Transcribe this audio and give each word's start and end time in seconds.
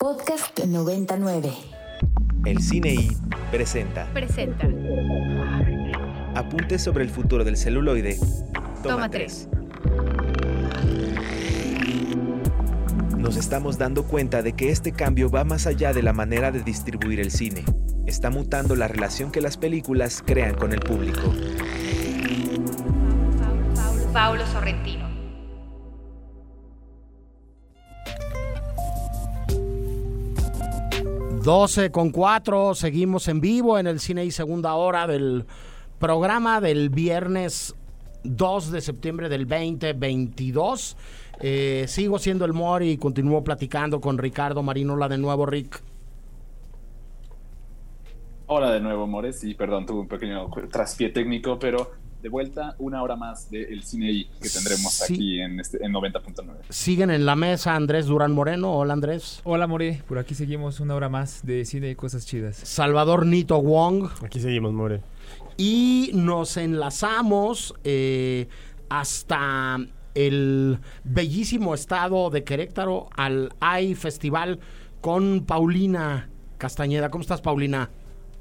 Podcast 0.00 0.56
99. 0.60 1.52
El 2.44 2.62
Cine 2.62 2.94
I 2.94 3.16
presenta 3.50 4.06
Presenta. 4.12 4.68
Apuntes 6.36 6.84
sobre 6.84 7.02
el 7.02 7.10
futuro 7.10 7.42
del 7.42 7.56
celuloide. 7.56 8.16
Toma, 8.54 8.94
Toma 8.94 9.10
tres. 9.10 9.48
Nos 13.16 13.36
estamos 13.36 13.76
dando 13.76 14.04
cuenta 14.04 14.40
de 14.42 14.52
que 14.52 14.70
este 14.70 14.92
cambio 14.92 15.30
va 15.30 15.42
más 15.42 15.66
allá 15.66 15.92
de 15.92 16.04
la 16.04 16.12
manera 16.12 16.52
de 16.52 16.62
distribuir 16.62 17.18
el 17.18 17.32
cine. 17.32 17.64
Está 18.06 18.30
mutando 18.30 18.76
la 18.76 18.86
relación 18.86 19.32
que 19.32 19.40
las 19.40 19.56
películas 19.56 20.22
crean 20.24 20.54
con 20.54 20.72
el 20.72 20.78
público. 20.78 21.34
Paulo 24.12 24.46
Sorrentino. 24.46 25.07
Doce 31.48 31.90
con 31.90 32.10
cuatro, 32.10 32.74
seguimos 32.74 33.26
en 33.26 33.40
vivo 33.40 33.78
en 33.78 33.86
el 33.86 34.00
cine 34.00 34.22
y 34.22 34.30
segunda 34.30 34.74
hora 34.74 35.06
del 35.06 35.46
programa 35.98 36.60
del 36.60 36.90
viernes 36.90 37.74
2 38.22 38.70
de 38.70 38.82
septiembre 38.82 39.30
del 39.30 39.48
2022. 39.48 40.98
Eh, 41.40 41.86
sigo 41.88 42.18
siendo 42.18 42.44
el 42.44 42.52
Mori 42.52 42.90
y 42.90 42.98
continúo 42.98 43.42
platicando 43.42 43.98
con 43.98 44.18
Ricardo 44.18 44.62
Marinola 44.62 45.08
de 45.08 45.16
nuevo, 45.16 45.46
Rick. 45.46 45.82
Hola 48.48 48.70
de 48.70 48.80
nuevo, 48.80 49.06
Mores, 49.06 49.42
y 49.42 49.54
perdón, 49.54 49.86
tuve 49.86 50.00
un 50.00 50.08
pequeño 50.08 50.50
traspié 50.70 51.08
técnico, 51.08 51.58
pero 51.58 51.92
de 52.22 52.28
vuelta 52.28 52.74
una 52.78 53.02
hora 53.02 53.14
más 53.16 53.50
del 53.50 53.82
Cine 53.84 54.10
I 54.10 54.24
que 54.42 54.48
tendremos 54.48 54.92
Sí. 54.92 55.14
aquí 55.14 55.40
en, 55.40 55.60
este, 55.60 55.84
en 55.84 55.92
90.9. 55.92 56.56
Siguen 56.68 57.10
en 57.10 57.24
la 57.26 57.36
mesa 57.36 57.74
Andrés 57.76 58.06
Durán 58.06 58.32
Moreno. 58.32 58.72
Hola 58.74 58.92
Andrés. 58.94 59.40
Hola 59.44 59.66
More, 59.66 60.02
por 60.08 60.18
aquí 60.18 60.34
seguimos 60.34 60.80
una 60.80 60.94
hora 60.94 61.08
más 61.08 61.46
de 61.46 61.64
cine 61.64 61.90
y 61.90 61.94
cosas 61.94 62.26
chidas. 62.26 62.56
Salvador 62.56 63.24
Nito 63.26 63.60
Wong. 63.62 64.08
Aquí 64.24 64.40
seguimos, 64.40 64.72
More. 64.72 65.00
y 65.56 66.10
nos 66.14 66.56
enlazamos 66.56 67.74
eh, 67.84 68.48
hasta 68.88 69.78
el 70.14 70.78
bellísimo 71.04 71.74
estado 71.74 72.30
de 72.30 72.42
Querétaro 72.42 73.08
al 73.16 73.52
AI 73.60 73.94
Festival 73.94 74.58
con 75.00 75.44
Paulina 75.46 76.28
Castañeda. 76.58 77.10
¿Cómo 77.10 77.22
estás, 77.22 77.40
Paulina? 77.40 77.90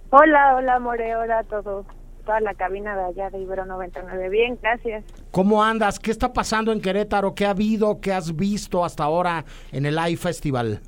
Hola, 0.09 0.55
hola 0.55 0.79
More, 0.79 1.15
hola 1.17 1.39
a 1.39 1.43
todos. 1.43 1.85
Toda 2.27 2.41
la 2.41 2.55
cabina 2.55 2.93
de 2.93 3.05
allá 3.05 3.29
de 3.29 3.39
Ibero 3.39 3.65
99. 3.65 4.27
Bien, 4.27 4.59
gracias. 4.61 5.05
¿Cómo 5.31 5.63
andas? 5.63 5.97
¿Qué 5.97 6.11
está 6.11 6.33
pasando 6.33 6.73
en 6.73 6.81
Querétaro? 6.81 7.33
¿Qué 7.33 7.45
ha 7.45 7.51
habido? 7.51 8.01
¿Qué 8.01 8.11
has 8.11 8.35
visto 8.35 8.83
hasta 8.83 9.05
ahora 9.05 9.45
en 9.71 9.85
el 9.85 9.97
AI 9.97 10.17
Festival? 10.17 10.81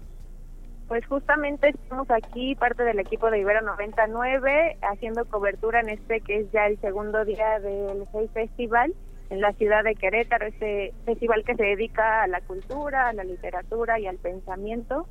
Pues 0.89 1.05
justamente 1.05 1.69
estamos 1.69 2.11
aquí, 2.11 2.55
parte 2.55 2.83
del 2.83 2.99
equipo 2.99 3.31
de 3.31 3.39
Ibero 3.39 3.61
99, 3.61 4.79
haciendo 4.81 5.23
cobertura 5.29 5.79
en 5.79 5.87
este 5.87 6.19
que 6.19 6.39
es 6.39 6.51
ya 6.51 6.65
el 6.65 6.77
segundo 6.81 7.23
día 7.23 7.59
del 7.59 8.05
Hey 8.11 8.29
Festival 8.33 8.93
en 9.29 9.39
la 9.39 9.53
ciudad 9.53 9.85
de 9.85 9.95
Querétaro, 9.95 10.45
este 10.45 10.93
festival 11.05 11.45
que 11.45 11.55
se 11.55 11.63
dedica 11.63 12.23
a 12.23 12.27
la 12.27 12.41
cultura, 12.41 13.07
a 13.07 13.13
la 13.13 13.23
literatura 13.23 13.97
y 13.97 14.07
al 14.07 14.17
pensamiento. 14.17 15.07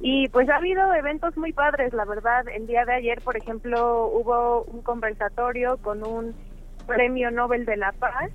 Y 0.00 0.28
pues 0.28 0.48
ha 0.48 0.56
habido 0.56 0.92
eventos 0.94 1.36
muy 1.36 1.52
padres, 1.52 1.92
la 1.92 2.04
verdad. 2.04 2.48
El 2.48 2.66
día 2.66 2.84
de 2.84 2.94
ayer, 2.94 3.20
por 3.20 3.36
ejemplo, 3.36 4.08
hubo 4.08 4.64
un 4.64 4.82
conversatorio 4.82 5.76
con 5.78 6.06
un 6.06 6.34
premio 6.86 7.30
Nobel 7.30 7.64
de 7.64 7.76
la 7.76 7.92
Paz 7.92 8.30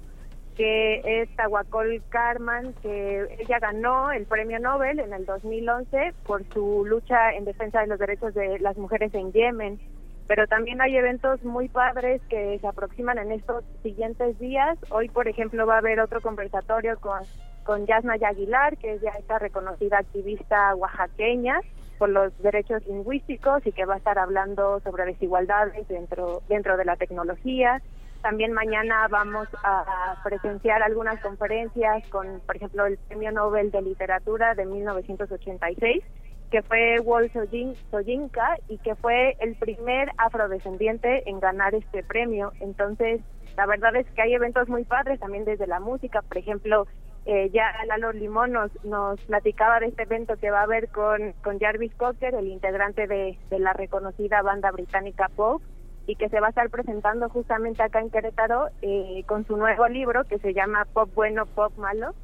que 0.58 1.22
es 1.22 1.30
Tahuacol 1.36 2.02
Carman, 2.10 2.74
que 2.82 3.38
ella 3.40 3.60
ganó 3.60 4.12
el 4.12 4.26
premio 4.26 4.58
Nobel 4.60 5.00
en 5.00 5.14
el 5.14 5.24
2011 5.24 6.14
por 6.26 6.44
su 6.52 6.84
lucha 6.84 7.32
en 7.34 7.46
defensa 7.46 7.82
de 7.82 7.88
los 7.88 8.00
derechos 8.00 8.34
de 8.34 8.58
las 8.60 8.76
mujeres 8.76 9.14
en 9.14 9.32
Yemen. 9.32 9.80
Pero 10.28 10.48
también 10.48 10.82
hay 10.82 10.98
eventos 10.98 11.44
muy 11.44 11.70
padres 11.70 12.22
que 12.28 12.58
se 12.60 12.68
aproximan 12.68 13.20
en 13.20 13.32
estos 13.32 13.64
siguientes 13.84 14.38
días. 14.40 14.78
Hoy, 14.90 15.10
por 15.10 15.28
ejemplo, 15.28 15.68
va 15.68 15.76
a 15.76 15.78
haber 15.78 16.00
otro 16.00 16.22
conversatorio 16.22 17.00
con, 17.00 17.22
con 17.68 17.86
Yasna 17.86 18.14
Aguilar, 18.14 18.78
que 18.78 18.94
es 18.94 19.02
ya 19.02 19.10
esta 19.12 19.38
reconocida 19.40 19.98
activista 19.98 20.74
oaxaqueña 20.74 21.60
por 21.98 22.08
los 22.08 22.36
derechos 22.42 22.88
lingüísticos 22.88 23.68
y 23.68 23.74
que 23.74 23.84
va 23.86 23.96
a 23.96 23.98
estar 23.98 24.18
hablando 24.18 24.80
sobre 24.80 25.06
desigualdades 25.06 25.86
dentro, 25.90 26.42
dentro 26.48 26.78
de 26.78 26.86
la 26.86 26.96
tecnología. 26.96 27.82
También 28.22 28.54
mañana 28.54 29.08
vamos 29.10 29.50
a 29.64 30.16
presenciar 30.24 30.82
algunas 30.82 31.20
conferencias 31.22 32.08
con, 32.08 32.40
por 32.46 32.56
ejemplo, 32.56 32.86
el 32.86 32.98
Premio 32.98 33.32
Nobel 33.34 33.70
de 33.70 33.82
Literatura 33.82 34.56
de 34.56 34.66
1986, 34.66 36.04
que 36.50 36.62
fue 36.62 37.00
Wol 37.02 37.30
Soyin- 37.34 37.76
Soyinka 37.92 38.58
y 38.70 38.78
que 38.78 38.96
fue 38.96 39.36
el 39.42 39.56
primer 39.56 40.10
afrodescendiente 40.18 41.30
en 41.30 41.42
ganar 41.42 41.76
este 41.76 42.02
premio. 42.04 42.54
Entonces, 42.62 43.20
la 43.58 43.66
verdad 43.66 43.94
es 43.98 44.08
que 44.12 44.22
hay 44.22 44.34
eventos 44.34 44.70
muy 44.70 44.86
padres 44.86 45.20
también 45.20 45.44
desde 45.44 45.68
la 45.68 45.82
música. 45.82 46.22
Por 46.22 46.38
ejemplo, 46.38 46.88
eh, 47.28 47.50
ya 47.52 47.74
Lalo 47.88 48.14
Limón 48.14 48.54
nos, 48.54 48.72
nos 48.86 49.20
platicaba 49.22 49.82
de 49.82 49.88
este 49.88 50.04
evento 50.04 50.38
que 50.38 50.50
va 50.50 50.62
a 50.62 50.64
haber 50.64 50.88
con, 50.88 51.34
con 51.44 51.60
Jarvis 51.60 51.94
Cocker, 51.96 52.34
el 52.34 52.48
integrante 52.48 53.06
de, 53.06 53.38
de 53.50 53.60
la 53.60 53.74
reconocida 53.74 54.42
banda 54.42 54.72
británica 54.72 55.30
Pop, 55.36 55.62
y 56.06 56.16
que 56.16 56.30
se 56.30 56.40
va 56.40 56.48
a 56.48 56.50
estar 56.52 56.70
presentando 56.70 57.28
justamente 57.28 57.84
acá 57.84 58.00
en 58.00 58.10
Querétaro 58.10 58.70
eh, 58.82 59.26
con 59.28 59.46
su 59.46 59.58
nuevo 59.58 59.90
libro 59.90 60.24
que 60.24 60.40
se 60.40 60.54
llama 60.54 60.88
Pop 60.94 61.10
Bueno, 61.14 61.46
Pop 61.46 61.78
Malo. 61.78 62.16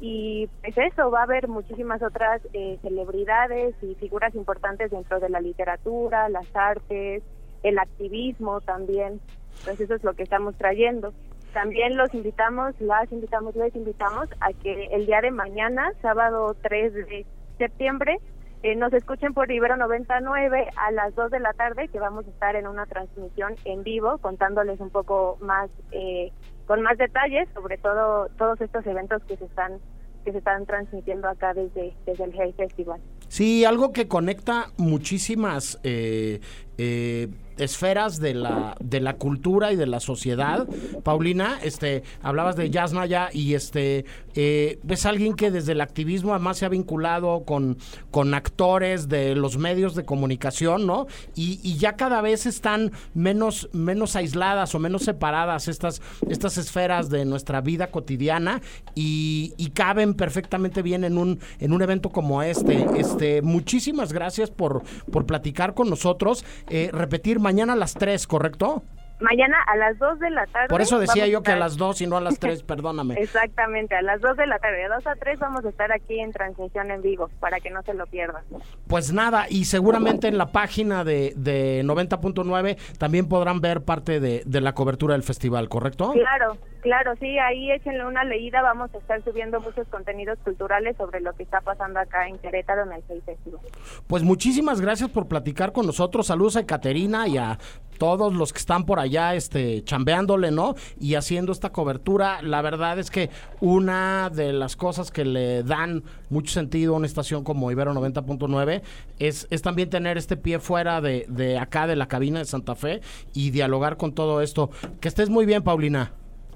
Y 0.00 0.50
pues 0.60 0.76
eso, 0.76 1.10
va 1.10 1.20
a 1.20 1.22
haber 1.22 1.48
muchísimas 1.48 2.02
otras 2.02 2.42
eh, 2.52 2.78
celebridades 2.82 3.74
y 3.82 3.94
figuras 3.94 4.34
importantes 4.34 4.90
dentro 4.90 5.18
de 5.18 5.30
la 5.30 5.40
literatura, 5.40 6.28
las 6.28 6.54
artes, 6.54 7.22
el 7.62 7.78
activismo 7.78 8.60
también. 8.60 9.18
Entonces 9.60 9.80
eso 9.80 9.94
es 9.94 10.04
lo 10.04 10.12
que 10.12 10.24
estamos 10.24 10.54
trayendo. 10.58 11.14
También 11.52 11.96
los 11.96 12.12
invitamos, 12.14 12.74
las 12.80 13.10
invitamos, 13.12 13.54
les 13.54 13.74
invitamos 13.76 14.28
a 14.40 14.52
que 14.52 14.86
el 14.92 15.06
día 15.06 15.20
de 15.20 15.30
mañana, 15.30 15.92
sábado 16.00 16.56
3 16.62 16.94
de 16.94 17.26
septiembre, 17.58 18.18
eh, 18.62 18.76
nos 18.76 18.92
escuchen 18.92 19.34
por 19.34 19.50
Ibero 19.50 19.76
99 19.76 20.68
a 20.76 20.90
las 20.92 21.14
2 21.14 21.30
de 21.30 21.40
la 21.40 21.52
tarde, 21.52 21.88
que 21.88 21.98
vamos 21.98 22.26
a 22.26 22.30
estar 22.30 22.56
en 22.56 22.66
una 22.66 22.86
transmisión 22.86 23.56
en 23.64 23.82
vivo 23.82 24.18
contándoles 24.18 24.80
un 24.80 24.90
poco 24.90 25.36
más, 25.40 25.68
eh, 25.90 26.30
con 26.66 26.80
más 26.80 26.96
detalles 26.96 27.48
sobre 27.54 27.76
todo 27.76 28.28
todos 28.38 28.60
estos 28.60 28.86
eventos 28.86 29.22
que 29.24 29.36
se 29.36 29.44
están 29.44 29.80
que 30.24 30.32
se 30.32 30.38
están 30.38 30.66
transmitiendo 30.66 31.28
acá 31.28 31.52
desde, 31.52 31.94
desde 32.06 32.24
el 32.24 32.32
Hey 32.32 32.54
Festival. 32.56 33.00
Sí, 33.28 33.64
algo 33.64 33.92
que 33.92 34.08
conecta 34.08 34.66
muchísimas 34.76 35.80
eh, 35.82 36.40
eh, 36.78 37.28
esferas 37.58 38.18
de 38.20 38.34
la, 38.34 38.76
de 38.80 39.00
la 39.00 39.14
cultura 39.14 39.72
y 39.72 39.76
de 39.76 39.86
la 39.86 40.00
sociedad. 40.00 40.66
Paulina, 41.02 41.58
este, 41.62 42.02
hablabas 42.22 42.56
de 42.56 42.70
Yasnaya 42.70 43.28
y 43.32 43.54
este 43.54 44.04
eh, 44.34 44.78
es 44.88 45.06
alguien 45.06 45.34
que 45.34 45.50
desde 45.50 45.72
el 45.72 45.80
activismo 45.80 46.32
además 46.32 46.58
se 46.58 46.64
ha 46.64 46.68
vinculado 46.68 47.44
con, 47.44 47.76
con 48.10 48.34
actores 48.34 49.08
de 49.08 49.34
los 49.34 49.58
medios 49.58 49.94
de 49.94 50.04
comunicación, 50.04 50.86
¿no? 50.86 51.06
Y, 51.34 51.60
y 51.62 51.76
ya 51.76 51.96
cada 51.96 52.20
vez 52.20 52.46
están 52.46 52.92
menos, 53.14 53.68
menos 53.72 54.16
aisladas 54.16 54.74
o 54.74 54.78
menos 54.78 55.02
separadas 55.02 55.68
estas, 55.68 56.00
estas 56.28 56.56
esferas 56.56 57.10
de 57.10 57.24
nuestra 57.24 57.60
vida 57.60 57.88
cotidiana 57.88 58.62
y, 58.94 59.54
y 59.56 59.70
caben 59.70 60.14
perfectamente 60.14 60.82
bien 60.82 61.04
en 61.04 61.18
un, 61.18 61.40
en 61.58 61.72
un 61.72 61.82
evento 61.82 62.10
como 62.10 62.42
este. 62.42 62.86
Este, 62.96 63.42
muchísimas 63.42 64.12
gracias 64.12 64.50
por, 64.50 64.82
por 65.10 65.26
platicar 65.26 65.74
con 65.74 65.90
nosotros. 65.90 66.44
Eh, 66.68 66.90
repetir 66.92 67.38
mañana 67.42 67.74
a 67.74 67.76
las 67.76 67.94
3, 67.94 68.26
¿correcto? 68.26 68.82
Mañana 69.22 69.56
a 69.66 69.76
las 69.76 69.98
2 69.98 70.18
de 70.18 70.30
la 70.30 70.46
tarde. 70.46 70.68
Por 70.68 70.80
eso 70.80 70.98
decía 70.98 71.26
yo 71.26 71.42
que 71.42 71.52
a 71.52 71.56
las 71.56 71.76
2 71.76 72.00
y 72.02 72.06
no 72.06 72.16
a 72.16 72.20
las 72.20 72.38
3, 72.38 72.62
perdóname. 72.64 73.14
Exactamente, 73.14 73.94
a 73.94 74.02
las 74.02 74.20
2 74.20 74.36
de 74.36 74.46
la 74.46 74.58
tarde, 74.58 74.78
de 74.78 74.88
2 74.88 75.06
a 75.06 75.14
3 75.14 75.38
vamos 75.38 75.64
a 75.64 75.68
estar 75.68 75.92
aquí 75.92 76.18
en 76.20 76.32
transmisión 76.32 76.90
en 76.90 77.02
vivo 77.02 77.30
para 77.40 77.60
que 77.60 77.70
no 77.70 77.82
se 77.82 77.94
lo 77.94 78.06
pierdan. 78.06 78.42
Pues 78.88 79.12
nada, 79.12 79.46
y 79.48 79.66
seguramente 79.66 80.28
en 80.28 80.38
la 80.38 80.46
página 80.46 81.04
de, 81.04 81.32
de 81.36 81.82
90.9 81.84 82.76
también 82.98 83.28
podrán 83.28 83.60
ver 83.60 83.82
parte 83.82 84.20
de, 84.20 84.42
de 84.44 84.60
la 84.60 84.74
cobertura 84.74 85.14
del 85.14 85.22
festival, 85.22 85.68
¿correcto? 85.68 86.12
Claro, 86.12 86.58
claro, 86.80 87.14
sí, 87.20 87.38
ahí 87.38 87.70
échenle 87.70 88.04
una 88.04 88.24
leída, 88.24 88.60
vamos 88.62 88.92
a 88.94 88.98
estar 88.98 89.22
subiendo 89.22 89.60
muchos 89.60 89.86
contenidos 89.88 90.38
culturales 90.40 90.96
sobre 90.96 91.20
lo 91.20 91.32
que 91.34 91.44
está 91.44 91.60
pasando 91.60 92.00
acá 92.00 92.26
en 92.26 92.38
Querétaro 92.38 92.82
en 92.84 92.92
el 92.92 93.02
Seis 93.06 93.22
Festival. 93.24 93.60
Pues 94.06 94.22
muchísimas 94.22 94.80
gracias 94.80 95.10
por 95.10 95.28
platicar 95.28 95.72
con 95.72 95.86
nosotros. 95.86 96.26
Saludos 96.26 96.56
a 96.56 96.66
Caterina 96.66 97.28
y 97.28 97.38
a 97.38 97.58
todos 98.02 98.34
los 98.34 98.52
que 98.52 98.58
están 98.58 98.84
por 98.84 98.98
allá 98.98 99.36
este 99.36 99.84
chambeándole, 99.84 100.50
¿no? 100.50 100.74
Y 100.98 101.14
haciendo 101.14 101.52
esta 101.52 101.70
cobertura. 101.70 102.42
La 102.42 102.60
verdad 102.60 102.98
es 102.98 103.12
que 103.12 103.30
una 103.60 104.28
de 104.28 104.52
las 104.52 104.74
cosas 104.74 105.12
que 105.12 105.24
le 105.24 105.62
dan 105.62 106.02
mucho 106.28 106.52
sentido 106.52 106.94
a 106.94 106.96
una 106.96 107.06
estación 107.06 107.44
como 107.44 107.70
Ibero 107.70 107.94
90.9 107.94 108.82
es, 109.20 109.46
es 109.50 109.62
también 109.62 109.88
tener 109.88 110.18
este 110.18 110.36
pie 110.36 110.58
fuera 110.58 111.00
de, 111.00 111.26
de 111.28 111.58
acá 111.58 111.86
de 111.86 111.94
la 111.94 112.08
cabina 112.08 112.40
de 112.40 112.44
Santa 112.44 112.74
Fe 112.74 113.02
y 113.34 113.50
dialogar 113.50 113.96
con 113.96 114.12
todo 114.14 114.40
esto. 114.40 114.70
Que 114.98 115.06
estés 115.06 115.30
muy 115.30 115.46
bien, 115.46 115.62
Paulina. 115.62 116.10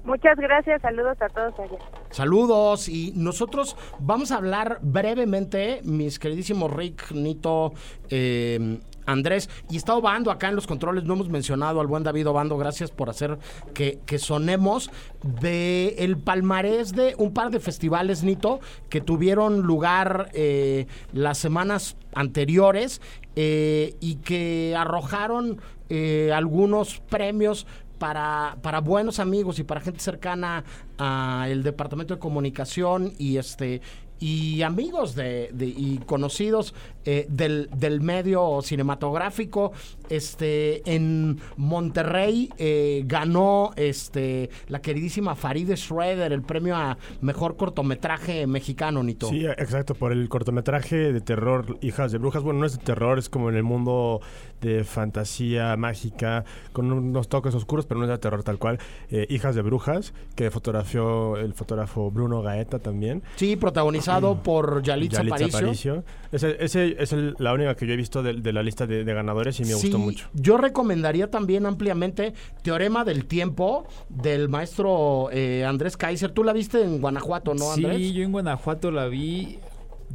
Muchas 0.07 0.37
gracias, 0.37 0.81
saludos 0.81 1.17
a 1.21 1.27
todos 1.27 1.53
allá. 1.59 1.79
Saludos 2.11 2.87
y 2.87 3.11
nosotros 3.13 3.75
vamos 3.99 4.31
a 4.31 4.37
hablar 4.37 4.79
brevemente, 4.81 5.81
mis 5.83 6.17
queridísimos 6.17 6.71
Rick, 6.71 7.11
Nito, 7.11 7.73
eh, 8.09 8.79
Andrés 9.05 9.49
y 9.69 9.75
está 9.75 9.95
Obando 9.95 10.31
acá 10.31 10.47
en 10.47 10.55
los 10.55 10.65
controles. 10.65 11.03
No 11.03 11.15
hemos 11.15 11.27
mencionado 11.27 11.81
al 11.81 11.87
buen 11.87 12.03
David 12.03 12.29
Obando. 12.29 12.57
Gracias 12.57 12.89
por 12.89 13.09
hacer 13.09 13.37
que, 13.73 13.99
sonemos 14.17 14.91
de 15.23 15.95
el 15.99 16.17
palmarés 16.17 16.93
de 16.93 17.13
un 17.17 17.33
par 17.33 17.49
de 17.49 17.59
festivales, 17.59 18.23
Nito, 18.23 18.61
que 18.89 19.01
tuvieron 19.01 19.63
lugar 19.63 20.29
eh, 20.33 20.87
las 21.11 21.37
semanas 21.37 21.97
anteriores 22.13 23.01
eh, 23.35 23.95
y 23.99 24.15
que 24.15 24.73
arrojaron 24.77 25.59
eh, 25.89 26.31
algunos 26.33 26.99
premios 26.99 27.65
para, 27.97 28.57
para 28.61 28.79
buenos 28.81 29.19
amigos 29.19 29.59
y 29.59 29.63
para 29.63 29.81
gente 29.81 29.99
cercana 29.99 30.63
al 30.97 31.63
departamento 31.63 32.13
de 32.13 32.19
comunicación 32.19 33.13
y 33.17 33.37
este 33.37 33.81
y 34.19 34.63
amigos 34.63 35.15
de, 35.15 35.51
y 35.59 35.99
conocidos 35.99 36.73
eh, 37.09 37.25
del, 37.29 37.69
del, 37.73 38.01
medio 38.01 38.59
cinematográfico. 38.61 39.71
Este, 40.09 40.81
en 40.93 41.39
Monterrey 41.55 42.49
eh, 42.57 43.03
ganó 43.05 43.71
este, 43.77 44.49
la 44.67 44.81
queridísima 44.81 45.33
Farideh 45.33 45.77
Schroeder 45.77 46.33
el 46.33 46.41
premio 46.41 46.75
a 46.75 46.97
mejor 47.21 47.55
cortometraje 47.55 48.45
mexicano, 48.45 49.03
Nito. 49.03 49.29
Sí, 49.29 49.45
exacto, 49.45 49.95
por 49.95 50.11
el 50.11 50.27
cortometraje 50.27 51.13
de 51.13 51.21
terror 51.21 51.77
Hijas 51.79 52.11
de 52.11 52.17
Brujas. 52.17 52.43
Bueno, 52.43 52.59
no 52.59 52.65
es 52.65 52.77
de 52.77 52.83
terror, 52.83 53.17
es 53.19 53.29
como 53.29 53.49
en 53.49 53.55
el 53.55 53.63
mundo 53.63 54.19
de 54.59 54.83
fantasía 54.83 55.77
mágica, 55.77 56.43
con 56.73 56.91
unos 56.91 57.29
toques 57.29 57.55
oscuros, 57.55 57.85
pero 57.85 57.99
no 58.01 58.05
es 58.05 58.11
de 58.11 58.17
terror 58.17 58.43
tal 58.43 58.57
cual. 58.57 58.79
Eh, 59.11 59.27
Hijas 59.29 59.55
de 59.55 59.61
Brujas, 59.61 60.13
que 60.35 60.51
fotografió 60.51 61.37
el 61.37 61.53
fotógrafo 61.53 62.11
Bruno 62.11 62.41
Gaeta 62.41 62.79
también. 62.79 63.23
Sí, 63.37 63.55
protagonizó 63.55 64.41
por 64.43 64.81
Yalitza, 64.81 65.21
Aparicio. 65.21 66.03
Ese, 66.31 66.96
es 66.97 67.13
la 67.39 67.53
única 67.53 67.75
que 67.75 67.85
yo 67.85 67.93
he 67.93 67.97
visto 67.97 68.23
de, 68.23 68.53
la 68.53 68.63
lista 68.63 68.87
de, 68.87 69.03
ganadores 69.03 69.59
y 69.59 69.65
me 69.65 69.73
gustó 69.73 69.99
mucho. 69.99 70.29
Yo 70.33 70.57
recomendaría 70.57 71.29
también 71.29 71.65
ampliamente 71.65 72.33
Teorema 72.63 73.03
del 73.03 73.25
Tiempo 73.25 73.87
del 74.09 74.49
maestro 74.49 75.29
eh, 75.31 75.65
Andrés 75.65 75.97
Kaiser. 75.97 76.31
Tú 76.31 76.43
la 76.43 76.53
viste 76.53 76.83
en 76.83 76.99
Guanajuato, 77.01 77.53
¿no, 77.53 77.71
Andrés? 77.71 77.97
Sí, 77.97 78.13
yo 78.13 78.23
en 78.23 78.31
Guanajuato 78.31 78.91
la 78.91 79.07
vi. 79.07 79.59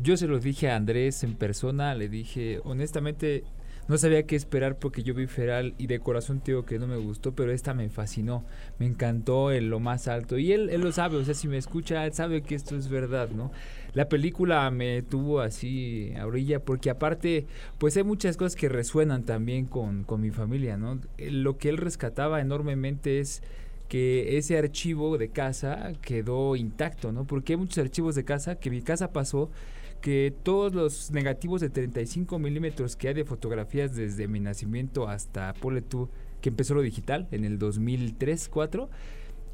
Yo 0.03 0.17
se 0.17 0.27
lo 0.27 0.39
dije 0.39 0.71
a 0.71 0.77
Andrés 0.77 1.23
en 1.23 1.35
persona, 1.35 1.95
le 1.95 2.09
dije, 2.09 2.61
honestamente, 2.65 3.45
no 3.89 3.99
sabía 3.99 4.23
qué 4.25 4.37
esperar 4.37 4.79
porque 4.79 5.03
yo 5.03 5.13
vi 5.13 5.27
Feral 5.27 5.75
y 5.77 5.87
de 5.87 6.01
corazón 6.01 6.41
te 6.41 6.53
digo 6.53 6.65
que 6.65 6.79
no 6.79 6.87
me 6.87 6.97
gustó, 6.97 7.35
pero 7.35 7.53
esta 7.53 7.75
me 7.75 7.89
fascinó, 7.91 8.45
me 8.79 8.87
encantó 8.87 9.53
en 9.53 9.71
lo 9.71 9.81
más 9.81 10.09
alto. 10.09 10.39
Y 10.39 10.53
él, 10.53 10.71
él 10.71 10.81
lo 10.81 10.93
sabe, 10.93 11.17
o 11.17 11.25
sea, 11.25 11.35
si 11.35 11.49
me 11.49 11.59
escucha, 11.59 12.07
él 12.07 12.13
sabe 12.13 12.43
que 12.43 12.55
esto 12.55 12.77
es 12.77 12.89
verdad, 12.89 13.29
¿no? 13.31 13.51
La 13.95 14.09
película 14.09 14.71
me 14.71 15.03
tuvo 15.03 15.41
así 15.41 16.13
a 16.19 16.27
orilla 16.27 16.61
porque 16.61 16.89
aparte, 16.89 17.47
pues 17.79 17.97
hay 17.97 18.05
muchas 18.05 18.37
cosas 18.37 18.57
que 18.57 18.69
resuenan 18.69 19.25
también 19.25 19.67
con, 19.67 20.05
con 20.05 20.21
mi 20.21 20.31
familia, 20.31 20.77
¿no? 20.77 20.99
Lo 21.19 21.59
que 21.59 21.69
él 21.69 21.77
rescataba 21.77 22.41
enormemente 22.41 23.21
es 23.21 23.43
que 23.89 24.39
ese 24.39 24.57
archivo 24.57 25.19
de 25.19 25.29
casa 25.29 25.93
quedó 26.01 26.57
intacto, 26.57 27.13
¿no? 27.13 27.27
Porque 27.27 27.53
hay 27.53 27.59
muchos 27.59 27.77
archivos 27.77 28.15
de 28.15 28.25
casa 28.25 28.55
que 28.55 28.71
mi 28.71 28.81
casa 28.81 29.13
pasó 29.13 29.51
que 30.01 30.35
todos 30.43 30.75
los 30.75 31.11
negativos 31.13 31.61
de 31.61 31.71
35 31.71 32.39
milímetros 32.39 32.97
que 32.97 33.09
hay 33.09 33.15
de 33.15 33.25
fotografías 33.25 33.95
desde 33.95 34.27
mi 34.29 34.41
nacimiento 34.41 35.09
hasta 35.09 35.55
Pole 35.55 35.85
que 36.41 36.49
empezó 36.49 36.75
lo 36.75 36.83
digital 36.83 37.29
en 37.31 37.45
el 37.45 37.59
2003-4, 37.59 38.89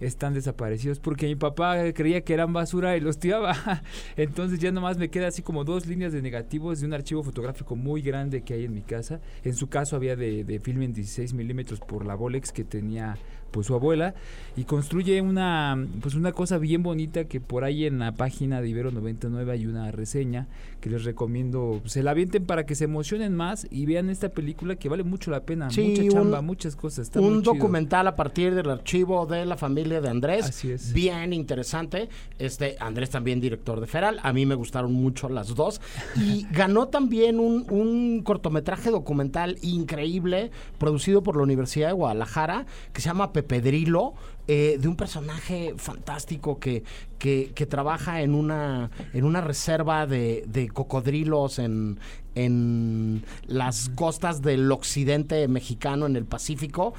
están 0.00 0.34
desaparecidos 0.34 0.98
porque 0.98 1.26
mi 1.26 1.36
papá 1.36 1.76
creía 1.92 2.22
que 2.22 2.34
eran 2.34 2.52
basura 2.52 2.96
y 2.96 3.00
los 3.00 3.18
tiraba. 3.18 3.54
Entonces 4.16 4.58
ya 4.58 4.72
nomás 4.72 4.98
me 4.98 5.08
queda 5.08 5.28
así 5.28 5.42
como 5.42 5.64
dos 5.64 5.86
líneas 5.86 6.12
de 6.12 6.22
negativos 6.22 6.80
de 6.80 6.86
un 6.86 6.94
archivo 6.94 7.22
fotográfico 7.22 7.76
muy 7.76 8.02
grande 8.02 8.42
que 8.42 8.54
hay 8.54 8.64
en 8.64 8.74
mi 8.74 8.82
casa. 8.82 9.20
En 9.44 9.54
su 9.54 9.68
caso 9.68 9.96
había 9.96 10.16
de, 10.16 10.44
de 10.44 10.60
film 10.60 10.82
en 10.82 10.92
16 10.92 11.34
milímetros 11.34 11.80
por 11.80 12.04
la 12.06 12.14
Bolex 12.14 12.52
que 12.52 12.64
tenía 12.64 13.16
pues 13.50 13.66
su 13.66 13.74
abuela 13.74 14.14
y 14.56 14.64
construye 14.64 15.20
una 15.20 15.86
pues 16.00 16.14
una 16.14 16.32
cosa 16.32 16.58
bien 16.58 16.82
bonita 16.82 17.24
que 17.24 17.40
por 17.40 17.64
ahí 17.64 17.86
en 17.86 18.00
la 18.00 18.12
página 18.12 18.60
de 18.60 18.68
Ibero 18.68 18.90
99 18.90 19.52
hay 19.52 19.66
una 19.66 19.90
reseña 19.90 20.48
que 20.80 20.90
les 20.90 21.04
recomiendo 21.04 21.80
se 21.84 22.02
la 22.02 22.12
avienten 22.12 22.44
para 22.44 22.66
que 22.66 22.74
se 22.74 22.84
emocionen 22.84 23.34
más 23.34 23.66
y 23.70 23.86
vean 23.86 24.10
esta 24.10 24.28
película 24.30 24.76
que 24.76 24.88
vale 24.88 25.02
mucho 25.02 25.30
la 25.30 25.40
pena. 25.40 25.66
Mucha 25.66 26.08
chamba 26.08 26.40
muchas 26.40 26.76
cosas 26.76 27.10
un 27.16 27.42
documental 27.42 28.06
a 28.06 28.16
partir 28.16 28.54
del 28.54 28.70
archivo 28.70 29.26
de 29.26 29.46
la 29.46 29.56
familia 29.56 30.00
de 30.00 30.08
Andrés 30.08 30.46
Así 30.46 30.70
es. 30.70 30.92
bien 30.92 31.32
interesante. 31.32 32.08
Este 32.38 32.76
Andrés 32.80 33.10
también 33.10 33.40
director 33.40 33.80
de 33.80 33.86
Feral 33.86 34.20
a 34.22 34.32
mí 34.32 34.46
me 34.46 34.54
gustaron 34.54 34.92
mucho 34.92 35.28
las 35.28 35.54
dos. 35.54 35.80
Y 36.16 36.46
ganó 36.52 36.88
también 36.88 37.38
un, 37.40 37.66
un 37.70 38.22
cortometraje 38.22 38.90
documental 38.90 39.58
increíble 39.62 40.50
producido 40.78 41.22
por 41.22 41.36
la 41.36 41.42
Universidad 41.42 41.88
de 41.88 41.94
Guadalajara 41.94 42.66
que 42.92 43.00
se 43.00 43.08
llama 43.08 43.32
Pedrilo, 43.42 44.14
eh, 44.46 44.78
de 44.80 44.88
un 44.88 44.96
personaje 44.96 45.74
fantástico 45.76 46.58
que, 46.58 46.82
que, 47.18 47.66
trabaja 47.68 48.22
en 48.22 48.34
una, 48.34 48.90
en 49.12 49.24
una 49.24 49.40
reserva 49.40 50.06
de, 50.06 50.44
de 50.46 50.68
cocodrilos 50.68 51.58
en, 51.58 51.98
en 52.34 53.24
las 53.46 53.90
costas 53.90 54.40
del 54.40 54.70
occidente 54.72 55.46
mexicano, 55.48 56.06
en 56.06 56.16
el 56.16 56.24
Pacífico, 56.24 56.94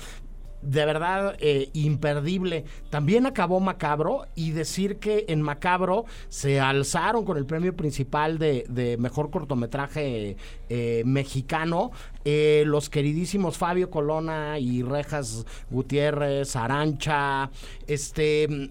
de 0.61 0.85
verdad 0.85 1.35
eh, 1.39 1.69
imperdible. 1.73 2.65
También 2.89 3.25
acabó 3.25 3.59
Macabro 3.59 4.25
y 4.35 4.51
decir 4.51 4.97
que 4.97 5.25
en 5.29 5.41
Macabro 5.41 6.05
se 6.27 6.59
alzaron 6.59 7.25
con 7.25 7.37
el 7.37 7.45
premio 7.45 7.75
principal 7.75 8.37
de, 8.37 8.97
mejor 8.99 9.29
cortometraje 9.29 10.37
eh, 10.69 11.03
mexicano 11.05 11.91
eh, 12.31 12.63
los 12.65 12.89
queridísimos 12.89 13.57
Fabio 13.57 13.89
Colona 13.89 14.59
y 14.59 14.83
Rejas 14.83 15.45
Gutiérrez, 15.71 16.55
Arancha, 16.55 17.49
este 17.87 18.69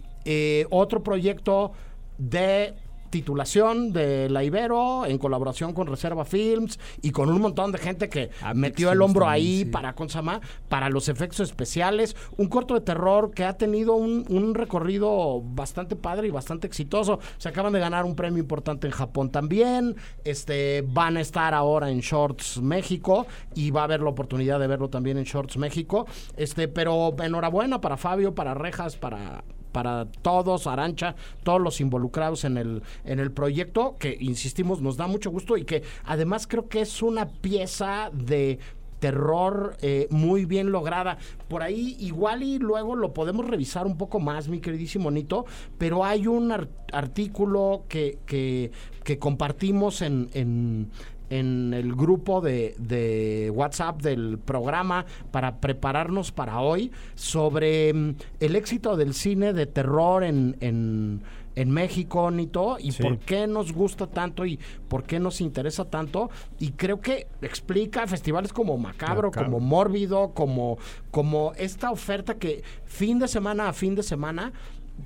otro 0.70 1.02
proyecto 1.02 1.72
de 2.18 2.74
titulación 3.10 3.92
de 3.92 4.28
la 4.28 4.44
Ibero 4.44 5.06
en 5.06 5.18
colaboración 5.18 5.72
con 5.72 5.86
Reserva 5.86 6.24
Films 6.24 6.78
y 7.02 7.10
con 7.10 7.28
un 7.30 7.40
montón 7.40 7.72
de 7.72 7.78
gente 7.78 8.08
que 8.08 8.30
metió 8.54 8.92
el 8.92 9.02
hombro 9.02 9.28
ahí 9.28 9.64
para 9.64 9.94
Consama, 9.94 10.40
para 10.68 10.88
los 10.90 11.08
efectos 11.08 11.40
especiales. 11.40 12.16
Un 12.36 12.48
corto 12.48 12.74
de 12.74 12.80
terror 12.80 13.32
que 13.32 13.44
ha 13.44 13.56
tenido 13.56 13.94
un, 13.94 14.24
un, 14.28 14.54
recorrido 14.54 15.40
bastante 15.42 15.96
padre 15.96 16.28
y 16.28 16.30
bastante 16.30 16.66
exitoso. 16.66 17.20
Se 17.38 17.48
acaban 17.48 17.72
de 17.72 17.80
ganar 17.80 18.04
un 18.04 18.14
premio 18.14 18.40
importante 18.40 18.86
en 18.86 18.92
Japón 18.92 19.30
también. 19.30 19.96
Este 20.24 20.84
van 20.86 21.16
a 21.16 21.20
estar 21.20 21.54
ahora 21.54 21.90
en 21.90 22.00
Shorts 22.00 22.60
México 22.60 23.26
y 23.54 23.70
va 23.70 23.82
a 23.82 23.84
haber 23.84 24.00
la 24.00 24.10
oportunidad 24.10 24.58
de 24.58 24.66
verlo 24.66 24.88
también 24.88 25.18
en 25.18 25.24
Shorts 25.24 25.56
México. 25.56 26.06
Este, 26.36 26.68
pero 26.68 27.14
enhorabuena 27.22 27.80
para 27.80 27.96
Fabio, 27.96 28.34
para 28.34 28.54
Rejas, 28.54 28.96
para 28.96 29.44
para 29.72 30.06
todos, 30.22 30.66
Arancha, 30.66 31.14
todos 31.42 31.60
los 31.60 31.80
involucrados 31.80 32.44
en 32.44 32.56
el, 32.56 32.82
en 33.04 33.20
el 33.20 33.32
proyecto, 33.32 33.96
que 33.98 34.16
insistimos, 34.20 34.80
nos 34.80 34.96
da 34.96 35.06
mucho 35.06 35.30
gusto 35.30 35.56
y 35.56 35.64
que 35.64 35.82
además 36.04 36.46
creo 36.46 36.68
que 36.68 36.80
es 36.80 37.02
una 37.02 37.28
pieza 37.28 38.10
de 38.12 38.58
terror 38.98 39.76
eh, 39.80 40.08
muy 40.10 40.44
bien 40.44 40.72
lograda. 40.72 41.18
Por 41.48 41.62
ahí 41.62 41.96
igual 42.00 42.42
y 42.42 42.58
luego 42.58 42.96
lo 42.96 43.12
podemos 43.14 43.46
revisar 43.46 43.86
un 43.86 43.96
poco 43.96 44.18
más, 44.20 44.48
mi 44.48 44.60
queridísimo 44.60 45.10
Nito, 45.10 45.44
pero 45.78 46.04
hay 46.04 46.26
un 46.26 46.52
artículo 46.92 47.84
que, 47.88 48.18
que, 48.26 49.18
compartimos 49.18 50.02
en 50.02 50.90
en 51.30 51.74
el 51.74 51.94
grupo 51.94 52.40
de, 52.40 52.74
de, 52.78 53.50
WhatsApp 53.54 54.00
del 54.02 54.38
programa 54.38 55.06
para 55.30 55.60
prepararnos 55.60 56.32
para 56.32 56.60
hoy 56.60 56.90
sobre 57.14 57.92
mm, 57.92 58.14
el 58.40 58.56
éxito 58.56 58.96
del 58.96 59.14
cine 59.14 59.52
de 59.52 59.66
terror 59.66 60.24
en, 60.24 60.56
en, 60.60 61.22
en 61.58 61.70
México, 61.72 62.30
Nito, 62.30 62.76
y 62.78 62.92
por 62.92 63.18
qué 63.18 63.48
nos 63.48 63.72
gusta 63.72 64.06
tanto 64.06 64.46
y 64.46 64.60
por 64.88 65.02
qué 65.02 65.18
nos 65.18 65.40
interesa 65.40 65.84
tanto. 65.84 66.30
Y 66.60 66.70
creo 66.70 67.00
que 67.00 67.26
explica 67.42 68.06
festivales 68.06 68.52
como 68.52 68.78
Macabro, 68.78 69.32
como 69.32 69.58
Mórbido, 69.58 70.32
como, 70.34 70.78
como 71.10 71.52
esta 71.56 71.90
oferta 71.90 72.36
que 72.36 72.62
fin 72.84 73.18
de 73.18 73.26
semana 73.26 73.68
a 73.68 73.72
fin 73.72 73.96
de 73.96 74.04
semana 74.04 74.52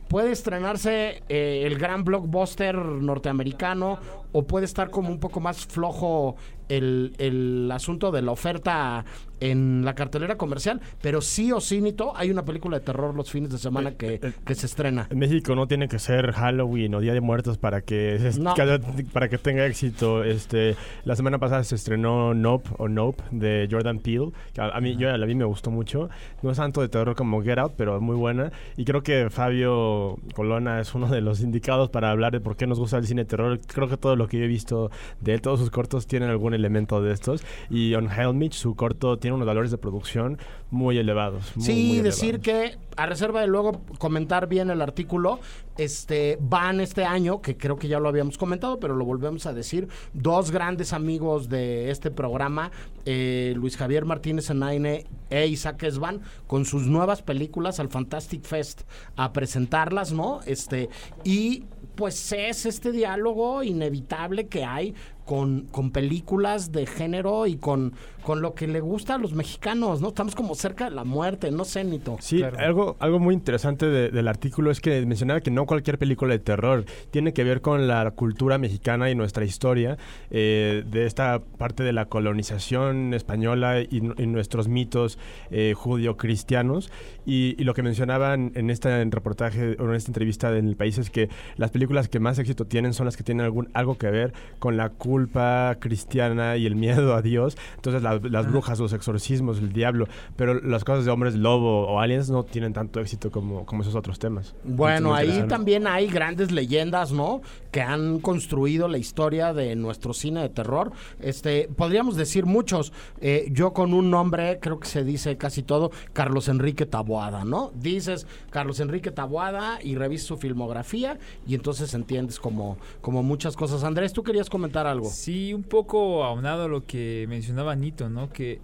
puede 0.08 0.32
estrenarse 0.32 1.22
eh, 1.28 1.62
el 1.64 1.78
gran 1.78 2.04
blockbuster 2.04 2.76
norteamericano 2.76 3.98
o 4.32 4.46
puede 4.46 4.64
estar 4.64 4.90
como 4.90 5.10
un 5.10 5.18
poco 5.18 5.40
más 5.40 5.66
flojo 5.66 6.36
el, 6.68 7.12
el 7.18 7.70
asunto 7.72 8.10
de 8.10 8.22
la 8.22 8.32
oferta 8.32 9.04
en 9.40 9.84
la 9.84 9.94
cartelera 9.94 10.36
comercial, 10.36 10.80
pero 11.00 11.20
sí 11.20 11.50
o 11.50 11.60
sí, 11.60 11.80
Nito, 11.80 12.16
hay 12.16 12.30
una 12.30 12.44
película 12.44 12.78
de 12.78 12.84
terror 12.84 13.12
los 13.14 13.28
fines 13.28 13.50
de 13.50 13.58
semana 13.58 13.92
que, 13.96 14.20
que 14.44 14.54
se 14.54 14.66
estrena. 14.66 15.08
En 15.10 15.18
México 15.18 15.56
no 15.56 15.66
tiene 15.66 15.88
que 15.88 15.98
ser 15.98 16.30
Halloween 16.32 16.94
o 16.94 17.00
Día 17.00 17.12
de 17.12 17.20
Muertos 17.20 17.58
para 17.58 17.80
que 17.80 18.30
No. 18.38 18.54
para 19.12 19.28
que 19.28 19.38
tenga 19.38 19.66
éxito. 19.66 20.22
Este, 20.22 20.76
la 21.04 21.16
semana 21.16 21.38
pasada 21.38 21.64
se 21.64 21.74
estrenó 21.74 22.34
Nope 22.34 22.70
o 22.78 22.88
Nope 22.88 23.22
de 23.32 23.66
Jordan 23.68 23.98
Peele. 23.98 24.30
que 24.54 24.60
a, 24.60 24.68
a 24.68 24.80
mí 24.80 24.96
yo 24.96 25.14
la 25.16 25.26
vi 25.26 25.34
me 25.34 25.44
gustó 25.44 25.72
mucho. 25.72 26.08
No 26.42 26.52
es 26.52 26.58
tanto 26.58 26.80
de 26.80 26.88
terror 26.88 27.16
como 27.16 27.42
Get 27.42 27.58
Out, 27.58 27.72
pero 27.76 28.00
muy 28.00 28.14
buena. 28.14 28.52
Y 28.76 28.84
creo 28.84 29.02
que 29.02 29.28
Fabio 29.28 30.18
Colonna 30.34 30.80
es 30.80 30.94
uno 30.94 31.08
de 31.08 31.20
los 31.20 31.40
indicados 31.40 31.90
para 31.90 32.12
hablar 32.12 32.30
de 32.30 32.40
por 32.40 32.56
qué 32.56 32.68
nos 32.68 32.78
gusta 32.78 32.96
el 32.98 33.06
cine 33.08 33.22
de 33.22 33.28
terror. 33.28 33.60
Creo 33.66 33.88
que 33.88 33.96
todo 33.96 34.14
lo 34.22 34.28
que 34.28 34.38
yo 34.38 34.44
he 34.44 34.48
visto 34.48 34.90
de 35.20 35.34
él, 35.34 35.40
todos 35.40 35.60
sus 35.60 35.70
cortos 35.70 36.06
tienen 36.06 36.30
algún 36.30 36.54
elemento 36.54 37.02
de 37.02 37.12
estos. 37.12 37.42
Y 37.70 37.94
On 37.94 38.10
Helmich, 38.10 38.54
su 38.54 38.74
corto 38.74 39.18
tiene 39.18 39.34
unos 39.34 39.46
valores 39.46 39.70
de 39.70 39.78
producción 39.78 40.38
muy 40.70 40.98
elevados. 40.98 41.52
muy, 41.56 41.64
Sí, 41.64 41.84
muy 41.88 42.00
decir 42.00 42.36
elevados. 42.36 42.72
que, 42.72 42.78
a 42.96 43.06
reserva 43.06 43.40
de 43.40 43.46
luego 43.46 43.82
comentar 43.98 44.48
bien 44.48 44.70
el 44.70 44.80
artículo, 44.80 45.40
este 45.78 46.38
van 46.40 46.80
este 46.80 47.04
año, 47.04 47.40
que 47.40 47.56
creo 47.56 47.76
que 47.76 47.88
ya 47.88 47.98
lo 47.98 48.08
habíamos 48.08 48.38
comentado, 48.38 48.78
pero 48.78 48.94
lo 48.94 49.04
volvemos 49.04 49.46
a 49.46 49.52
decir, 49.52 49.88
dos 50.12 50.50
grandes 50.50 50.92
amigos 50.92 51.48
de 51.48 51.90
este 51.90 52.10
programa, 52.10 52.70
eh, 53.04 53.54
Luis 53.56 53.76
Javier 53.76 54.04
Martínez 54.04 54.50
Enaine 54.50 55.06
e 55.30 55.46
Isaac 55.46 55.82
Esban, 55.84 56.20
con 56.46 56.64
sus 56.64 56.86
nuevas 56.86 57.22
películas 57.22 57.80
al 57.80 57.88
Fantastic 57.88 58.44
Fest 58.44 58.82
a 59.16 59.32
presentarlas, 59.32 60.12
¿no? 60.12 60.40
Este, 60.46 60.88
y 61.24 61.64
pues 61.94 62.32
es 62.32 62.66
este 62.66 62.92
diálogo 62.92 63.62
inevitable 63.62 64.46
que 64.46 64.64
hay 64.64 64.94
con, 65.24 65.62
con 65.70 65.90
películas 65.92 66.72
de 66.72 66.86
género 66.86 67.46
y 67.46 67.56
con, 67.56 67.92
con 68.24 68.42
lo 68.42 68.54
que 68.54 68.66
le 68.66 68.80
gusta 68.80 69.14
a 69.14 69.18
los 69.18 69.32
mexicanos, 69.34 70.00
¿no? 70.00 70.08
Estamos 70.08 70.34
como 70.34 70.54
cerca 70.54 70.84
de 70.86 70.90
la 70.96 71.04
muerte, 71.04 71.50
no 71.50 71.64
sé, 71.64 71.84
Nito. 71.84 72.16
Sí, 72.20 72.38
Claro. 72.38 72.58
algo, 72.58 72.96
algo 73.00 73.18
muy 73.18 73.34
interesante 73.34 73.86
de- 73.86 74.10
del 74.10 74.28
artículo 74.28 74.70
es 74.70 74.80
que 74.80 75.04
mencionaba 75.06 75.40
que 75.40 75.50
no 75.50 75.66
cualquier 75.66 75.98
película 75.98 76.32
de 76.32 76.38
terror 76.40 76.84
tiene 77.10 77.32
que 77.32 77.44
ver 77.44 77.60
con 77.60 77.86
la 77.88 78.10
cultura 78.12 78.58
mexicana 78.58 79.10
y 79.10 79.14
nuestra 79.14 79.44
historia, 79.44 79.96
eh, 80.30 80.84
de 80.86 81.06
esta 81.06 81.40
parte 81.58 81.82
de 81.82 81.92
la 81.92 82.06
colonización 82.06 83.14
española 83.14 83.80
y, 83.80 83.96
y 84.18 84.26
nuestros 84.26 84.68
mitos 84.68 85.18
eh, 85.50 85.74
judio-cristianos. 85.76 86.90
Y, 87.24 87.54
y 87.58 87.64
lo 87.64 87.74
que 87.74 87.82
mencionaban 87.82 88.52
en 88.54 88.70
este 88.70 89.04
reportaje 89.04 89.76
o 89.78 89.84
en 89.88 89.94
esta 89.94 90.08
entrevista 90.10 90.56
en 90.56 90.66
el 90.68 90.76
país 90.76 90.98
es 90.98 91.10
que 91.10 91.28
las 91.56 91.70
películas 91.70 92.08
que 92.08 92.18
más 92.20 92.38
éxito 92.38 92.66
tienen 92.66 92.92
son 92.94 93.06
las 93.06 93.16
que 93.16 93.22
tienen 93.22 93.44
algún, 93.44 93.68
algo 93.74 93.96
que 93.96 94.10
ver 94.10 94.32
con 94.58 94.76
la 94.76 94.90
culpa 95.12 95.76
cristiana 95.78 96.56
y 96.56 96.64
el 96.64 96.74
miedo 96.74 97.14
a 97.14 97.20
Dios. 97.20 97.58
Entonces 97.76 98.02
la- 98.02 98.18
las 98.22 98.46
brujas, 98.50 98.78
los 98.78 98.94
exorcismos, 98.94 99.58
el 99.58 99.70
diablo, 99.74 100.06
pero 100.36 100.54
las 100.54 100.84
cosas 100.84 101.04
de 101.04 101.10
hombres 101.10 101.34
lobo 101.34 101.86
o 101.86 102.00
aliens 102.00 102.30
no 102.30 102.44
tienen 102.44 102.72
tanto 102.72 102.98
éxito 102.98 103.30
como, 103.30 103.66
como 103.66 103.82
esos 103.82 103.94
otros 103.94 104.18
temas. 104.18 104.54
Bueno, 104.64 105.14
ahí 105.14 105.28
también 105.48 105.86
hay 105.86 106.06
grandes 106.08 106.50
leyendas, 106.50 107.12
¿no? 107.12 107.42
Que 107.70 107.82
han 107.82 108.20
construido 108.20 108.88
la 108.88 108.96
historia 108.96 109.52
de 109.52 109.76
nuestro 109.76 110.14
cine 110.14 110.40
de 110.40 110.48
terror. 110.48 110.92
Este, 111.20 111.68
podríamos 111.76 112.16
decir 112.16 112.46
muchos. 112.46 112.92
Eh, 113.20 113.48
yo 113.50 113.74
con 113.74 113.92
un 113.92 114.10
nombre, 114.10 114.58
creo 114.62 114.80
que 114.80 114.88
se 114.88 115.04
dice 115.04 115.36
casi 115.36 115.62
todo, 115.62 115.90
Carlos 116.14 116.48
Enrique 116.48 116.86
Taboada, 116.86 117.44
¿no? 117.44 117.70
Dices 117.74 118.26
Carlos 118.50 118.80
Enrique 118.80 119.10
Taboada 119.10 119.78
y 119.82 119.94
revisas 119.96 120.26
su 120.26 120.36
filmografía 120.38 121.18
y 121.46 121.54
entonces 121.54 121.92
entiendes 121.92 122.38
como, 122.40 122.78
como 123.02 123.22
muchas 123.22 123.56
cosas. 123.56 123.84
Andrés, 123.84 124.12
tú 124.14 124.22
querías 124.22 124.48
comentar 124.48 124.86
algo. 124.86 125.01
Sí, 125.04 125.54
un 125.54 125.62
poco 125.62 126.24
aunado 126.24 126.64
a 126.64 126.68
lo 126.68 126.84
que 126.86 127.26
mencionaba 127.28 127.74
Nito, 127.76 128.08
¿no? 128.08 128.30
Que 128.30 128.60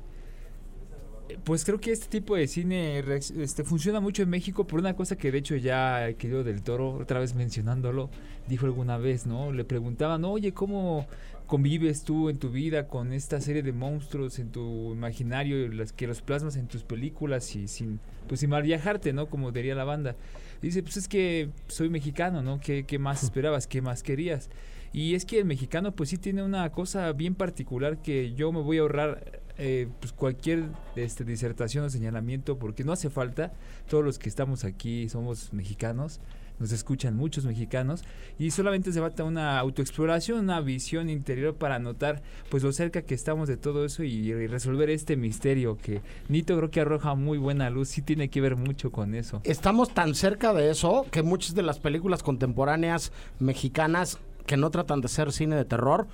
pues 1.45 1.65
creo 1.65 1.79
que 1.81 1.93
este 1.93 2.07
tipo 2.09 2.37
de 2.37 2.47
cine 2.47 2.99
este, 2.99 3.65
funciona 3.65 4.01
mucho 4.01 4.23
en 4.23 4.31
México 4.31 4.67
por 4.67 4.81
una 4.81 4.97
cosa 4.97 5.17
que 5.17 5.31
de 5.31 5.39
hecho 5.39 5.57
ya 5.57 6.13
querido 6.15 6.43
del 6.43 6.63
Toro, 6.63 6.93
otra 6.93 7.21
vez 7.21 7.35
mencionándolo, 7.35 8.11
dijo 8.49 8.67
alguna 8.67 8.97
vez, 8.97 9.27
¿no? 9.27 9.53
Le 9.53 9.65
preguntaban, 9.65 10.25
oye, 10.25 10.53
¿cómo 10.53 11.07
convives 11.47 12.05
tú 12.05 12.29
en 12.29 12.39
tu 12.39 12.51
vida 12.51 12.89
con 12.89 13.13
esta 13.13 13.41
serie 13.41 13.63
de 13.63 13.73
monstruos 13.73 14.39
en 14.39 14.51
tu 14.51 14.93
imaginario, 14.93 15.69
las 15.69 15.93
que 15.93 16.07
los 16.07 16.23
plasmas 16.23 16.57
en 16.57 16.69
tus 16.69 16.85
películas 16.85 17.57
y 17.57 17.69
sin, 17.69 18.01
pues 18.27 18.41
sin 18.41 18.51
mal 18.51 18.63
viajarte, 18.63 19.13
¿no? 19.13 19.29
Como 19.29 19.51
diría 19.51 19.75
la 19.75 19.85
banda. 19.85 20.17
Dice, 20.61 20.83
pues 20.83 20.97
es 20.97 21.09
que 21.09 21.51
soy 21.67 21.89
mexicano, 21.89 22.43
¿no? 22.43 22.61
¿Qué, 22.61 22.85
qué 22.85 22.99
más 22.99 23.23
esperabas? 23.23 23.67
¿Qué 23.67 23.81
más 23.81 24.03
querías? 24.03 24.51
Y 24.93 25.15
es 25.15 25.25
que 25.25 25.39
el 25.39 25.45
mexicano 25.45 25.93
pues 25.93 26.11
sí 26.11 26.19
tiene 26.19 26.43
una 26.43 26.71
cosa 26.71 27.13
bien 27.13 27.35
particular 27.35 27.99
que 27.99 28.33
yo 28.35 28.53
me 28.53 28.61
voy 28.61 28.79
a 28.79 28.83
ahorrar 28.83 29.41
eh, 29.59 29.89
pues 30.01 30.13
cualquier 30.13 30.67
este, 30.95 31.25
disertación 31.25 31.85
o 31.85 31.91
señalamiento 31.91 32.59
porque 32.59 32.85
no 32.85 32.93
hace 32.93 33.11
falta. 33.11 33.53
Todos 33.89 34.05
los 34.05 34.19
que 34.19 34.29
estamos 34.29 34.65
aquí 34.65 35.09
somos 35.09 35.53
mexicanos, 35.53 36.21
nos 36.59 36.73
escuchan 36.73 37.17
muchos 37.17 37.45
mexicanos 37.45 38.03
y 38.39 38.51
solamente 38.51 38.93
se 38.93 39.01
falta 39.01 39.25
una 39.25 39.59
autoexploración, 39.59 40.41
una 40.41 40.61
visión 40.61 41.11
interior 41.11 41.55
para 41.55 41.79
notar 41.79 42.23
pues 42.51 42.63
lo 42.63 42.73
cerca 42.73 43.03
que 43.03 43.15
estamos 43.15 43.49
de 43.49 43.57
todo 43.57 43.85
eso 43.85 44.03
y, 44.05 44.13
y 44.13 44.47
resolver 44.47 44.91
este 44.91 45.17
misterio 45.17 45.77
que 45.77 46.03
Nito 46.29 46.57
creo 46.57 46.71
que 46.71 46.81
arroja 46.81 47.15
muy 47.15 47.39
buena 47.39 47.71
luz, 47.71 47.89
sí 47.89 48.03
tiene 48.03 48.29
que 48.29 48.41
ver 48.41 48.57
mucho 48.57 48.91
con 48.91 49.15
eso. 49.15 49.41
Estamos 49.45 49.93
tan 49.95 50.15
cerca 50.15 50.53
de 50.53 50.71
eso 50.71 51.07
que 51.11 51.23
muchas 51.23 51.55
de 51.55 51.63
las 51.63 51.79
películas 51.79 52.23
contemporáneas 52.23 53.13
mexicanas 53.39 54.19
que 54.49 54.57
no 54.57 54.71
tratan 54.71 55.01
de 55.01 55.09
ser 55.09 55.31
cine 55.31 55.55
de 55.55 55.65
terror 55.65 56.09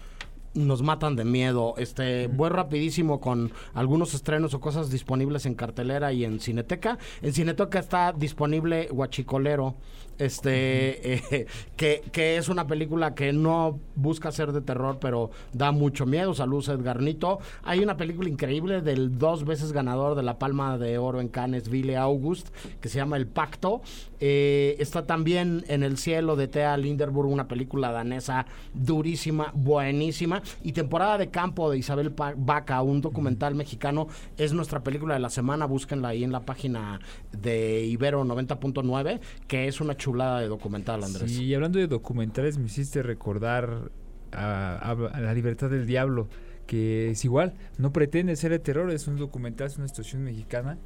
nos 0.55 0.83
matan 0.83 1.17
de 1.17 1.25
miedo. 1.25 1.75
Este, 1.79 2.29
voy 2.29 2.49
rapidísimo 2.49 3.21
con 3.21 3.53
algunos 3.75 4.15
estrenos 4.15 4.55
o 4.55 4.61
cosas 4.61 4.91
disponibles 4.91 5.47
en 5.47 5.55
cartelera 5.55 6.13
y 6.13 6.25
en 6.25 6.41
Cineteca. 6.41 6.99
En 7.23 7.33
Cineteca 7.33 7.79
está 7.79 8.13
disponible 8.13 8.89
Huachicolero, 8.91 9.75
este, 10.19 11.15
eh, 11.15 11.47
que, 11.77 12.03
que 12.13 12.37
es 12.37 12.49
una 12.49 12.67
película 12.67 13.15
que 13.15 13.33
no 13.33 13.81
busca 13.95 14.33
ser 14.33 14.53
de 14.53 14.61
terror, 14.61 14.99
pero 15.01 15.31
da 15.53 15.73
mucho 15.73 16.07
miedo. 16.07 16.35
Saludos 16.35 16.69
Edgar 16.69 17.01
Nito. 17.01 17.39
Hay 17.63 17.81
una 17.81 17.97
película 17.97 18.29
increíble 18.29 18.81
del 18.81 19.19
dos 19.19 19.45
veces 19.45 19.73
ganador 19.73 20.15
de 20.15 20.23
la 20.23 20.39
Palma 20.39 20.79
de 20.79 20.99
Oro 20.99 21.21
en 21.21 21.29
Cannes, 21.29 21.69
Ville 21.69 21.97
August, 21.97 22.49
que 22.81 22.89
se 22.89 22.99
llama 22.99 23.17
El 23.17 23.27
Pacto. 23.27 23.83
Eh, 24.21 24.77
está 24.79 25.07
también 25.07 25.65
En 25.69 25.83
el 25.83 25.99
cielo 25.99 26.37
de 26.37 26.49
Thea 26.49 26.77
Linderburg, 26.77 27.29
una 27.29 27.49
película 27.49 27.93
danesa 27.93 28.47
durísima, 28.73 29.53
buenísima. 29.55 30.43
Y 30.63 30.73
Temporada 30.73 31.19
de 31.19 31.29
Campo 31.29 31.71
de 31.71 31.79
Isabel 31.79 32.15
Vaca, 32.37 32.81
un 32.83 33.01
documental 33.01 33.55
mexicano, 33.55 34.09
es 34.39 34.53
nuestra 34.53 34.83
película 34.83 35.15
de 35.15 35.21
la 35.21 35.31
semana. 35.31 35.67
Búsquenla 35.67 36.09
ahí 36.09 36.25
en 36.25 36.33
la 36.33 36.41
página 36.41 37.01
de 37.33 37.85
Ibero 37.85 38.25
90.9, 38.25 39.21
que 39.47 39.69
es 39.69 39.81
una 39.81 39.97
chulada 40.05 40.41
de 40.41 40.49
documental, 40.49 41.03
Andrés. 41.03 41.31
Sí, 41.33 41.45
y 41.45 41.55
hablando 41.55 41.79
de 41.79 41.87
documentales, 41.87 42.59
me 42.59 42.67
hiciste 42.67 43.03
recordar 43.03 43.91
a, 44.33 44.75
a- 44.77 44.91
a 45.17 45.21
La 45.21 45.33
Libertad 45.33 45.71
del 45.71 45.87
Diablo, 45.87 46.29
que 46.67 47.11
es 47.11 47.25
igual, 47.25 47.55
no 47.79 47.91
pretende 47.93 48.37
ser 48.37 48.51
de 48.51 48.59
terror, 48.59 48.91
es 48.91 49.07
un 49.09 49.17
documental, 49.17 49.67
es 49.69 49.79
una 49.79 49.89
situación 49.89 50.23
mexicana, 50.25 50.77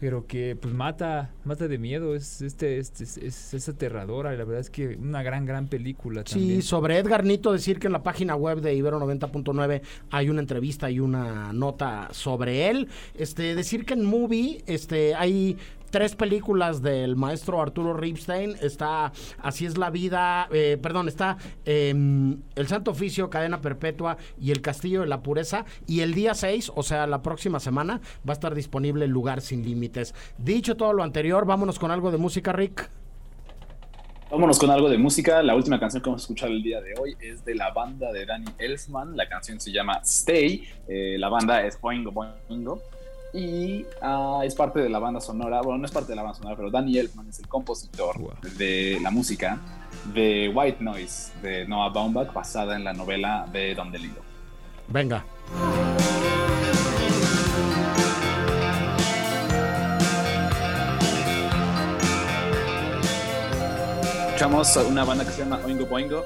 pero 0.00 0.26
que 0.26 0.54
pues 0.54 0.72
mata, 0.74 1.30
mata 1.44 1.66
de 1.66 1.76
miedo, 1.78 2.14
es, 2.14 2.40
este, 2.42 2.78
este- 2.78 3.04
es, 3.04 3.16
es, 3.16 3.54
es 3.54 3.68
aterradora, 3.68 4.32
y 4.34 4.38
la 4.38 4.44
verdad 4.44 4.60
es 4.60 4.70
que 4.70 4.96
una 4.96 5.22
gran, 5.22 5.44
gran 5.46 5.66
película 5.68 6.22
Sí, 6.24 6.34
también. 6.38 6.62
sobre 6.62 6.98
Edgar 6.98 7.24
Nito, 7.24 7.52
decir 7.52 7.78
que 7.80 7.86
en 7.88 7.94
la 7.94 8.02
página 8.02 8.36
web 8.36 8.60
de 8.60 8.74
Ibero 8.74 9.00
90.9 9.00 9.80
hay 10.10 10.28
una 10.30 10.40
entrevista 10.40 10.90
y 10.90 11.00
una 11.00 11.52
nota 11.52 12.08
sobre 12.12 12.68
él. 12.70 12.86
Este, 13.16 13.54
decir 13.56 13.84
que 13.86 13.94
en 13.94 14.04
Movie 14.04 14.62
este, 14.66 15.14
hay 15.16 15.56
tres 15.90 16.16
películas 16.16 16.82
del 16.82 17.16
maestro 17.16 17.60
Arturo 17.60 17.94
Ripstein. 17.94 18.56
Está 18.60 19.12
Así 19.38 19.66
es 19.66 19.78
la 19.78 19.90
vida, 19.90 20.48
eh, 20.52 20.78
perdón, 20.80 21.08
está 21.08 21.36
em, 21.64 22.40
El 22.54 22.66
Santo 22.68 22.90
Oficio, 22.90 23.30
Cadena 23.30 23.60
Perpetua 23.60 24.16
y 24.40 24.50
El 24.50 24.60
Castillo 24.60 25.02
de 25.02 25.06
la 25.06 25.22
Pureza. 25.22 25.64
Y 25.86 26.00
el 26.00 26.14
día 26.14 26.34
6, 26.34 26.72
o 26.74 26.82
sea, 26.82 27.06
la 27.06 27.22
próxima 27.22 27.60
semana, 27.60 28.00
va 28.28 28.32
a 28.32 28.34
estar 28.34 28.54
disponible 28.54 29.06
Lugar 29.06 29.40
Sin 29.40 29.64
Límites. 29.64 30.14
Dicho 30.38 30.76
todo 30.76 30.92
lo 30.92 31.02
anterior, 31.02 31.46
vámonos 31.46 31.78
con 31.78 31.90
algo 31.90 32.10
de 32.10 32.18
música, 32.18 32.52
Rick. 32.52 32.90
Vámonos 34.30 34.58
con 34.58 34.70
algo 34.70 34.90
de 34.90 34.98
música. 34.98 35.42
La 35.42 35.54
última 35.54 35.80
canción 35.80 36.02
que 36.02 36.10
vamos 36.10 36.22
a 36.22 36.24
escuchar 36.24 36.50
el 36.50 36.62
día 36.62 36.82
de 36.82 36.92
hoy 37.00 37.16
es 37.20 37.44
de 37.46 37.54
la 37.54 37.72
banda 37.72 38.12
de 38.12 38.26
Danny 38.26 38.50
Elfman. 38.58 39.16
La 39.16 39.26
canción 39.26 39.58
se 39.58 39.72
llama 39.72 40.00
Stay. 40.04 40.68
Eh, 40.86 41.16
la 41.18 41.30
banda 41.30 41.64
es 41.64 41.80
Boingo 41.80 42.12
Boingo. 42.12 42.82
Y 43.32 43.84
ah, 44.00 44.40
es 44.44 44.54
parte 44.54 44.80
de 44.80 44.88
la 44.88 44.98
banda 44.98 45.20
sonora. 45.20 45.60
Bueno, 45.60 45.78
no 45.78 45.84
es 45.86 45.92
parte 45.92 46.12
de 46.12 46.16
la 46.16 46.22
banda 46.22 46.38
sonora, 46.38 46.56
pero 46.56 46.70
Danny 46.70 46.98
Elfman 46.98 47.28
es 47.28 47.38
el 47.38 47.48
compositor 47.48 48.18
Wow. 48.18 48.32
de 48.56 48.98
la 49.02 49.10
música 49.10 49.58
de 50.14 50.50
White 50.54 50.82
Noise 50.82 51.32
de 51.42 51.66
Noah 51.66 51.90
Baumbach, 51.90 52.32
basada 52.32 52.76
en 52.76 52.84
la 52.84 52.92
novela 52.92 53.46
de 53.52 53.74
Don 53.74 53.90
DeLillo. 53.92 54.22
Venga. 54.88 55.24
Escuchamos 64.28 64.76
una 64.88 65.04
banda 65.04 65.24
que 65.24 65.32
se 65.32 65.40
llama 65.42 65.60
Oingo 65.66 65.86
Boingo, 65.86 66.24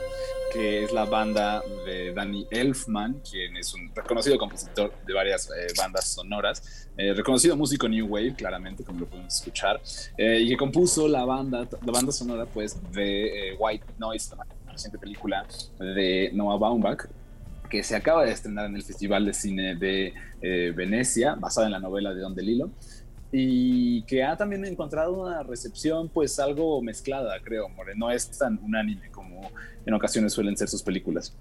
que 0.52 0.85
es 0.85 0.92
la 0.92 1.06
banda 1.06 1.62
de 1.87 2.12
Danny 2.12 2.47
Elfman, 2.50 3.21
quien 3.28 3.56
es 3.56 3.73
un 3.73 3.90
reconocido 3.94 4.37
compositor 4.37 4.92
de 5.06 5.14
varias 5.14 5.49
eh, 5.49 5.73
bandas 5.78 6.09
sonoras, 6.09 6.88
eh, 6.97 7.14
reconocido 7.14 7.56
músico 7.56 7.88
New 7.88 8.06
Wave, 8.06 8.35
claramente, 8.35 8.85
como 8.85 9.00
lo 9.00 9.06
podemos 9.06 9.35
escuchar, 9.35 9.80
eh, 10.18 10.40
y 10.42 10.50
que 10.50 10.56
compuso 10.56 11.09
la 11.09 11.25
banda, 11.25 11.66
la 11.85 11.92
banda 11.92 12.12
sonora 12.12 12.44
pues, 12.44 12.78
de 12.92 13.56
White 13.59 13.87
Noise, 13.99 14.37
la 14.37 14.73
reciente 14.73 14.99
película 14.99 15.47
de 15.78 16.30
Noah 16.35 16.59
Baumbach, 16.59 17.06
que 17.71 17.82
se 17.82 17.97
acaba 17.97 18.25
de 18.25 18.32
estrenar 18.32 18.66
en 18.66 18.76
el 18.76 18.82
Festival 18.82 19.25
de 19.25 19.32
Cine 19.32 19.75
de 19.76 20.12
Venecia, 20.76 21.35
basada 21.35 21.66
en 21.66 21.73
la 21.73 21.80
novela 21.80 22.12
de 22.12 22.21
Don 22.21 22.35
DeLillo 22.35 22.71
y 23.34 24.02
que 24.02 24.22
ha 24.22 24.36
también 24.36 24.64
encontrado 24.66 25.14
una 25.14 25.42
recepción 25.42 26.10
pues 26.10 26.38
algo 26.38 26.82
mezclada, 26.82 27.40
creo, 27.42 27.68
More. 27.70 27.94
No 27.96 28.10
es 28.10 28.30
tan 28.38 28.60
unánime 28.62 29.10
como 29.10 29.50
en 29.86 29.94
ocasiones 29.94 30.34
suelen 30.34 30.54
ser 30.56 30.68
sus 30.68 30.82
películas. 30.82 31.34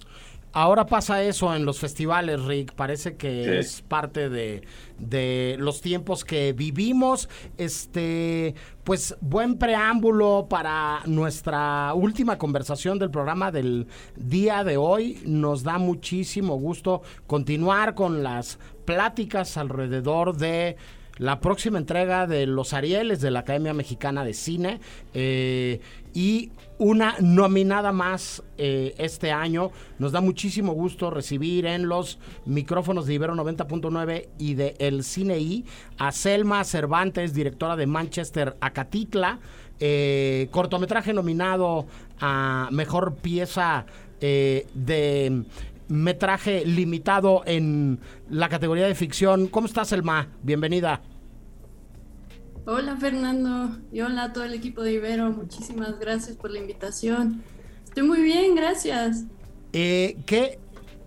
Ahora 0.54 0.86
pasa 0.86 1.24
eso 1.24 1.54
en 1.56 1.66
los 1.66 1.80
festivales, 1.80 2.44
Rick. 2.44 2.74
Parece 2.74 3.16
que 3.16 3.60
es 3.60 3.82
parte 3.82 4.30
de, 4.30 4.64
de, 5.00 5.56
los 5.60 5.80
tiempos 5.82 6.26
que 6.26 6.52
vivimos. 6.52 7.30
Este, 7.58 8.56
pues 8.84 9.16
buen 9.22 9.58
preámbulo 9.58 10.48
para 10.50 11.04
nuestra 11.06 11.94
última 11.94 12.38
conversación 12.38 13.00
del 13.00 13.12
programa 13.12 13.52
del 13.52 13.88
día 14.18 14.66
de 14.66 14.76
hoy. 14.76 15.22
Nos 15.26 15.64
da 15.64 15.78
muchísimo 15.78 16.56
gusto 16.56 17.02
continuar 17.28 17.96
con 17.96 18.22
las 18.22 18.60
pláticas 18.84 19.56
alrededor 19.56 20.36
de 20.36 20.76
la 21.22 21.40
próxima 21.40 21.78
entrega 21.78 22.26
de 22.26 22.48
los 22.48 22.74
Arieles 22.74 23.22
de 23.22 23.30
la 23.30 23.42
Academia 23.42 23.76
Mexicana 23.76 24.26
de 24.26 24.34
Cine 24.34 24.80
eh, 25.14 25.80
y 26.16 26.52
una 26.80 27.14
nominada 27.20 27.92
más 27.92 28.42
eh, 28.58 28.96
este 28.98 29.32
año. 29.32 29.70
Nos 30.00 30.14
da 30.14 30.20
muchísimo 30.20 30.74
gusto 30.74 31.12
recibir 31.12 31.68
en 31.68 31.88
los 31.88 32.18
micrófonos 32.46 33.06
de 33.06 33.14
Ibero 33.14 33.36
90.9 33.36 34.30
y 34.40 34.56
de 34.56 34.76
El 34.80 35.04
Cine 35.04 35.38
I 35.38 35.64
a 36.00 36.12
Selma 36.12 36.64
Cervantes, 36.64 37.36
directora 37.36 37.76
de 37.76 37.86
Manchester 37.86 38.58
Acatitla, 38.60 39.38
eh, 39.80 40.48
cortometraje 40.50 41.14
nominado 41.14 41.86
a 42.20 42.68
Mejor 42.72 43.14
Pieza 43.18 43.86
de 44.20 45.44
metraje 45.88 46.64
limitado 46.66 47.42
en 47.46 48.00
la 48.30 48.50
categoría 48.50 48.88
de 48.88 48.96
ficción. 48.96 49.48
¿Cómo 49.48 49.68
estás, 49.68 49.90
Selma? 49.90 50.28
Bienvenida. 50.44 51.02
Hola 52.66 52.96
Fernando 52.96 53.76
y 53.92 54.02
hola 54.02 54.26
a 54.26 54.34
todo 54.34 54.44
el 54.44 54.54
equipo 54.54 54.84
de 54.84 54.94
Ibero, 54.94 55.32
muchísimas 55.32 56.00
gracias 56.00 56.38
por 56.38 56.52
la 56.52 56.60
invitación. 56.60 57.42
Estoy 57.84 58.04
muy 58.04 58.22
bien, 58.22 58.54
gracias. 58.54 59.26
Eh, 59.74 60.18
¿qué, 60.28 60.60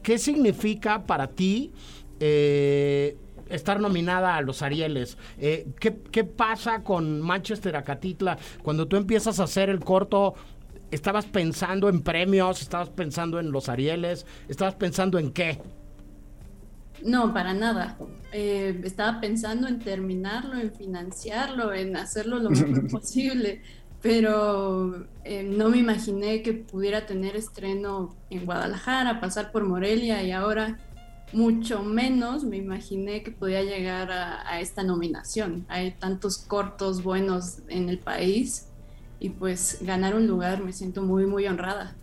¿Qué 0.02 0.18
significa 0.18 1.06
para 1.06 1.28
ti 1.28 1.70
eh, 2.18 3.16
estar 3.49 3.78
nominada 3.78 4.34
a 4.34 4.42
los 4.42 4.62
Arieles? 4.62 5.16
Eh, 5.38 5.68
¿qué, 5.78 5.96
¿Qué 6.11 6.25
pasa 6.25 6.82
con 6.82 7.20
Manchester 7.20 7.76
Acatitla 7.76 8.37
cuando 8.64 8.88
tú 8.88 8.96
empiezas 8.96 9.38
a 9.38 9.44
hacer 9.44 9.70
el 9.70 9.78
corto? 9.78 10.34
¿Estabas 10.90 11.25
pensando 11.25 11.88
en 11.88 12.02
premios? 12.02 12.62
¿Estabas 12.62 12.90
pensando 12.90 13.38
en 13.38 13.52
los 13.52 13.68
Arieles? 13.68 14.26
¿Estabas 14.49 14.75
pensando 14.75 15.20
en 15.20 15.30
qué? 15.30 15.61
No, 17.04 17.34
para 17.34 17.52
nada. 17.52 17.99
Eh, 18.32 18.80
estaba 18.82 19.20
pensando 19.20 19.68
en 19.68 19.78
terminarlo, 19.78 20.58
en 20.58 20.73
financiarlo, 20.73 21.75
en 21.75 21.96
hacerlo 21.96 22.38
lo 22.38 22.50
mejor 22.50 22.88
posible, 22.90 23.61
pero 24.00 25.06
eh, 25.23 25.42
no 25.42 25.68
me 25.68 25.78
imaginé 25.78 26.42
que 26.42 26.54
pudiera 26.54 27.04
tener 27.04 27.37
estreno 27.37 28.16
en 28.30 28.46
Guadalajara, 28.46 29.20
pasar 29.20 29.52
por 29.52 29.64
Morelia 29.64 30.23
y 30.23 30.32
ahora 30.32 30.78
mucho 31.34 31.82
menos 31.82 32.44
me 32.44 32.56
imaginé 32.56 33.23
que 33.23 33.32
podía 33.32 33.62
llegar 33.62 34.11
a, 34.11 34.49
a 34.49 34.61
esta 34.61 34.82
nominación. 34.82 35.66
Hay 35.68 35.92
tantos 35.92 36.38
cortos 36.38 37.02
buenos 37.02 37.58
en 37.68 37.90
el 37.90 37.99
país 37.99 38.68
y 39.20 39.28
pues 39.28 39.78
ganar 39.82 40.14
un 40.14 40.26
lugar 40.26 40.62
me 40.62 40.73
siento 40.73 41.02
muy, 41.02 41.26
muy 41.26 41.46
honrada. 41.46 41.96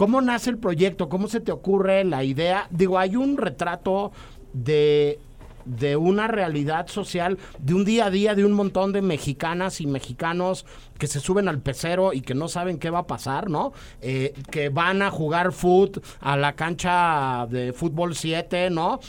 ¿Cómo 0.00 0.22
nace 0.22 0.48
el 0.48 0.56
proyecto? 0.56 1.10
¿Cómo 1.10 1.28
se 1.28 1.40
te 1.40 1.52
ocurre 1.52 2.04
la 2.04 2.24
idea? 2.24 2.66
Digo, 2.70 2.98
hay 2.98 3.16
un 3.16 3.36
retrato 3.36 4.12
de 4.54 5.18
de 5.66 5.94
una 5.96 6.26
realidad 6.26 6.88
social, 6.88 7.38
de 7.58 7.74
un 7.74 7.84
día 7.84 8.06
a 8.06 8.10
día 8.10 8.34
de 8.34 8.46
un 8.46 8.52
montón 8.52 8.92
de 8.92 9.02
mexicanas 9.02 9.82
y 9.82 9.86
mexicanos 9.86 10.64
que 10.98 11.06
se 11.06 11.20
suben 11.20 11.48
al 11.48 11.60
pecero 11.60 12.14
y 12.14 12.22
que 12.22 12.34
no 12.34 12.48
saben 12.48 12.78
qué 12.78 12.88
va 12.88 13.00
a 13.00 13.06
pasar, 13.06 13.50
¿no? 13.50 13.72
Eh, 14.00 14.32
que 14.50 14.70
van 14.70 15.02
a 15.02 15.10
jugar 15.10 15.52
foot 15.52 16.02
a 16.20 16.38
la 16.38 16.54
cancha 16.54 17.46
de 17.50 17.74
fútbol 17.74 18.14
7, 18.14 18.70
¿no? 18.70 19.00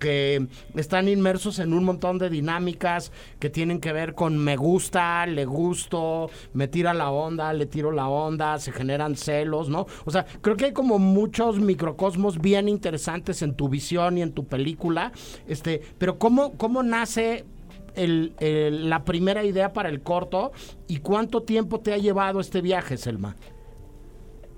Que 0.00 0.48
están 0.74 1.08
inmersos 1.08 1.60
en 1.60 1.72
un 1.72 1.84
montón 1.84 2.18
de 2.18 2.28
dinámicas 2.28 3.12
que 3.38 3.50
tienen 3.50 3.78
que 3.78 3.92
ver 3.92 4.14
con 4.14 4.36
me 4.36 4.56
gusta, 4.56 5.26
le 5.26 5.44
gusto, 5.44 6.30
me 6.54 6.66
tira 6.66 6.92
la 6.92 7.10
onda, 7.10 7.52
le 7.52 7.66
tiro 7.66 7.92
la 7.92 8.08
onda, 8.08 8.58
se 8.58 8.72
generan 8.72 9.14
celos, 9.14 9.68
¿no? 9.68 9.86
O 10.04 10.10
sea, 10.10 10.26
creo 10.40 10.56
que 10.56 10.64
hay 10.64 10.72
como 10.72 10.98
muchos 10.98 11.60
microcosmos 11.60 12.40
bien 12.40 12.68
interesantes 12.68 13.42
en 13.42 13.54
tu 13.54 13.68
visión 13.68 14.18
y 14.18 14.22
en 14.22 14.32
tu 14.32 14.46
película, 14.46 15.12
este, 15.46 15.80
pero 15.98 16.18
¿cómo, 16.18 16.54
cómo 16.54 16.82
nace 16.82 17.44
la 17.94 19.04
primera 19.04 19.44
idea 19.44 19.72
para 19.72 19.90
el 19.90 20.00
corto 20.00 20.52
y 20.88 20.98
cuánto 20.98 21.42
tiempo 21.42 21.80
te 21.80 21.92
ha 21.92 21.98
llevado 21.98 22.40
este 22.40 22.62
viaje, 22.62 22.96
Selma? 22.96 23.36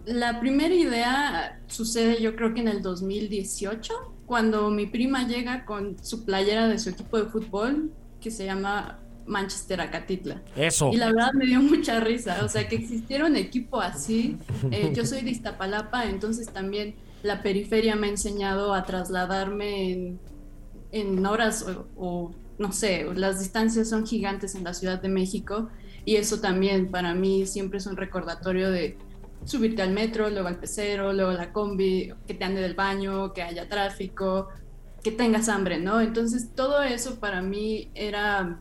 La 0.04 0.40
primera 0.40 0.74
idea 0.74 1.60
sucede 1.66 2.20
yo 2.20 2.36
creo 2.36 2.54
que 2.54 2.60
en 2.60 2.68
el 2.68 2.82
2018 2.82 4.11
cuando 4.26 4.70
mi 4.70 4.86
prima 4.86 5.26
llega 5.26 5.64
con 5.64 5.96
su 6.02 6.24
playera 6.24 6.68
de 6.68 6.78
su 6.78 6.90
equipo 6.90 7.18
de 7.18 7.26
fútbol, 7.26 7.92
que 8.20 8.30
se 8.30 8.44
llama 8.44 8.98
Manchester 9.26 9.80
Acatitla. 9.80 10.42
Eso. 10.56 10.90
Y 10.92 10.96
la 10.96 11.06
verdad 11.06 11.32
me 11.34 11.46
dio 11.46 11.60
mucha 11.60 12.00
risa, 12.00 12.44
o 12.44 12.48
sea, 12.48 12.68
que 12.68 12.76
existiera 12.76 13.26
un 13.26 13.36
equipo 13.36 13.80
así. 13.80 14.36
Eh, 14.70 14.92
yo 14.94 15.04
soy 15.04 15.22
de 15.22 15.30
Iztapalapa, 15.30 16.06
entonces 16.06 16.48
también 16.48 16.94
la 17.22 17.42
periferia 17.42 17.96
me 17.96 18.08
ha 18.08 18.10
enseñado 18.10 18.74
a 18.74 18.84
trasladarme 18.84 20.16
en, 20.92 21.26
horas 21.26 21.64
o, 21.96 22.32
no 22.58 22.72
sé, 22.72 23.06
las 23.14 23.38
distancias 23.38 23.88
son 23.88 24.06
gigantes 24.06 24.54
en 24.54 24.64
la 24.64 24.74
Ciudad 24.74 25.00
de 25.00 25.08
México 25.08 25.68
y 26.04 26.16
eso 26.16 26.40
también 26.40 26.90
para 26.90 27.14
mí 27.14 27.46
siempre 27.46 27.78
es 27.78 27.86
un 27.86 27.96
recordatorio 27.96 28.70
de 28.70 28.96
subirte 29.44 29.82
al 29.82 29.92
metro, 29.92 30.30
luego 30.30 30.48
al 30.48 30.58
pecero, 30.58 31.12
luego 31.12 31.32
la 31.32 31.52
combi, 31.52 32.12
que 32.26 32.34
te 32.34 32.44
ande 32.44 32.60
del 32.60 32.74
baño, 32.74 33.32
que 33.32 33.42
haya 33.42 33.68
tráfico, 33.68 34.48
que 35.02 35.10
tengas 35.10 35.48
hambre, 35.48 35.78
¿no? 35.78 36.00
Entonces 36.00 36.50
todo 36.54 36.82
eso 36.82 37.18
para 37.18 37.42
mí 37.42 37.90
era 37.94 38.60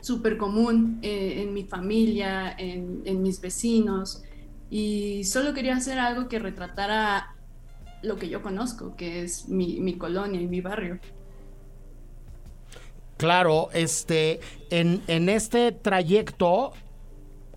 súper 0.00 0.36
común 0.36 0.98
eh, 1.02 1.42
en 1.42 1.54
mi 1.54 1.64
familia, 1.64 2.54
en, 2.58 3.22
mis 3.22 3.40
vecinos, 3.40 4.22
y 4.70 5.24
solo 5.24 5.54
quería 5.54 5.76
hacer 5.76 5.98
algo 5.98 6.28
que 6.28 6.38
retratara 6.38 7.34
lo 8.02 8.16
que 8.16 8.28
yo 8.28 8.42
conozco, 8.42 8.96
que 8.96 9.22
es 9.22 9.48
mi, 9.48 9.80
mi 9.80 9.96
colonia 9.96 10.40
y 10.40 10.46
mi 10.46 10.60
barrio. 10.60 10.98
Claro, 13.16 13.70
este, 13.72 14.40
en, 14.70 15.02
en 15.08 15.28
este 15.28 15.72
trayecto, 15.72 16.72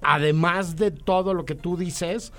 además 0.01 0.75
de 0.75 0.89
todo 0.89 1.35
lo 1.35 1.45
que 1.45 1.53
tú 1.53 1.77
dices, 1.77 2.33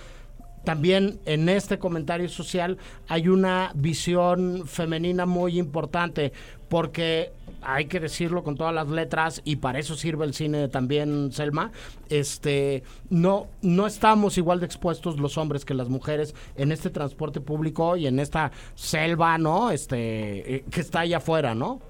también 0.65 1.21
en 1.25 1.49
este 1.49 1.79
comentario 1.79 2.29
social 2.29 2.79
hay 3.09 3.29
una 3.29 3.73
visión 3.75 4.67
femenina 4.67 5.27
muy 5.27 5.59
importante 5.59 6.33
porque 6.69 7.33
hay 7.63 7.87
que 7.87 8.01
decirlo 8.01 8.43
con 8.43 8.57
todas 8.57 8.75
las 8.75 8.89
letras 8.89 9.41
y 9.45 9.57
para 9.57 9.79
eso 9.79 9.95
sirve 9.95 10.25
el 10.25 10.35
cine 10.35 10.69
también 10.69 11.31
Selma. 11.33 11.71
Este 12.09 12.83
no 13.11 13.49
no 13.61 13.87
estamos 13.87 14.39
igual 14.39 14.61
de 14.61 14.67
expuestos 14.67 15.19
los 15.19 15.39
hombres 15.39 15.65
que 15.65 15.75
las 15.75 15.89
mujeres 15.89 16.35
en 16.57 16.73
este 16.73 16.91
transporte 16.91 17.41
público 17.41 17.97
y 17.97 18.07
en 18.07 18.19
esta 18.19 18.53
selva 18.75 19.39
no 19.39 19.71
este 19.71 20.57
eh, 20.57 20.65
que 20.71 20.81
está 20.81 21.01
allá 21.01 21.19
afuera 21.19 21.55
no 21.55 21.81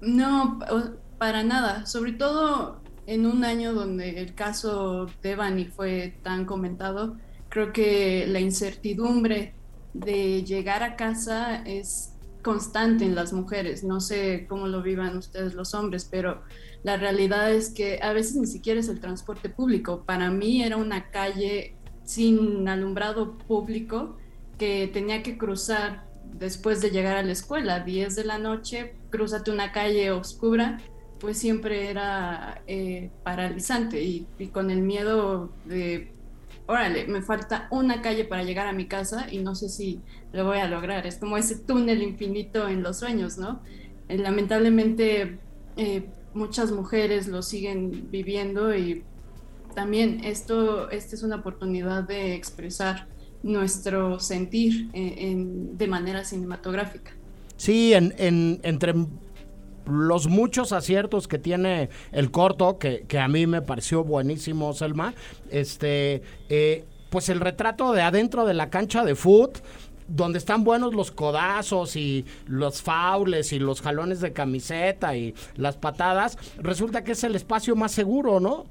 no 0.00 0.58
para 1.18 1.42
nada. 1.42 1.86
Sobre 1.86 2.12
todo 2.12 2.80
en 3.06 3.26
un 3.26 3.44
año 3.44 3.72
donde 3.72 4.20
el 4.20 4.34
caso 4.34 5.06
de 5.22 5.36
Bani 5.36 5.66
fue 5.66 6.18
tan 6.22 6.44
comentado 6.44 7.16
Creo 7.54 7.72
que 7.72 8.26
la 8.26 8.40
incertidumbre 8.40 9.54
de 9.92 10.42
llegar 10.42 10.82
a 10.82 10.96
casa 10.96 11.62
es 11.64 12.12
constante 12.42 13.04
en 13.04 13.14
las 13.14 13.32
mujeres. 13.32 13.84
No 13.84 14.00
sé 14.00 14.46
cómo 14.48 14.66
lo 14.66 14.82
vivan 14.82 15.16
ustedes 15.16 15.54
los 15.54 15.72
hombres, 15.72 16.08
pero 16.10 16.42
la 16.82 16.96
realidad 16.96 17.52
es 17.52 17.70
que 17.70 18.00
a 18.02 18.12
veces 18.12 18.34
ni 18.34 18.48
siquiera 18.48 18.80
es 18.80 18.88
el 18.88 18.98
transporte 18.98 19.50
público. 19.50 20.02
Para 20.04 20.32
mí 20.32 20.64
era 20.64 20.76
una 20.76 21.12
calle 21.12 21.76
sin 22.02 22.66
alumbrado 22.66 23.38
público 23.38 24.16
que 24.58 24.90
tenía 24.92 25.22
que 25.22 25.38
cruzar 25.38 26.08
después 26.32 26.80
de 26.80 26.90
llegar 26.90 27.16
a 27.16 27.22
la 27.22 27.30
escuela, 27.30 27.84
10 27.84 28.16
de 28.16 28.24
la 28.24 28.38
noche, 28.38 28.96
cruzate 29.10 29.52
una 29.52 29.70
calle 29.70 30.10
oscura, 30.10 30.78
pues 31.20 31.38
siempre 31.38 31.88
era 31.88 32.62
eh, 32.66 33.12
paralizante 33.22 34.02
y, 34.02 34.26
y, 34.40 34.48
con 34.48 34.72
el 34.72 34.82
miedo 34.82 35.52
de 35.66 36.13
órale, 36.66 37.06
me 37.06 37.22
falta 37.22 37.68
una 37.70 38.02
calle 38.02 38.24
para 38.24 38.42
llegar 38.42 38.66
a 38.66 38.72
mi 38.72 38.86
casa 38.86 39.26
y 39.30 39.38
no 39.38 39.54
sé 39.54 39.68
si 39.68 40.00
lo 40.32 40.44
voy 40.44 40.58
a 40.58 40.68
lograr. 40.68 41.06
Es 41.06 41.16
como 41.16 41.36
ese 41.36 41.56
túnel 41.56 42.02
infinito 42.02 42.68
en 42.68 42.82
los 42.82 42.98
sueños, 42.98 43.38
¿no? 43.38 43.60
Eh, 44.08 44.18
lamentablemente 44.18 45.38
eh, 45.76 46.06
muchas 46.34 46.72
mujeres 46.72 47.28
lo 47.28 47.42
siguen 47.42 48.10
viviendo 48.10 48.74
y 48.74 49.02
también 49.74 50.24
esto, 50.24 50.90
esta 50.90 51.16
es 51.16 51.22
una 51.22 51.36
oportunidad 51.36 52.04
de 52.04 52.34
expresar 52.34 53.08
nuestro 53.42 54.20
sentir 54.20 54.88
eh, 54.94 55.34
de 55.36 55.86
manera 55.86 56.24
cinematográfica. 56.24 57.12
Sí, 57.56 57.92
en, 57.92 58.60
entre 58.62 58.94
los 59.86 60.28
muchos 60.28 60.72
aciertos 60.72 61.28
que 61.28 61.38
tiene 61.38 61.88
el 62.12 62.30
corto, 62.30 62.78
que, 62.78 63.06
a 63.18 63.28
mí 63.28 63.46
me 63.46 63.62
pareció 63.62 64.04
buenísimo, 64.04 64.72
Selma, 64.72 65.14
este, 65.50 66.22
eh, 66.48 66.84
pues 67.10 67.28
el 67.28 67.40
retrato 67.40 67.92
de 67.92 68.02
adentro 68.02 68.44
de 68.44 68.54
la 68.54 68.70
cancha 68.70 69.04
de 69.04 69.14
foot, 69.14 69.58
donde 70.08 70.38
están 70.38 70.64
buenos 70.64 70.94
los 70.94 71.10
codazos 71.10 71.96
y 71.96 72.26
los 72.46 72.82
faules 72.82 73.52
y 73.52 73.58
los 73.58 73.80
jalones 73.80 74.20
de 74.20 74.32
camiseta 74.32 75.16
y 75.16 75.34
las 75.56 75.76
patadas, 75.76 76.38
resulta 76.58 77.04
que 77.04 77.12
es 77.12 77.24
el 77.24 77.36
espacio 77.36 77.74
más 77.76 77.92
seguro, 77.92 78.40
¿no? 78.40 78.66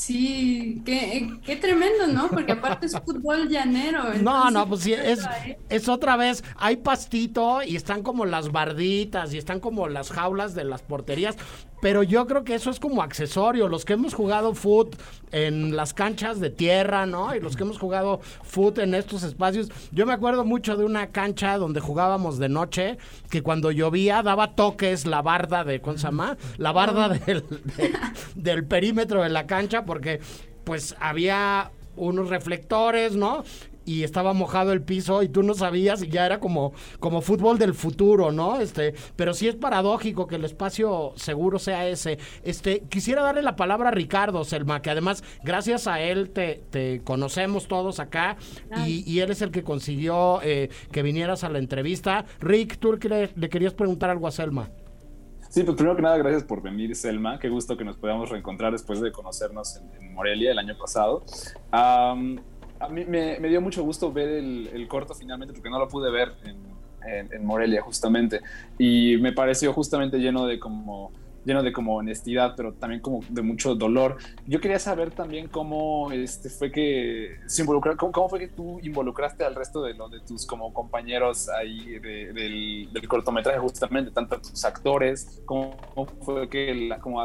Sí, 0.00 0.80
qué, 0.86 1.28
qué 1.44 1.56
tremendo, 1.56 2.06
¿no? 2.06 2.28
Porque 2.28 2.52
aparte 2.52 2.86
es 2.86 2.98
fútbol 3.04 3.50
llanero. 3.50 4.14
no, 4.14 4.50
no, 4.50 4.66
pues 4.66 4.80
sí, 4.80 4.94
es, 4.94 5.20
es 5.68 5.88
otra 5.90 6.16
vez, 6.16 6.42
hay 6.56 6.78
pastito 6.78 7.62
y 7.62 7.76
están 7.76 8.02
como 8.02 8.24
las 8.24 8.50
barditas 8.50 9.34
y 9.34 9.36
están 9.36 9.60
como 9.60 9.88
las 9.88 10.10
jaulas 10.10 10.54
de 10.54 10.64
las 10.64 10.80
porterías, 10.80 11.36
pero 11.80 12.02
yo 12.02 12.26
creo 12.26 12.44
que 12.44 12.54
eso 12.54 12.70
es 12.70 12.80
como 12.80 13.02
accesorio. 13.02 13.68
Los 13.68 13.84
que 13.84 13.94
hemos 13.94 14.14
jugado 14.14 14.54
foot 14.54 14.96
en 15.32 15.76
las 15.76 15.94
canchas 15.94 16.40
de 16.40 16.50
tierra, 16.50 17.06
¿no? 17.06 17.34
Y 17.34 17.40
los 17.40 17.56
que 17.56 17.62
hemos 17.62 17.78
jugado 17.78 18.20
foot 18.42 18.78
en 18.78 18.94
estos 18.94 19.22
espacios. 19.22 19.68
Yo 19.92 20.06
me 20.06 20.12
acuerdo 20.12 20.44
mucho 20.44 20.76
de 20.76 20.84
una 20.84 21.08
cancha 21.08 21.58
donde 21.58 21.80
jugábamos 21.80 22.38
de 22.38 22.48
noche, 22.48 22.98
que 23.30 23.42
cuando 23.42 23.70
llovía 23.70 24.22
daba 24.22 24.54
toques 24.54 25.06
la 25.06 25.22
barda 25.22 25.64
de, 25.64 25.80
¿cómo 25.80 25.96
se 25.96 26.04
llama? 26.04 26.36
La 26.58 26.72
barda 26.72 27.08
del, 27.08 27.44
del 28.34 28.64
perímetro 28.64 29.22
de 29.22 29.30
la 29.30 29.46
cancha, 29.46 29.84
porque 29.84 30.20
pues 30.64 30.94
había 31.00 31.70
unos 31.96 32.28
reflectores, 32.28 33.14
¿no? 33.16 33.44
Y 33.90 34.04
estaba 34.04 34.32
mojado 34.34 34.72
el 34.72 34.82
piso 34.82 35.20
y 35.24 35.28
tú 35.28 35.42
no 35.42 35.54
sabías 35.54 36.00
y 36.04 36.08
ya 36.08 36.24
era 36.24 36.38
como, 36.38 36.72
como 37.00 37.22
fútbol 37.22 37.58
del 37.58 37.74
futuro, 37.74 38.30
¿no? 38.30 38.60
Este, 38.60 38.94
pero 39.16 39.34
sí 39.34 39.48
es 39.48 39.56
paradójico 39.56 40.28
que 40.28 40.36
el 40.36 40.44
espacio 40.44 41.12
seguro 41.16 41.58
sea 41.58 41.88
ese. 41.88 42.18
Este, 42.44 42.82
quisiera 42.88 43.22
darle 43.22 43.42
la 43.42 43.56
palabra 43.56 43.88
a 43.88 43.92
Ricardo 43.92 44.44
Selma, 44.44 44.80
que 44.80 44.90
además 44.90 45.24
gracias 45.42 45.88
a 45.88 46.00
él 46.00 46.30
te, 46.30 46.62
te 46.70 47.02
conocemos 47.02 47.66
todos 47.66 47.98
acá 47.98 48.36
y, 48.86 49.18
él 49.18 49.32
es 49.32 49.42
el 49.42 49.50
que 49.50 49.64
consiguió 49.64 50.40
eh, 50.42 50.70
que 50.92 51.02
vinieras 51.02 51.42
a 51.42 51.48
la 51.48 51.58
entrevista. 51.58 52.24
Rick, 52.38 52.78
tú 52.78 52.92
le, 52.92 53.30
le 53.34 53.48
querías 53.48 53.74
preguntar 53.74 54.08
algo 54.08 54.28
a 54.28 54.30
Selma. 54.30 54.70
Sí, 55.50 55.64
pues 55.64 55.74
primero 55.74 55.96
que 55.96 56.02
nada, 56.02 56.16
gracias 56.16 56.44
por 56.44 56.62
venir, 56.62 56.94
Selma. 56.94 57.40
Qué 57.40 57.48
gusto 57.48 57.76
que 57.76 57.84
nos 57.84 57.96
podamos 57.96 58.30
reencontrar 58.30 58.70
después 58.70 59.00
de 59.00 59.10
conocernos 59.10 59.76
en, 59.76 60.14
Morelia 60.14 60.52
el 60.52 60.58
año 60.58 60.76
pasado 60.78 61.24
a 62.80 62.88
mí 62.88 63.04
me, 63.04 63.38
dio 63.38 63.60
mucho 63.60 63.84
gusto 63.84 64.12
ver 64.12 64.28
el, 64.28 64.88
corto 64.88 65.14
finalmente 65.14 65.52
porque 65.54 65.70
no 65.70 65.78
lo 65.78 65.88
pude 65.88 66.10
ver 66.10 66.32
en, 66.44 66.80
Morelia 67.44 67.82
justamente. 67.82 68.40
Y 68.78 69.16
me 69.18 69.32
pareció 69.32 69.72
justamente 69.72 70.18
lleno 70.18 70.46
de 70.46 70.58
como 70.58 71.12
lleno 71.42 71.62
de 71.62 71.72
como 71.72 71.96
honestidad 71.96 72.52
pero 72.54 72.74
también 72.74 73.00
como 73.00 73.20
de 73.28 73.42
mucho 73.42 73.74
dolor. 73.74 74.18
Yo 74.46 74.60
quería 74.60 74.78
saber 74.78 75.10
también 75.10 75.48
cómo 75.48 76.12
este 76.12 76.50
fue 76.50 76.70
que 76.70 77.38
se 77.46 77.62
involucra, 77.62 77.96
cómo, 77.96 78.28
fue 78.28 78.38
que 78.38 78.48
tú 78.48 78.78
involucraste 78.82 79.44
al 79.44 79.54
resto 79.54 79.82
de, 79.82 79.94
de 79.94 80.20
tus 80.26 80.46
como 80.46 80.72
compañeros 80.74 81.48
ahí 81.48 81.98
del, 81.98 83.08
cortometraje 83.08 83.58
justamente 83.58 84.10
tanto 84.10 84.38
tus 84.40 84.64
actores 84.64 85.42
cómo, 85.46 85.76
fue 86.20 86.48
que 86.48 86.74
la, 86.74 86.98
como 86.98 87.20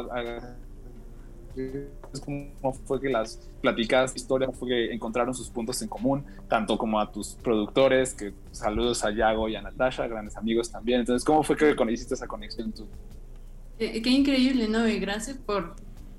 cómo 2.23 2.73
fue 2.85 3.01
que 3.01 3.09
las 3.09 3.39
platicadas 3.61 4.15
historias, 4.15 4.47
cómo 4.47 4.59
fue 4.59 4.69
que 4.69 4.93
encontraron 4.93 5.33
sus 5.33 5.49
puntos 5.49 5.81
en 5.81 5.87
común, 5.87 6.23
tanto 6.47 6.77
como 6.77 6.99
a 6.99 7.11
tus 7.11 7.35
productores, 7.35 8.13
que 8.13 8.33
saludos 8.51 9.03
a 9.03 9.11
Yago 9.11 9.49
y 9.49 9.55
a 9.55 9.61
Natasha, 9.61 10.07
grandes 10.07 10.37
amigos 10.37 10.71
también. 10.71 11.01
Entonces, 11.01 11.25
¿cómo 11.25 11.43
fue 11.43 11.55
que 11.55 11.75
hiciste 11.91 12.13
esa 12.13 12.27
conexión 12.27 12.71
tú? 12.71 12.87
Qué, 13.77 14.01
increíble, 14.05 14.67
¿no? 14.67 14.87
Y 14.87 14.99
gracias 14.99 15.37
por 15.37 15.75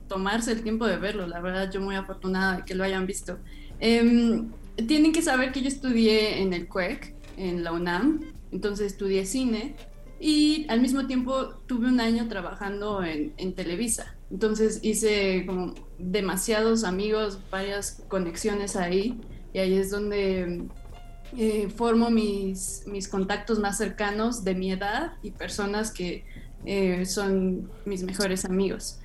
tomarse 0.08 0.52
el 0.52 0.62
tiempo 0.62 0.86
de 0.86 0.98
verlo. 0.98 1.26
La 1.26 1.40
verdad, 1.40 1.70
yo 1.70 1.80
muy 1.80 1.96
afortunada 1.96 2.58
de 2.58 2.64
que 2.64 2.74
lo 2.74 2.84
hayan 2.84 3.06
visto. 3.06 3.38
Em, 3.80 4.50
tienen 4.86 5.12
que 5.12 5.22
saber 5.22 5.52
que 5.52 5.62
yo 5.62 5.68
estudié 5.68 6.42
en 6.42 6.52
el 6.52 6.68
CUEC, 6.68 7.14
en 7.36 7.64
la 7.64 7.72
UNAM, 7.72 8.20
entonces 8.52 8.92
estudié 8.92 9.26
cine 9.26 9.74
y 10.20 10.66
al 10.68 10.80
mismo 10.80 11.06
tiempo 11.06 11.48
tuve 11.66 11.88
un 11.88 12.00
año 12.00 12.28
trabajando 12.28 13.02
en, 13.02 13.32
en 13.36 13.54
Televisa. 13.54 14.15
Entonces 14.30 14.80
hice 14.82 15.44
como 15.46 15.74
demasiados 15.98 16.84
amigos, 16.84 17.38
varias 17.50 18.02
conexiones 18.08 18.76
ahí 18.76 19.20
y 19.52 19.58
ahí 19.58 19.74
es 19.74 19.90
donde 19.90 20.66
eh, 21.36 21.68
formo 21.74 22.10
mis, 22.10 22.84
mis 22.86 23.08
contactos 23.08 23.58
más 23.58 23.78
cercanos 23.78 24.44
de 24.44 24.54
mi 24.54 24.72
edad 24.72 25.12
y 25.22 25.30
personas 25.30 25.90
que 25.90 26.24
eh, 26.64 27.04
son 27.06 27.70
mis 27.84 28.02
mejores 28.02 28.44
amigos. 28.44 28.98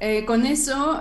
Eh, 0.00 0.24
con 0.26 0.44
eso, 0.44 1.00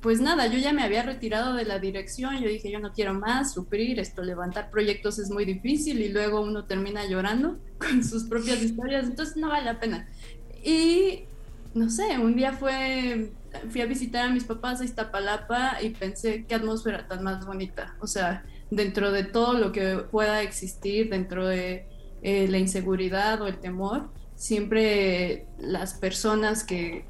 pues 0.00 0.20
nada, 0.20 0.46
yo 0.46 0.58
ya 0.58 0.72
me 0.72 0.82
había 0.82 1.02
retirado 1.02 1.54
de 1.54 1.64
la 1.64 1.78
dirección, 1.78 2.38
yo 2.40 2.48
dije, 2.48 2.70
yo 2.70 2.78
no 2.78 2.92
quiero 2.92 3.14
más 3.14 3.54
sufrir, 3.54 3.98
esto, 3.98 4.22
levantar 4.22 4.70
proyectos 4.70 5.18
es 5.18 5.30
muy 5.30 5.44
difícil 5.44 6.00
y 6.02 6.10
luego 6.10 6.42
uno 6.42 6.64
termina 6.64 7.06
llorando 7.06 7.58
con 7.78 8.04
sus 8.04 8.24
propias 8.24 8.62
historias, 8.62 9.06
entonces 9.06 9.36
no 9.36 9.48
vale 9.48 9.64
la 9.64 9.80
pena. 9.80 10.08
Y 10.62 11.24
no 11.74 11.90
sé, 11.90 12.18
un 12.18 12.36
día 12.36 12.52
fue, 12.52 13.32
fui 13.68 13.80
a 13.80 13.86
visitar 13.86 14.28
a 14.28 14.32
mis 14.32 14.44
papás 14.44 14.80
a 14.80 14.84
Iztapalapa 14.84 15.82
y 15.82 15.90
pensé 15.90 16.44
qué 16.46 16.54
atmósfera 16.54 17.06
tan 17.08 17.22
más 17.24 17.44
bonita. 17.44 17.96
O 18.00 18.06
sea, 18.06 18.44
dentro 18.70 19.10
de 19.10 19.24
todo 19.24 19.54
lo 19.54 19.72
que 19.72 19.98
pueda 20.10 20.42
existir, 20.42 21.10
dentro 21.10 21.46
de 21.46 21.88
eh, 22.22 22.48
la 22.48 22.58
inseguridad 22.58 23.42
o 23.42 23.46
el 23.48 23.58
temor, 23.58 24.10
siempre 24.36 25.46
las 25.58 25.94
personas 25.94 26.64
que 26.64 27.06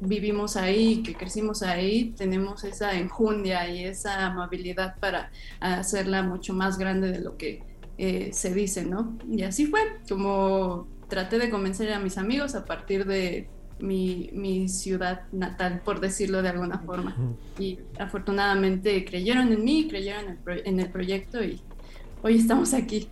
vivimos 0.00 0.56
ahí, 0.56 1.02
que 1.02 1.14
crecimos 1.14 1.62
ahí, 1.62 2.14
tenemos 2.16 2.64
esa 2.64 2.94
enjundia 2.98 3.68
y 3.68 3.84
esa 3.84 4.26
amabilidad 4.26 4.98
para 4.98 5.30
hacerla 5.60 6.22
mucho 6.22 6.54
más 6.54 6.78
grande 6.78 7.12
de 7.12 7.20
lo 7.20 7.36
que 7.36 7.62
eh, 7.98 8.30
se 8.32 8.54
dice, 8.54 8.84
¿no? 8.84 9.18
Y 9.30 9.42
así 9.42 9.66
fue, 9.66 9.80
como 10.08 10.88
traté 11.08 11.38
de 11.38 11.50
convencer 11.50 11.92
a 11.92 12.00
mis 12.00 12.18
amigos 12.18 12.54
a 12.54 12.64
partir 12.64 13.06
de 13.06 13.48
mi, 13.78 14.30
mi, 14.32 14.68
ciudad 14.68 15.22
natal, 15.32 15.82
por 15.84 16.00
decirlo 16.00 16.42
de 16.42 16.48
alguna 16.48 16.78
forma. 16.78 17.14
Y 17.58 17.78
afortunadamente 17.98 19.04
creyeron 19.04 19.52
en 19.52 19.64
mí, 19.64 19.86
creyeron 19.88 20.38
en 20.46 20.80
el, 20.80 20.88
proyecto 20.88 21.42
y 21.42 21.60
hoy 22.22 22.38
estamos 22.38 22.72
aquí. 22.74 23.08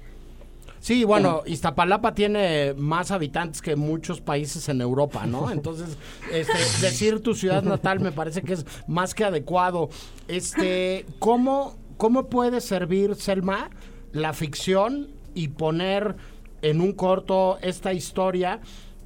Sí, 0.80 1.04
bueno, 1.04 1.42
Iztapalapa 1.46 2.14
tiene 2.14 2.74
más 2.74 3.10
habitantes 3.10 3.62
que 3.62 3.74
muchos 3.74 4.20
países 4.20 4.68
en 4.68 4.80
Europa, 4.80 5.24
¿no? 5.26 5.50
Entonces, 5.52 5.96
este, 6.30 6.58
decir 6.84 7.20
tu 7.20 7.34
ciudad 7.34 7.62
natal 7.62 8.00
me 8.00 8.12
parece 8.12 8.42
que 8.42 8.52
es 8.52 8.66
más 8.86 9.14
que 9.14 9.24
adecuado. 9.24 9.88
Este, 10.28 11.06
¿cómo, 11.18 11.78
cómo 11.96 12.28
puede 12.28 12.60
servir, 12.60 13.14
Selma, 13.14 13.70
la 14.12 14.32
ficción 14.32 15.08
y 15.34 15.48
poner 15.48 16.16
en 16.62 16.80
un 16.80 16.92
corto 16.92 17.58
esta 17.60 17.92
historia 17.92 18.60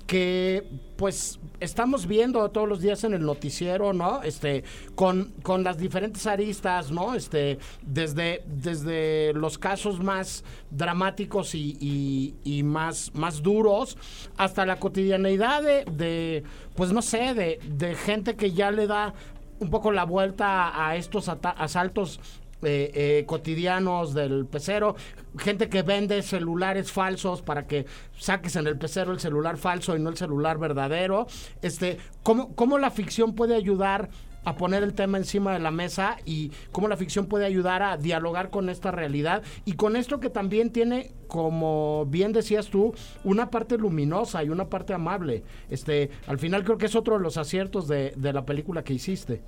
que 0.08 0.64
pues 0.96 1.38
estamos 1.60 2.06
viendo 2.06 2.50
todos 2.50 2.66
los 2.66 2.80
días 2.80 3.04
en 3.04 3.12
el 3.12 3.26
noticiero, 3.26 3.92
¿no? 3.92 4.22
Este, 4.22 4.64
con, 4.94 5.34
con 5.42 5.62
las 5.62 5.76
diferentes 5.76 6.26
aristas, 6.26 6.90
¿no? 6.90 7.14
Este, 7.14 7.58
desde, 7.82 8.42
desde 8.46 9.34
los 9.34 9.58
casos 9.58 10.00
más 10.00 10.44
dramáticos 10.70 11.54
y, 11.54 12.62
más, 12.64 13.14
más 13.14 13.42
duros, 13.42 13.98
hasta 14.38 14.64
la 14.64 14.80
cotidianeidad 14.80 15.62
de, 15.62 15.84
de 15.84 16.42
pues 16.74 16.90
no 16.90 17.02
sé, 17.02 17.34
de, 17.34 17.60
de 17.68 17.94
gente 17.94 18.34
que 18.34 18.52
ya 18.52 18.70
le 18.70 18.86
da 18.86 19.12
un 19.60 19.68
poco 19.68 19.92
la 19.92 20.04
vuelta 20.04 20.88
a 20.88 20.96
estos 20.96 21.28
asaltos 21.28 22.18
eh, 22.62 22.90
eh, 22.94 23.24
cotidianos 23.26 24.14
del 24.14 24.46
pecero, 24.46 24.96
gente 25.38 25.68
que 25.68 25.82
vende 25.82 26.22
celulares 26.22 26.90
falsos 26.90 27.42
para 27.42 27.66
que 27.66 27.86
saques 28.18 28.56
en 28.56 28.66
el 28.66 28.76
pecero 28.78 29.12
el 29.12 29.20
celular 29.20 29.56
falso 29.56 29.96
y 29.96 30.00
no 30.00 30.10
el 30.10 30.16
celular 30.16 30.58
verdadero. 30.58 31.26
Este, 31.62 31.98
¿cómo, 32.22 32.54
¿Cómo 32.54 32.78
la 32.78 32.90
ficción 32.90 33.34
puede 33.34 33.54
ayudar 33.54 34.10
a 34.44 34.56
poner 34.56 34.82
el 34.82 34.94
tema 34.94 35.18
encima 35.18 35.52
de 35.52 35.58
la 35.58 35.70
mesa 35.70 36.16
y 36.24 36.52
cómo 36.72 36.88
la 36.88 36.96
ficción 36.96 37.26
puede 37.26 37.44
ayudar 37.44 37.82
a 37.82 37.96
dialogar 37.96 38.50
con 38.50 38.70
esta 38.70 38.90
realidad 38.90 39.42
y 39.64 39.74
con 39.74 39.94
esto 39.94 40.20
que 40.20 40.30
también 40.30 40.70
tiene, 40.70 41.12
como 41.26 42.06
bien 42.06 42.32
decías 42.32 42.68
tú, 42.68 42.94
una 43.24 43.50
parte 43.50 43.76
luminosa 43.76 44.42
y 44.42 44.48
una 44.48 44.68
parte 44.68 44.94
amable. 44.94 45.44
Este, 45.68 46.10
al 46.26 46.38
final 46.38 46.64
creo 46.64 46.78
que 46.78 46.86
es 46.86 46.94
otro 46.94 47.18
de 47.18 47.22
los 47.22 47.36
aciertos 47.36 47.88
de, 47.88 48.14
de 48.16 48.32
la 48.32 48.46
película 48.46 48.82
que 48.82 48.94
hiciste. 48.94 49.42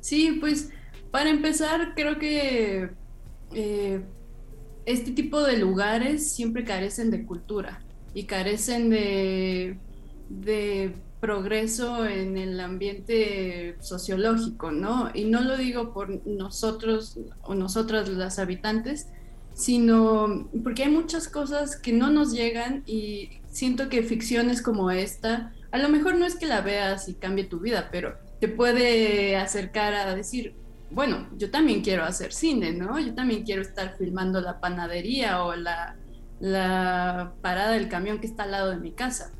Sí, 0.00 0.36
pues 0.40 0.70
Para 1.10 1.30
empezar, 1.30 1.94
creo 1.94 2.18
que 2.18 2.90
eh, 3.54 4.00
este 4.84 5.12
tipo 5.12 5.42
de 5.42 5.58
lugares 5.58 6.32
siempre 6.32 6.64
carecen 6.64 7.10
de 7.10 7.24
cultura 7.24 7.80
y 8.14 8.24
carecen 8.24 8.90
de, 8.90 9.78
de 10.28 10.94
progreso 11.20 12.06
en 12.06 12.36
el 12.36 12.60
ambiente 12.60 13.76
sociológico, 13.80 14.70
¿no? 14.70 15.10
Y 15.14 15.24
no 15.24 15.40
lo 15.40 15.56
digo 15.56 15.92
por 15.92 16.26
nosotros 16.26 17.18
o 17.42 17.54
nosotras 17.54 18.08
las 18.08 18.38
habitantes, 18.38 19.08
sino 19.54 20.48
porque 20.62 20.84
hay 20.84 20.90
muchas 20.90 21.28
cosas 21.28 21.76
que 21.76 21.92
no 21.92 22.10
nos 22.10 22.32
llegan 22.32 22.84
y 22.86 23.30
siento 23.50 23.88
que 23.88 24.02
ficciones 24.02 24.62
como 24.62 24.90
esta, 24.90 25.52
a 25.72 25.78
lo 25.78 25.88
mejor 25.88 26.16
no 26.16 26.24
es 26.24 26.36
que 26.36 26.46
la 26.46 26.60
veas 26.60 27.08
y 27.08 27.14
cambie 27.14 27.44
tu 27.44 27.58
vida, 27.58 27.88
pero 27.90 28.14
te 28.40 28.48
puede 28.48 29.36
acercar 29.36 29.94
a 29.94 30.14
decir, 30.14 30.54
bueno, 30.90 31.28
yo 31.36 31.50
también 31.50 31.82
quiero 31.82 32.04
hacer 32.04 32.32
cine, 32.32 32.72
¿no? 32.72 32.98
Yo 32.98 33.14
también 33.14 33.42
quiero 33.44 33.62
estar 33.62 33.96
filmando 33.96 34.40
la 34.40 34.60
panadería 34.60 35.44
o 35.44 35.54
la, 35.54 35.96
parada 37.42 37.72
del 37.72 37.88
camión 37.88 38.20
que 38.20 38.26
está 38.26 38.44
al 38.44 38.52
lado 38.52 38.70
de 38.70 38.78
mi 38.78 38.92
casa. 38.92 39.32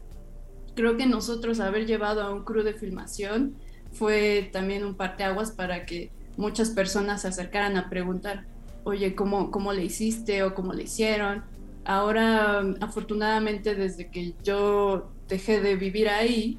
Creo 0.75 0.97
que 0.97 1.07
nosotros 1.07 1.61
haber 1.61 1.87
llevado 1.87 2.23
a 2.23 2.33
un 2.33 2.45
crew 2.45 2.63
de 2.63 2.75
filmación 2.75 3.55
fue 3.93 4.51
también 4.53 4.85
un 4.85 4.95
parteaguas 4.95 5.51
para 5.51 5.87
que 5.87 6.11
muchas 6.37 6.71
personas 6.71 7.23
se 7.23 7.29
acercaran 7.29 7.77
a 7.77 7.89
preguntar, 7.89 8.45
oye, 8.85 9.15
¿cómo, 9.15 9.51
cómo 9.51 9.73
le 9.73 9.85
hiciste 9.85 10.43
o 10.43 10.55
cómo 10.55 10.73
le 10.73 10.85
hicieron? 10.85 11.45
Ahora, 11.85 12.61
afortunadamente, 12.81 13.75
desde 13.75 14.11
que 14.11 14.35
yo 14.45 15.11
dejé 15.29 15.61
de 15.61 15.77
vivir 15.77 16.09
ahí, 16.09 16.59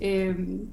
em, 0.00 0.68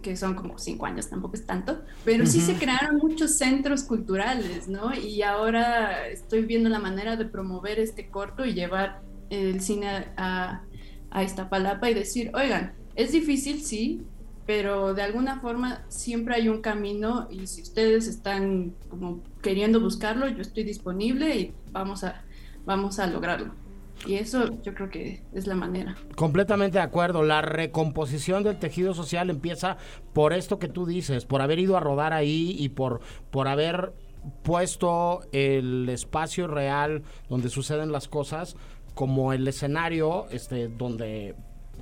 que 0.00 0.16
son 0.16 0.34
como 0.34 0.58
cinco 0.58 0.86
años, 0.86 1.08
tampoco 1.08 1.34
es 1.34 1.46
tanto, 1.46 1.82
pero 2.04 2.26
sí 2.26 2.40
se 2.40 2.54
crearon 2.54 2.96
muchos 2.96 3.36
centros 3.36 3.82
culturales, 3.84 4.68
¿no? 4.68 4.94
Y 4.94 5.22
ahora 5.22 6.08
estoy 6.08 6.42
viendo 6.44 6.68
la 6.68 6.78
manera 6.78 7.16
de 7.16 7.24
promover 7.24 7.78
este 7.78 8.08
corto 8.08 8.44
y 8.44 8.54
llevar 8.54 9.02
el 9.30 9.60
cine 9.60 10.08
a, 10.16 10.62
a 11.10 11.24
Iztapalapa 11.24 11.90
y 11.90 11.94
decir, 11.94 12.30
oigan, 12.34 12.74
es 12.94 13.12
difícil, 13.12 13.62
sí, 13.62 14.02
pero 14.46 14.94
de 14.94 15.02
alguna 15.02 15.40
forma 15.40 15.84
siempre 15.88 16.34
hay 16.34 16.48
un 16.48 16.60
camino 16.60 17.28
y 17.30 17.46
si 17.46 17.62
ustedes 17.62 18.06
están 18.06 18.74
como 18.88 19.22
queriendo 19.42 19.80
buscarlo, 19.80 20.28
yo 20.28 20.42
estoy 20.42 20.64
disponible 20.64 21.36
y 21.36 21.54
vamos 21.72 22.04
a, 22.04 22.22
vamos 22.64 22.98
a 22.98 23.06
lograrlo. 23.06 23.63
Y 24.06 24.14
eso 24.16 24.60
yo 24.62 24.74
creo 24.74 24.90
que 24.90 25.22
es 25.32 25.46
la 25.46 25.54
manera. 25.54 25.96
Completamente 26.16 26.78
de 26.78 26.84
acuerdo. 26.84 27.22
La 27.22 27.42
recomposición 27.42 28.42
del 28.42 28.58
tejido 28.58 28.94
social 28.94 29.30
empieza 29.30 29.76
por 30.12 30.32
esto 30.32 30.58
que 30.58 30.68
tú 30.68 30.86
dices, 30.86 31.24
por 31.24 31.40
haber 31.40 31.58
ido 31.58 31.76
a 31.76 31.80
rodar 31.80 32.12
ahí 32.12 32.56
y 32.58 32.70
por, 32.70 33.00
por 33.30 33.48
haber 33.48 33.92
puesto 34.42 35.20
el 35.32 35.88
espacio 35.88 36.46
real 36.46 37.02
donde 37.28 37.48
suceden 37.48 37.92
las 37.92 38.08
cosas 38.08 38.56
como 38.94 39.32
el 39.32 39.46
escenario 39.46 40.26
este 40.30 40.68
donde 40.68 41.34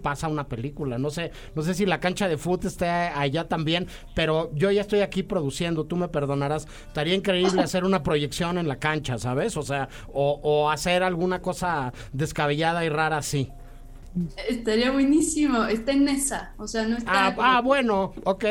pasa 0.02 0.28
una 0.28 0.48
película. 0.48 0.98
No 0.98 1.10
sé, 1.10 1.32
no 1.54 1.62
sé 1.62 1.74
si 1.74 1.86
la 1.86 2.00
cancha 2.00 2.28
de 2.28 2.36
fútbol 2.36 2.66
está 2.66 3.18
allá 3.18 3.48
también, 3.48 3.86
pero 4.14 4.50
yo 4.54 4.70
ya 4.70 4.82
estoy 4.82 5.00
aquí 5.00 5.22
produciendo, 5.22 5.84
tú 5.84 5.96
me 5.96 6.08
perdonarás. 6.08 6.66
Estaría 6.88 7.14
increíble 7.14 7.62
hacer 7.62 7.84
una 7.84 8.02
proyección 8.02 8.58
en 8.58 8.68
la 8.68 8.76
cancha, 8.76 9.18
¿sabes? 9.18 9.56
O 9.56 9.62
sea, 9.62 9.88
o, 10.12 10.40
o 10.42 10.70
hacer 10.70 11.02
alguna 11.02 11.40
cosa 11.40 11.92
descabellada 12.12 12.84
y 12.84 12.88
rara 12.88 13.18
así. 13.18 13.50
Estaría 14.48 14.90
buenísimo, 14.90 15.64
está 15.64 15.92
en 15.92 16.06
esa, 16.06 16.52
o 16.58 16.68
sea, 16.68 16.86
no 16.86 16.98
está... 16.98 17.28
Ah, 17.28 17.34
ah 17.38 17.60
bueno, 17.62 18.12
ok, 18.24 18.44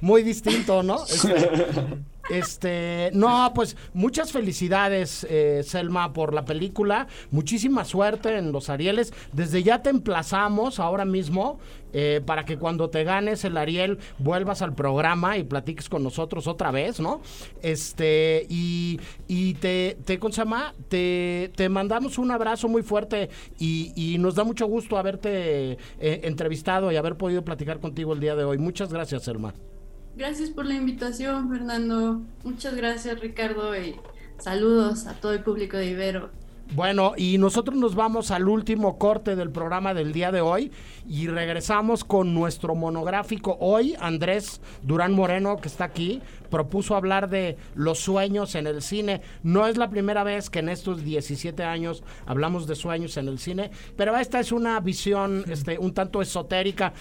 muy 0.00 0.22
distinto, 0.22 0.84
¿no? 0.84 0.98
Este, 2.30 3.10
no, 3.14 3.52
pues 3.54 3.76
muchas 3.94 4.32
felicidades, 4.32 5.26
eh, 5.28 5.62
Selma, 5.64 6.12
por 6.12 6.34
la 6.34 6.44
película. 6.44 7.08
Muchísima 7.30 7.84
suerte 7.84 8.36
en 8.36 8.52
los 8.52 8.70
Arieles. 8.70 9.12
Desde 9.32 9.62
ya 9.62 9.82
te 9.82 9.90
emplazamos 9.90 10.78
ahora 10.78 11.04
mismo 11.04 11.58
eh, 11.92 12.20
para 12.24 12.44
que 12.44 12.58
cuando 12.58 12.90
te 12.90 13.02
ganes 13.02 13.44
el 13.44 13.56
Ariel 13.56 13.98
vuelvas 14.18 14.60
al 14.60 14.74
programa 14.74 15.38
y 15.38 15.44
platiques 15.44 15.88
con 15.88 16.02
nosotros 16.02 16.46
otra 16.46 16.70
vez, 16.70 17.00
¿no? 17.00 17.22
Este, 17.62 18.46
y, 18.48 19.00
y 19.26 19.54
te, 19.54 19.96
te. 20.04 20.18
Te, 20.88 21.50
te 21.54 21.68
mandamos 21.68 22.18
un 22.18 22.30
abrazo 22.30 22.68
muy 22.68 22.82
fuerte 22.82 23.30
y, 23.58 23.92
y 23.96 24.18
nos 24.18 24.34
da 24.34 24.44
mucho 24.44 24.66
gusto 24.66 24.98
haberte 24.98 25.72
eh, 25.72 25.78
entrevistado 26.24 26.92
y 26.92 26.96
haber 26.96 27.16
podido 27.16 27.44
platicar 27.44 27.80
contigo 27.80 28.12
el 28.12 28.20
día 28.20 28.36
de 28.36 28.44
hoy. 28.44 28.58
Muchas 28.58 28.92
gracias, 28.92 29.24
Selma. 29.24 29.54
Gracias 30.18 30.50
por 30.50 30.66
la 30.66 30.74
invitación, 30.74 31.48
Fernando. 31.48 32.22
Muchas 32.42 32.74
gracias, 32.74 33.20
Ricardo, 33.20 33.80
y 33.80 33.94
saludos 34.38 35.06
a 35.06 35.14
todo 35.14 35.32
el 35.32 35.44
público 35.44 35.76
de 35.76 35.90
Ibero. 35.90 36.30
Bueno, 36.74 37.12
y 37.16 37.38
nosotros 37.38 37.78
nos 37.78 37.94
vamos 37.94 38.32
al 38.32 38.48
último 38.48 38.98
corte 38.98 39.36
del 39.36 39.50
programa 39.50 39.94
del 39.94 40.12
día 40.12 40.32
de 40.32 40.40
hoy 40.40 40.72
y 41.08 41.28
regresamos 41.28 42.02
con 42.02 42.34
nuestro 42.34 42.74
monográfico. 42.74 43.56
Hoy 43.60 43.94
Andrés 44.00 44.60
Durán 44.82 45.12
Moreno, 45.12 45.56
que 45.58 45.68
está 45.68 45.84
aquí, 45.84 46.20
propuso 46.50 46.96
hablar 46.96 47.30
de 47.30 47.56
los 47.76 48.00
sueños 48.00 48.56
en 48.56 48.66
el 48.66 48.82
cine. 48.82 49.22
No 49.44 49.68
es 49.68 49.76
la 49.76 49.88
primera 49.88 50.24
vez 50.24 50.50
que 50.50 50.58
en 50.58 50.68
estos 50.68 51.04
17 51.04 51.62
años 51.62 52.02
hablamos 52.26 52.66
de 52.66 52.74
sueños 52.74 53.16
en 53.18 53.28
el 53.28 53.38
cine, 53.38 53.70
pero 53.96 54.16
esta 54.16 54.40
es 54.40 54.50
una 54.50 54.80
visión 54.80 55.44
este, 55.48 55.78
un 55.78 55.94
tanto 55.94 56.20
esotérica 56.20 56.92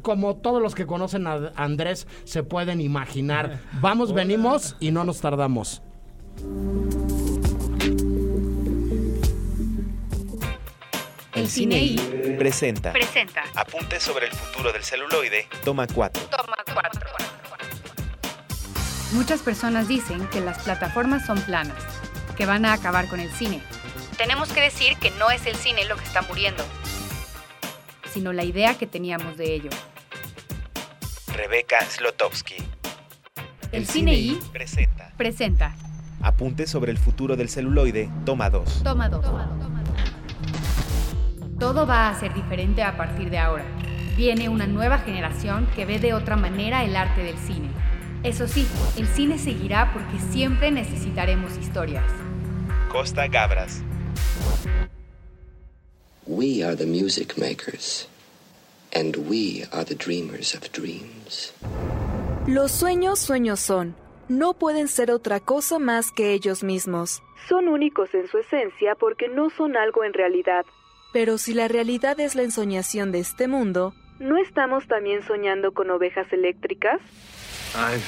como 0.00 0.36
todos 0.36 0.62
los 0.62 0.74
que 0.74 0.86
conocen 0.86 1.26
a 1.26 1.52
Andrés 1.56 2.06
se 2.24 2.42
pueden 2.42 2.80
imaginar. 2.80 3.60
Vamos, 3.80 4.12
venimos 4.12 4.76
y 4.80 4.90
no 4.90 5.04
nos 5.04 5.20
tardamos. 5.20 5.82
El 11.34 11.48
cine 11.48 11.96
presenta. 12.38 12.92
presenta. 12.92 13.42
Apuntes 13.54 14.02
sobre 14.02 14.26
el 14.26 14.32
futuro 14.32 14.72
del 14.72 14.84
celuloide. 14.84 15.48
Toma 15.64 15.86
4. 15.86 16.22
Toma 16.24 16.56
4. 16.72 17.12
Muchas 19.12 19.40
personas 19.40 19.88
dicen 19.88 20.26
que 20.28 20.40
las 20.40 20.62
plataformas 20.62 21.26
son 21.26 21.38
planas, 21.42 21.76
que 22.36 22.46
van 22.46 22.64
a 22.64 22.72
acabar 22.72 23.08
con 23.08 23.20
el 23.20 23.30
cine, 23.30 23.60
Tenemos 24.16 24.50
que 24.52 24.60
decir 24.60 24.96
que 24.98 25.10
no 25.12 25.30
es 25.30 25.46
el 25.46 25.56
cine 25.56 25.84
lo 25.84 25.96
que 25.96 26.04
está 26.04 26.22
muriendo. 26.22 26.64
Sino 28.12 28.32
la 28.32 28.44
idea 28.44 28.76
que 28.76 28.86
teníamos 28.86 29.36
de 29.36 29.54
ello. 29.54 29.70
Rebeca 31.34 31.80
Slotowski. 31.80 32.56
El 33.72 33.86
cine 33.86 34.14
y 34.14 34.38
presenta. 34.52 35.12
presenta. 35.16 35.74
Apuntes 36.20 36.70
sobre 36.70 36.92
el 36.92 36.98
futuro 36.98 37.36
del 37.36 37.48
celuloide. 37.48 38.10
Toma 38.24 38.50
2. 38.50 38.82
Toma 38.84 39.08
dos. 39.08 39.24
Todo 41.58 41.86
va 41.86 42.08
a 42.08 42.18
ser 42.18 42.34
diferente 42.34 42.82
a 42.82 42.96
partir 42.96 43.30
de 43.30 43.38
ahora. 43.38 43.64
Viene 44.16 44.48
una 44.48 44.66
nueva 44.66 44.98
generación 44.98 45.66
que 45.74 45.86
ve 45.86 45.98
de 45.98 46.12
otra 46.12 46.36
manera 46.36 46.84
el 46.84 46.96
arte 46.96 47.22
del 47.22 47.38
cine. 47.38 47.68
Eso 48.24 48.46
sí, 48.46 48.68
el 48.96 49.06
cine 49.06 49.38
seguirá 49.38 49.92
porque 49.92 50.18
siempre 50.32 50.70
necesitaremos 50.70 51.56
historias. 51.56 52.04
Costa 52.90 53.26
Gabras. 53.26 53.82
We 56.34 56.62
are 56.62 56.74
the 56.74 56.86
music 56.86 57.36
makers, 57.36 58.08
and 58.90 59.28
we 59.28 59.66
are 59.70 59.84
the 59.84 59.94
dreamers 59.94 60.54
of 60.54 60.72
dreams. 60.72 61.52
Los 62.46 62.72
sueños 62.72 63.18
sueños 63.18 63.60
son. 63.60 63.94
No 64.30 64.54
pueden 64.54 64.88
ser 64.88 65.10
otra 65.10 65.40
cosa 65.40 65.78
más 65.78 66.10
que 66.10 66.32
ellos 66.32 66.62
mismos. 66.64 67.22
Son 67.50 67.68
únicos 67.68 68.14
en 68.14 68.28
su 68.28 68.38
esencia 68.38 68.94
porque 68.94 69.28
no 69.28 69.50
son 69.50 69.76
algo 69.76 70.04
en 70.04 70.14
realidad. 70.14 70.64
Pero 71.12 71.36
si 71.36 71.52
la 71.52 71.68
realidad 71.68 72.18
es 72.18 72.34
la 72.34 72.44
ensoñación 72.44 73.12
de 73.12 73.18
este 73.18 73.46
mundo, 73.46 73.92
¿no 74.18 74.38
estamos 74.38 74.88
también 74.88 75.22
soñando 75.26 75.72
con 75.72 75.90
ovejas 75.90 76.32
eléctricas? 76.32 76.98
I've 77.74 78.00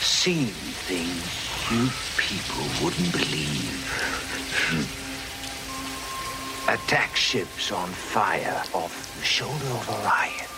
seen 0.00 0.48
things 0.88 1.22
you 1.70 1.88
people 2.16 2.64
wouldn't 2.82 3.12
believe. 3.12 5.03
Attack 6.66 7.14
ships 7.14 7.70
on 7.70 7.88
fire 7.88 8.62
off 8.72 9.16
the 9.18 9.24
shoulder 9.24 9.66
of 9.66 9.90
Orion. 9.90 10.48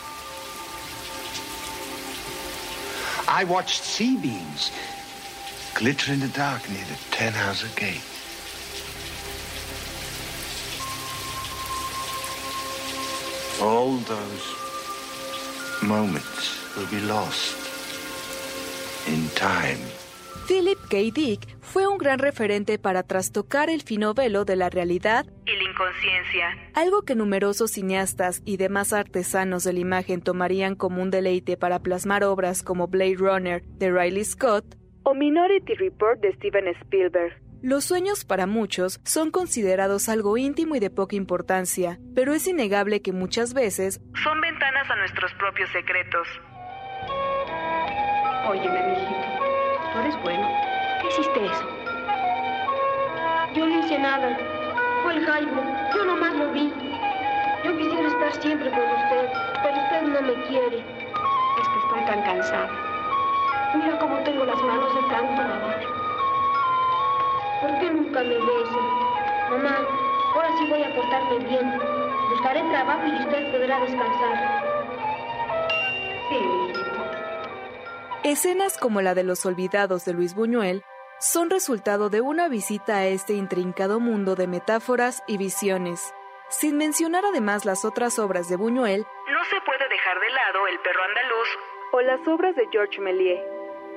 I 3.28 3.42
watched 3.42 3.82
sea 3.82 4.16
beams 4.16 4.70
glitter 5.74 6.12
in 6.12 6.20
the 6.20 6.28
dark 6.28 6.68
near 6.70 6.84
the 6.84 6.94
Tannhauser 7.10 7.74
Gate. 7.74 8.00
All 13.60 13.96
those 13.96 15.82
moments 15.82 16.76
will 16.76 16.86
be 16.86 17.00
lost 17.00 17.56
in 19.08 19.28
time. 19.30 19.80
Philip 20.46 20.78
K. 20.88 21.10
Dick 21.10 21.46
fue 21.66 21.86
un 21.88 21.98
gran 21.98 22.20
referente 22.20 22.78
para 22.78 23.02
trastocar 23.02 23.68
el 23.70 23.82
fino 23.82 24.14
velo 24.14 24.44
de 24.44 24.54
la 24.54 24.70
realidad 24.70 25.26
y 25.44 25.56
la 25.56 25.70
inconsciencia, 25.70 26.56
algo 26.74 27.02
que 27.02 27.16
numerosos 27.16 27.72
cineastas 27.72 28.40
y 28.44 28.56
demás 28.56 28.92
artesanos 28.92 29.64
de 29.64 29.72
la 29.72 29.80
imagen 29.80 30.22
tomarían 30.22 30.76
como 30.76 31.02
un 31.02 31.10
deleite 31.10 31.56
para 31.56 31.80
plasmar 31.80 32.22
obras 32.22 32.62
como 32.62 32.86
Blade 32.86 33.16
Runner 33.16 33.62
de 33.62 33.90
Riley 33.90 34.24
Scott 34.24 34.76
o 35.02 35.14
Minority 35.14 35.74
Report 35.74 36.20
de 36.20 36.32
Steven 36.34 36.68
Spielberg. 36.68 37.34
Los 37.62 37.84
sueños 37.84 38.24
para 38.24 38.46
muchos 38.46 39.00
son 39.04 39.32
considerados 39.32 40.08
algo 40.08 40.38
íntimo 40.38 40.76
y 40.76 40.80
de 40.80 40.90
poca 40.90 41.16
importancia, 41.16 41.98
pero 42.14 42.32
es 42.32 42.46
innegable 42.46 43.02
que 43.02 43.12
muchas 43.12 43.54
veces 43.54 44.00
son 44.22 44.40
ventanas 44.40 44.88
a 44.88 44.96
nuestros 44.96 45.34
propios 45.34 45.68
secretos. 45.70 46.28
Óyeme, 48.48 48.88
mijito, 48.88 49.92
tú 49.92 49.98
eres 49.98 50.22
bueno. 50.22 50.75
¿Qué 51.16 51.22
hiciste 51.22 51.46
eso? 51.46 51.64
Yo 53.54 53.66
no 53.66 53.78
hice 53.78 53.98
nada. 53.98 54.36
Fue 55.02 55.14
el 55.14 55.24
Jaime. 55.24 55.62
Yo 55.94 56.04
nomás 56.04 56.34
lo 56.34 56.50
vi. 56.52 56.70
Yo 57.64 57.74
quisiera 57.78 58.08
estar 58.08 58.42
siempre 58.42 58.70
con 58.70 58.80
usted, 58.80 59.30
pero 59.62 59.76
usted 59.78 60.02
no 60.02 60.20
me 60.20 60.34
quiere. 60.46 60.76
Es 60.76 61.68
que 61.68 61.78
estoy 61.78 62.04
tan 62.04 62.22
cansada. 62.22 62.68
Mira 63.76 63.98
cómo 63.98 64.18
tengo 64.24 64.44
las 64.44 64.62
manos 64.62 64.94
de 64.94 65.00
tanto 65.08 65.42
lavar. 65.42 65.80
¿Por 67.62 67.78
qué 67.78 67.90
nunca 67.90 68.20
me 68.20 68.34
besa? 68.34 68.80
Mamá, 69.48 69.78
ahora 70.34 70.48
sí 70.58 70.66
voy 70.68 70.82
a 70.82 70.94
portarme 70.94 71.38
bien. 71.48 71.80
Buscaré 72.28 72.60
trabajo 72.60 73.06
y 73.06 73.14
usted 73.20 73.52
podrá 73.52 73.80
descansar. 73.80 74.64
Sí. 76.28 76.38
Escenas 78.22 78.76
como 78.76 79.00
la 79.00 79.14
de 79.14 79.22
Los 79.22 79.46
Olvidados 79.46 80.04
de 80.04 80.12
Luis 80.12 80.34
Buñuel 80.34 80.84
son 81.18 81.48
resultado 81.48 82.10
de 82.10 82.20
una 82.20 82.48
visita 82.48 82.98
a 82.98 83.06
este 83.06 83.32
intrincado 83.32 84.00
mundo 84.00 84.34
de 84.34 84.46
metáforas 84.46 85.22
y 85.26 85.38
visiones. 85.38 86.12
Sin 86.50 86.76
mencionar 86.76 87.24
además 87.24 87.64
las 87.64 87.84
otras 87.84 88.18
obras 88.18 88.48
de 88.48 88.56
Buñuel, 88.56 89.00
no 89.00 89.44
se 89.50 89.60
puede 89.64 89.88
dejar 89.88 90.20
de 90.20 90.30
lado 90.30 90.66
El 90.68 90.78
perro 90.80 91.02
andaluz 91.02 91.48
o 91.92 92.00
las 92.02 92.28
obras 92.28 92.54
de 92.54 92.68
Georges 92.70 93.00
Méliès. 93.00 93.40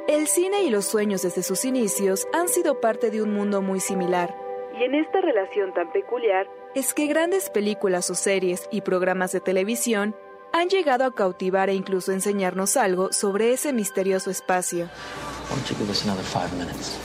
El 0.08 0.28
cine 0.28 0.64
y 0.64 0.70
los 0.70 0.86
sueños 0.86 1.22
desde 1.22 1.44
sus 1.44 1.66
inicios 1.66 2.28
han 2.34 2.48
sido 2.48 2.80
parte 2.80 3.12
de 3.12 3.22
un 3.22 3.34
mundo 3.34 3.62
muy 3.62 3.80
similar. 3.80 4.36
Y 4.80 4.84
en 4.84 4.96
esta 4.96 5.20
relación 5.22 5.74
tan 5.74 5.92
peculiar 5.92 6.50
es 6.74 6.94
que 6.94 7.08
grandes 7.08 7.50
películas 7.50 8.10
o 8.10 8.16
series 8.16 8.68
y 8.72 8.82
programas 8.82 9.32
de 9.32 9.42
televisión 9.42 10.16
han 10.54 10.70
llegado 10.70 11.06
a 11.06 11.14
cautivar 11.14 11.70
e 11.70 11.74
incluso 11.74 12.12
enseñarnos 12.12 12.78
algo 12.78 13.12
sobre 13.12 13.52
ese 13.52 13.74
misterioso 13.74 14.32
espacio. 14.32 14.86
Why 14.86 15.56
don't 15.56 15.70
you 15.70 15.76
give 15.78 15.92
us 15.92 16.04
another 16.04 16.24
five 16.24 16.52
minutes? 16.58 16.98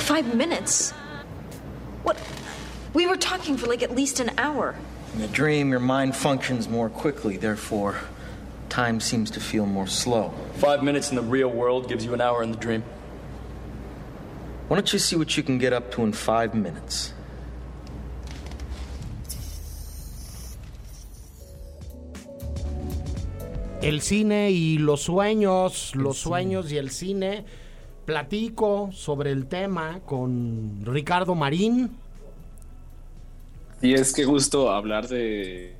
Five 0.00 0.34
minutes? 0.34 0.90
What? 2.02 2.18
We 2.94 3.06
were 3.06 3.16
talking 3.16 3.56
for 3.56 3.66
like 3.66 3.82
at 3.82 3.94
least 3.94 4.20
an 4.20 4.30
hour. 4.38 4.74
In 5.14 5.22
a 5.22 5.28
dream, 5.28 5.70
your 5.70 5.80
mind 5.80 6.16
functions 6.16 6.68
more 6.68 6.88
quickly, 6.88 7.36
therefore, 7.36 7.96
time 8.68 9.00
seems 9.00 9.30
to 9.32 9.40
feel 9.40 9.66
more 9.66 9.86
slow. 9.86 10.32
Five 10.54 10.82
minutes 10.82 11.10
in 11.10 11.16
the 11.16 11.22
real 11.22 11.48
world 11.48 11.88
gives 11.88 12.04
you 12.04 12.14
an 12.14 12.20
hour 12.20 12.42
in 12.42 12.50
the 12.50 12.56
dream. 12.56 12.82
Why 14.68 14.76
don't 14.76 14.92
you 14.92 14.98
see 14.98 15.16
what 15.16 15.36
you 15.36 15.42
can 15.42 15.58
get 15.58 15.72
up 15.72 15.90
to 15.92 16.02
in 16.02 16.12
five 16.12 16.54
minutes? 16.54 17.12
El 23.82 24.00
cine 24.00 24.50
y 24.50 24.76
los 24.78 25.06
sueños, 25.06 25.96
los 25.96 26.22
sueños 26.22 26.70
y 26.70 26.76
el 26.76 26.90
cine. 26.90 27.44
Platico 28.14 28.90
sobre 28.92 29.30
el 29.30 29.46
tema 29.46 30.00
con 30.04 30.84
Ricardo 30.84 31.36
Marín. 31.36 31.92
Y 33.80 33.94
es 33.94 34.12
que 34.12 34.24
gusto 34.24 34.72
hablar 34.72 35.06
de, 35.06 35.76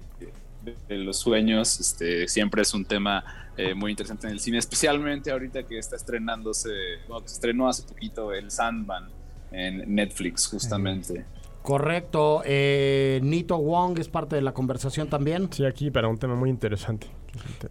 de- 0.64 0.76
de 0.88 0.96
los 0.98 1.16
sueños. 1.18 1.80
Este, 1.80 2.28
siempre 2.28 2.62
es 2.62 2.72
un 2.72 2.84
tema 2.84 3.24
eh, 3.56 3.74
muy 3.74 3.90
interesante 3.90 4.28
en 4.28 4.34
el 4.34 4.38
cine, 4.38 4.58
especialmente 4.58 5.32
ahorita 5.32 5.64
que 5.64 5.76
está 5.76 5.96
estrenándose, 5.96 6.70
bueno, 7.08 7.22
que 7.24 7.30
se 7.30 7.34
estrenó 7.34 7.68
hace 7.68 7.82
poquito 7.82 8.32
el 8.32 8.48
Sandman 8.52 9.08
en 9.50 9.92
Netflix, 9.92 10.46
justamente. 10.46 11.24
Correcto. 11.70 12.42
eh, 12.44 13.20
Nito 13.22 13.56
Wong 13.58 13.98
es 13.98 14.08
parte 14.08 14.36
de 14.36 14.42
la 14.42 14.52
conversación 14.52 15.08
también. 15.08 15.48
Sí, 15.52 15.64
aquí 15.64 15.90
para 15.90 16.08
un 16.08 16.18
tema 16.18 16.34
muy 16.34 16.50
interesante. 16.50 17.06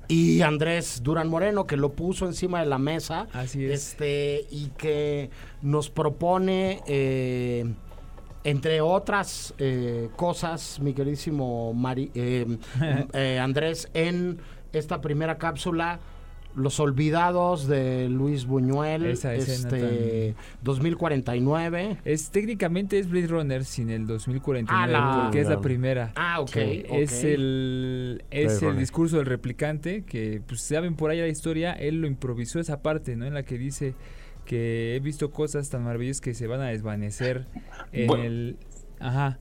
Y 0.07 0.41
Andrés 0.41 1.01
Durán 1.03 1.27
Moreno, 1.29 1.67
que 1.67 1.75
lo 1.77 1.91
puso 1.91 2.25
encima 2.25 2.61
de 2.61 2.65
la 2.65 2.77
mesa. 2.77 3.27
Así 3.33 3.65
es. 3.65 3.71
Este, 3.91 4.45
y 4.51 4.67
que 4.77 5.29
nos 5.61 5.89
propone, 5.89 6.81
eh, 6.87 7.65
entre 8.45 8.79
otras 8.81 9.53
eh, 9.57 10.09
cosas, 10.15 10.79
mi 10.79 10.93
queridísimo 10.93 11.73
Mari- 11.73 12.11
eh, 12.15 12.45
eh, 13.13 13.39
Andrés, 13.39 13.89
en 13.93 14.39
esta 14.71 15.01
primera 15.01 15.37
cápsula. 15.37 15.99
Los 16.55 16.79
olvidados 16.79 17.67
de 17.67 18.09
Luis 18.09 18.45
Buñuel, 18.45 19.05
Esa 19.05 19.33
escena 19.35 19.77
este 19.77 20.35
2049. 20.63 21.97
Es 22.05 22.31
técnicamente 22.31 22.97
es 22.99 23.09
Blade 23.09 23.27
Runner 23.27 23.63
sin 23.65 23.89
el 23.89 24.07
2049 24.07 24.83
Ah, 24.83 24.87
la- 24.87 25.21
porque 25.23 25.41
es 25.41 25.47
la 25.49 25.61
primera. 25.61 26.11
Ah, 26.15 26.39
ok, 26.41 26.49
Sí, 26.49 26.83
ok. 26.89 26.95
Es 26.97 27.23
el 27.23 28.23
es 28.31 28.45
Blade 28.45 28.55
el 28.55 28.61
Runner. 28.61 28.79
discurso 28.79 29.17
del 29.17 29.25
replicante 29.27 30.03
que 30.03 30.41
pues 30.47 30.61
saben 30.61 30.95
por 30.95 31.11
ahí 31.11 31.19
la 31.19 31.27
historia, 31.27 31.73
él 31.73 32.01
lo 32.01 32.07
improvisó 32.07 32.59
esa 32.59 32.81
parte, 32.81 33.15
¿no? 33.15 33.25
En 33.25 33.33
la 33.35 33.43
que 33.43 33.57
dice 33.57 33.93
que 34.45 34.95
he 34.95 34.99
visto 34.99 35.29
cosas 35.31 35.69
tan 35.69 35.83
maravillosas 35.83 36.21
que 36.21 36.33
se 36.33 36.47
van 36.47 36.61
a 36.61 36.67
desvanecer 36.69 37.45
en 37.91 38.07
Bueno. 38.07 38.23
el 38.23 38.57
ajá. 38.99 39.37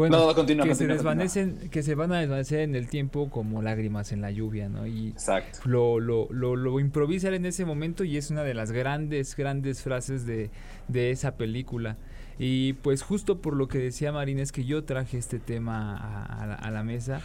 Bueno, 0.00 0.16
No, 0.16 0.26
no, 0.28 0.34
continúa, 0.34 0.64
que 0.64 0.70
continúa, 0.70 0.88
se 0.94 0.94
desvanecen, 0.94 1.68
que 1.70 1.82
se 1.82 1.94
van 1.94 2.10
a 2.12 2.20
desvanecer 2.20 2.60
en 2.60 2.74
el 2.74 2.88
tiempo 2.88 3.28
como 3.28 3.60
lágrimas 3.60 4.12
en 4.12 4.22
la 4.22 4.30
lluvia, 4.30 4.70
¿no? 4.70 4.86
Y 4.86 5.08
Exacto. 5.08 5.58
lo, 5.66 6.00
lo, 6.00 6.26
lo, 6.30 6.56
lo 6.56 6.80
improvisa 6.80 7.28
él 7.28 7.34
en 7.34 7.44
ese 7.44 7.66
momento 7.66 8.02
y 8.04 8.16
es 8.16 8.30
una 8.30 8.42
de 8.42 8.54
las 8.54 8.72
grandes, 8.72 9.36
grandes 9.36 9.82
frases 9.82 10.24
de, 10.24 10.48
de 10.88 11.10
esa 11.10 11.36
película. 11.36 11.98
Y 12.38 12.72
pues 12.72 13.02
justo 13.02 13.42
por 13.42 13.54
lo 13.54 13.68
que 13.68 13.76
decía 13.76 14.10
Marín 14.12 14.38
es 14.38 14.52
que 14.52 14.64
yo 14.64 14.84
traje 14.84 15.18
este 15.18 15.38
tema 15.38 15.94
a, 15.94 16.24
a 16.42 16.46
la, 16.46 16.54
a 16.54 16.70
la 16.70 16.82
mesa, 16.82 17.20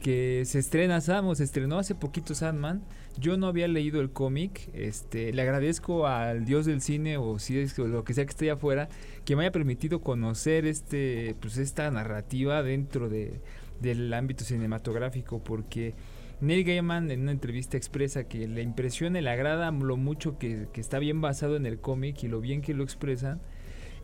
que 0.00 0.42
se 0.46 0.58
estrena 0.58 1.00
Sam, 1.00 1.34
se 1.34 1.44
estrenó 1.44 1.78
hace 1.78 1.94
poquito 1.94 2.34
Sandman. 2.34 2.82
Yo 3.18 3.36
no 3.36 3.46
había 3.46 3.68
leído 3.68 4.00
el 4.00 4.10
cómic, 4.10 4.70
este, 4.72 5.32
le 5.32 5.42
agradezco 5.42 6.06
al 6.06 6.44
dios 6.44 6.64
del 6.64 6.80
cine 6.80 7.18
o 7.18 7.38
si 7.38 7.58
es 7.58 7.76
lo 7.76 8.04
que 8.04 8.14
sea 8.14 8.24
que 8.24 8.30
esté 8.30 8.50
afuera, 8.50 8.88
que 9.24 9.36
me 9.36 9.42
haya 9.42 9.52
permitido 9.52 10.00
conocer 10.00 10.64
este, 10.64 11.36
pues 11.40 11.58
esta 11.58 11.90
narrativa 11.90 12.62
dentro 12.62 13.08
de, 13.08 13.40
del 13.80 14.12
ámbito 14.14 14.44
cinematográfico, 14.44 15.42
porque 15.42 15.94
Neil 16.40 16.64
Gaiman 16.64 17.10
en 17.10 17.22
una 17.22 17.32
entrevista 17.32 17.76
expresa 17.76 18.24
que 18.24 18.48
le 18.48 18.62
impresiona 18.62 19.18
y 19.18 19.22
le 19.22 19.30
agrada 19.30 19.70
lo 19.70 19.96
mucho 19.98 20.38
que, 20.38 20.68
que 20.72 20.80
está 20.80 20.98
bien 20.98 21.20
basado 21.20 21.56
en 21.56 21.66
el 21.66 21.78
cómic 21.78 22.22
y 22.22 22.28
lo 22.28 22.40
bien 22.40 22.62
que 22.62 22.72
lo 22.72 22.84
expresan. 22.84 23.40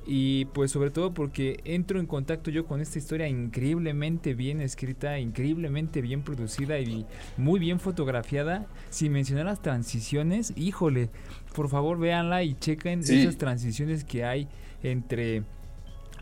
Y 0.09 0.45
pues 0.47 0.71
sobre 0.71 0.91
todo 0.91 1.13
porque 1.13 1.59
entro 1.65 1.99
en 1.99 2.07
contacto 2.07 2.51
yo 2.53 2.65
con 2.65 2.81
esta 2.81 2.99
historia 2.99 3.27
increíblemente 3.27 4.35
bien 4.35 4.61
escrita, 4.61 5.19
increíblemente 5.19 6.01
bien 6.01 6.23
producida 6.23 6.79
y 6.79 7.05
muy 7.37 7.59
bien 7.59 7.81
fotografiada. 7.81 8.67
Sin 8.89 9.13
mencionar 9.13 9.47
las 9.47 9.63
transiciones, 9.63 10.53
híjole, 10.57 11.11
por 11.55 11.69
favor 11.69 11.99
véanla 11.99 12.45
y 12.45 12.55
chequen 12.55 13.03
Sí. 13.03 13.21
esas 13.23 13.37
transiciones 13.37 14.05
que 14.05 14.25
hay 14.25 14.47
entre 14.83 15.43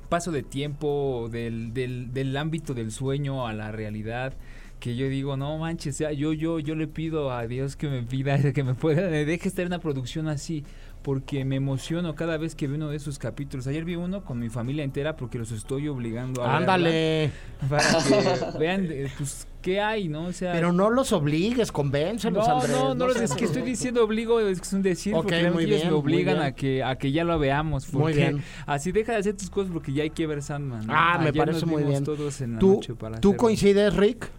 paso 0.08 0.32
de 0.32 0.42
tiempo 0.42 1.28
del, 1.30 1.74
del, 1.74 2.12
del 2.14 2.36
ámbito 2.36 2.72
del 2.72 2.90
sueño 2.90 3.46
a 3.46 3.52
la 3.52 3.72
realidad 3.72 4.32
que 4.78 4.96
yo 4.96 5.08
digo 5.08 5.36
no 5.36 5.56
manches 5.56 5.98
yo 6.16 6.32
yo 6.34 6.58
yo 6.58 6.74
le 6.74 6.86
pido 6.86 7.32
a 7.32 7.46
Dios 7.46 7.74
que 7.74 7.88
me 7.88 8.02
pida 8.02 8.38
que 8.52 8.62
me 8.62 8.74
pueda 8.74 9.08
me 9.08 9.24
deje 9.24 9.48
estar 9.48 9.62
en 9.62 9.68
una 9.68 9.78
producción 9.78 10.28
así 10.28 10.62
porque 11.04 11.44
me 11.44 11.56
emociono 11.56 12.14
cada 12.14 12.38
vez 12.38 12.54
que 12.54 12.66
veo 12.66 12.76
uno 12.76 12.88
de 12.88 12.96
esos 12.96 13.18
capítulos 13.18 13.66
ayer 13.66 13.84
vi 13.84 13.94
uno 13.94 14.24
con 14.24 14.38
mi 14.38 14.48
familia 14.48 14.82
entera 14.84 15.16
porque 15.16 15.38
los 15.38 15.52
estoy 15.52 15.86
obligando 15.86 16.42
a 16.42 16.56
Ándale. 16.56 17.30
verla, 17.60 17.68
para 17.68 18.52
que 18.52 18.58
vean 18.58 18.88
eh, 18.90 19.08
pues 19.18 19.46
qué 19.60 19.80
hay 19.82 20.08
no 20.08 20.24
o 20.24 20.32
sea 20.32 20.52
Pero 20.52 20.72
no 20.72 20.88
los 20.88 21.12
obligues, 21.12 21.70
convéncelos, 21.70 22.48
no, 22.48 22.54
Andrés. 22.54 22.70
no, 22.76 22.94
no, 22.94 23.10
seas- 23.10 23.30
es 23.30 23.36
que 23.36 23.44
estoy 23.44 23.60
diciendo 23.62 24.02
obligo, 24.02 24.40
es 24.40 24.60
que 24.60 24.66
es 24.66 24.72
un 24.72 24.82
decir, 24.82 25.14
Ok, 25.14 25.22
porque 25.24 25.50
muy 25.50 25.64
ellos 25.64 25.76
bien, 25.80 25.88
me 25.90 25.94
obligan 25.94 26.40
a 26.40 26.52
que, 26.52 26.82
a 26.82 26.96
que 26.96 27.12
ya 27.12 27.22
lo 27.24 27.38
veamos. 27.38 27.92
Muy 27.92 28.14
bien. 28.14 28.42
así 28.66 28.90
deja 28.90 29.12
de 29.12 29.18
hacer 29.18 29.36
tus 29.36 29.50
cosas 29.50 29.70
porque 29.72 29.92
ya 29.92 30.02
hay 30.04 30.10
que 30.10 30.26
ver 30.26 30.42
Sandman. 30.42 30.86
¿no? 30.86 30.92
Ah, 30.96 31.18
me 31.22 31.32
parece 31.34 31.66
muy 31.66 31.84
bien. 31.84 32.02
todos 32.02 32.40
en 32.40 32.54
la 32.54 32.58
¿Tú, 32.58 32.74
noche 32.76 32.94
para 32.94 33.20
¿tú 33.20 33.36
coincides, 33.36 33.94
Rick? 33.94 34.30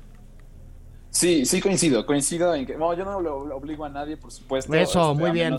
Sí, 1.15 1.45
sí 1.45 1.61
coincido, 1.61 2.05
coincido 2.05 2.53
en 2.53 2.65
que, 2.65 2.75
no, 2.75 2.93
yo 2.93 3.05
no 3.05 3.21
lo 3.21 3.45
lo 3.45 3.55
obligo 3.55 3.85
a 3.85 3.89
nadie, 3.89 4.17
por 4.17 4.33
supuesto. 4.33 4.73
Eso, 4.73 5.11
este, 5.13 5.23
muy 5.23 5.31
bien. 5.31 5.55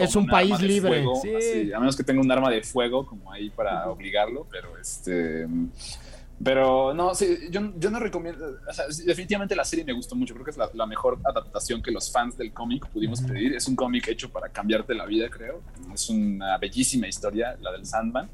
Es 0.00 0.16
un 0.16 0.26
país 0.26 0.60
libre. 0.60 1.04
fuego, 1.04 1.20
Sí. 1.22 1.32
así, 1.32 1.72
a 1.72 1.78
menos 1.78 1.96
que 1.96 2.02
tenga 2.02 2.20
un 2.20 2.32
arma 2.32 2.50
de 2.50 2.60
fuego 2.62 3.06
como 3.06 3.30
ahí 3.30 3.48
para 3.50 3.88
obligarlo, 3.88 4.48
pero 4.50 4.76
este, 4.78 5.46
Pero 6.42 6.92
no, 6.92 7.14
sí, 7.14 7.48
yo, 7.50 7.72
yo 7.76 7.90
no 7.90 7.98
recomiendo, 7.98 8.58
o 8.68 8.72
sea, 8.72 8.84
definitivamente 9.04 9.56
la 9.56 9.64
serie 9.64 9.84
me 9.84 9.94
gustó 9.94 10.14
mucho, 10.14 10.34
creo 10.34 10.44
que 10.44 10.50
es 10.50 10.58
la, 10.58 10.68
la 10.74 10.86
mejor 10.86 11.18
adaptación 11.24 11.82
que 11.82 11.90
los 11.90 12.12
fans 12.12 12.36
del 12.36 12.52
cómic 12.52 12.86
pudimos 12.88 13.22
pedir, 13.22 13.54
es 13.54 13.66
un 13.68 13.74
cómic 13.74 14.08
hecho 14.08 14.30
para 14.30 14.50
cambiarte 14.50 14.94
la 14.94 15.06
vida, 15.06 15.30
creo, 15.30 15.62
es 15.94 16.10
una 16.10 16.58
bellísima 16.58 17.08
historia, 17.08 17.56
la 17.60 17.72
del 17.72 17.86
Sandman, 17.86 18.28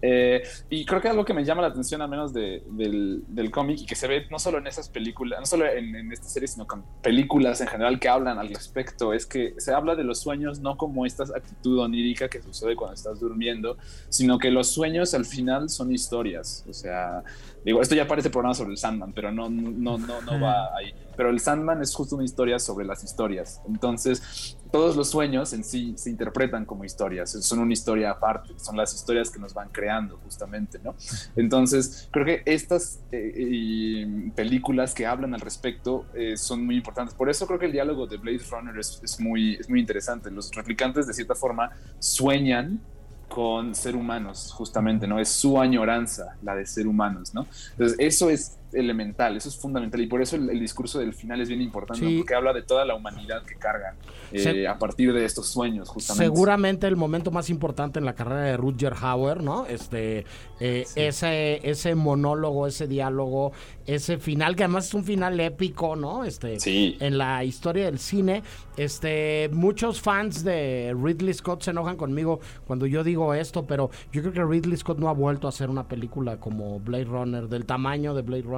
eh, 0.00 0.42
y 0.70 0.84
creo 0.84 1.00
que 1.00 1.08
algo 1.08 1.24
que 1.24 1.34
me 1.34 1.44
llama 1.44 1.62
la 1.62 1.68
atención 1.68 2.00
al 2.00 2.08
menos 2.08 2.32
de, 2.32 2.62
del, 2.70 3.24
del 3.26 3.50
cómic 3.50 3.80
y 3.80 3.86
que 3.86 3.96
se 3.96 4.06
ve 4.06 4.26
no 4.30 4.38
solo 4.38 4.58
en 4.58 4.68
esas 4.68 4.88
películas, 4.88 5.40
no 5.40 5.46
solo 5.46 5.66
en, 5.66 5.96
en 5.96 6.12
esta 6.12 6.28
serie, 6.28 6.46
sino 6.46 6.66
con 6.66 6.84
películas 7.02 7.60
en 7.60 7.66
general 7.66 7.98
que 7.98 8.08
hablan 8.08 8.38
al 8.38 8.48
respecto, 8.48 9.12
es 9.12 9.26
que 9.26 9.54
se 9.58 9.74
habla 9.74 9.96
de 9.96 10.04
los 10.04 10.20
sueños 10.20 10.60
no 10.60 10.76
como 10.76 11.04
esta 11.06 11.24
actitud 11.24 11.80
onírica 11.80 12.28
que 12.28 12.40
sucede 12.40 12.76
cuando 12.76 12.94
estás 12.94 13.18
durmiendo, 13.18 13.76
sino 14.08 14.38
que 14.38 14.52
los 14.52 14.68
sueños 14.70 15.12
al 15.14 15.24
final 15.24 15.68
son 15.68 15.92
historias, 15.92 16.64
o 16.68 16.72
sea, 16.72 17.24
Digo, 17.64 17.82
esto 17.82 17.94
ya 17.94 18.06
parece 18.06 18.30
programa 18.30 18.54
sobre 18.54 18.70
el 18.70 18.78
Sandman, 18.78 19.12
pero 19.12 19.32
no, 19.32 19.48
no, 19.50 19.98
no, 19.98 20.20
no 20.22 20.40
va 20.40 20.76
ahí. 20.76 20.94
Pero 21.16 21.30
el 21.30 21.40
Sandman 21.40 21.82
es 21.82 21.94
justo 21.94 22.14
una 22.14 22.24
historia 22.24 22.58
sobre 22.58 22.86
las 22.86 23.02
historias. 23.02 23.60
Entonces, 23.66 24.56
todos 24.70 24.96
los 24.96 25.10
sueños 25.10 25.52
en 25.52 25.64
sí 25.64 25.94
se 25.96 26.10
interpretan 26.10 26.64
como 26.64 26.84
historias, 26.84 27.30
son 27.30 27.58
una 27.58 27.72
historia 27.72 28.10
aparte, 28.10 28.54
son 28.58 28.76
las 28.76 28.94
historias 28.94 29.30
que 29.30 29.38
nos 29.38 29.52
van 29.54 29.70
creando 29.70 30.18
justamente, 30.18 30.78
¿no? 30.82 30.94
Entonces, 31.36 32.08
creo 32.12 32.24
que 32.24 32.42
estas 32.44 33.00
eh, 33.10 34.30
películas 34.36 34.94
que 34.94 35.06
hablan 35.06 35.34
al 35.34 35.40
respecto 35.40 36.06
eh, 36.14 36.36
son 36.36 36.64
muy 36.64 36.76
importantes. 36.76 37.14
Por 37.14 37.28
eso 37.28 37.46
creo 37.46 37.58
que 37.58 37.66
el 37.66 37.72
diálogo 37.72 38.06
de 38.06 38.18
Blade 38.18 38.42
Runner 38.50 38.78
es, 38.78 39.00
es, 39.02 39.18
muy, 39.18 39.54
es 39.54 39.68
muy 39.68 39.80
interesante. 39.80 40.30
Los 40.30 40.52
replicantes, 40.54 41.06
de 41.06 41.14
cierta 41.14 41.34
forma, 41.34 41.70
sueñan 41.98 42.80
con 43.28 43.74
ser 43.74 43.94
humanos, 43.94 44.52
justamente, 44.52 45.06
¿no? 45.06 45.18
Es 45.18 45.28
su 45.28 45.60
añoranza, 45.60 46.36
la 46.42 46.54
de 46.54 46.66
ser 46.66 46.86
humanos, 46.86 47.34
¿no? 47.34 47.46
Entonces, 47.72 47.96
eso 47.98 48.30
es 48.30 48.57
elemental, 48.72 49.36
eso 49.36 49.48
es 49.48 49.56
fundamental 49.56 50.00
y 50.00 50.06
por 50.06 50.20
eso 50.20 50.36
el, 50.36 50.50
el 50.50 50.60
discurso 50.60 50.98
del 50.98 51.14
final 51.14 51.40
es 51.40 51.48
bien 51.48 51.62
importante, 51.62 52.04
¿no? 52.04 52.18
porque 52.18 52.34
habla 52.34 52.52
de 52.52 52.62
toda 52.62 52.84
la 52.84 52.94
humanidad 52.94 53.42
que 53.44 53.54
cargan 53.54 53.96
eh, 54.32 54.38
Se, 54.38 54.68
a 54.68 54.78
partir 54.78 55.12
de 55.12 55.24
estos 55.24 55.48
sueños, 55.48 55.88
justamente. 55.88 56.24
Seguramente 56.24 56.86
el 56.86 56.96
momento 56.96 57.30
más 57.30 57.48
importante 57.50 57.98
en 57.98 58.04
la 58.04 58.14
carrera 58.14 58.42
de 58.42 58.56
Rutger 58.56 58.94
Hauer, 59.00 59.42
¿no? 59.42 59.66
Este, 59.66 60.26
eh, 60.60 60.84
sí. 60.86 61.00
ese, 61.00 61.68
ese 61.68 61.94
monólogo, 61.94 62.66
ese 62.66 62.86
diálogo, 62.86 63.52
ese 63.86 64.18
final, 64.18 64.54
que 64.54 64.64
además 64.64 64.88
es 64.88 64.94
un 64.94 65.04
final 65.04 65.40
épico, 65.40 65.96
¿no? 65.96 66.24
Este, 66.24 66.60
sí. 66.60 66.96
En 67.00 67.16
la 67.16 67.44
historia 67.44 67.86
del 67.86 67.98
cine, 67.98 68.42
este, 68.76 69.48
muchos 69.52 70.00
fans 70.00 70.44
de 70.44 70.94
Ridley 71.00 71.32
Scott 71.32 71.62
se 71.62 71.70
enojan 71.70 71.96
conmigo 71.96 72.40
cuando 72.66 72.86
yo 72.86 73.02
digo 73.02 73.32
esto, 73.32 73.66
pero 73.66 73.90
yo 74.12 74.20
creo 74.20 74.32
que 74.32 74.44
Ridley 74.44 74.76
Scott 74.76 74.98
no 74.98 75.08
ha 75.08 75.14
vuelto 75.14 75.46
a 75.46 75.50
hacer 75.50 75.70
una 75.70 75.88
película 75.88 76.38
como 76.38 76.80
Blade 76.80 77.04
Runner, 77.04 77.48
del 77.48 77.64
tamaño 77.64 78.14
de 78.14 78.22
Blade 78.22 78.42
Runner 78.42 78.57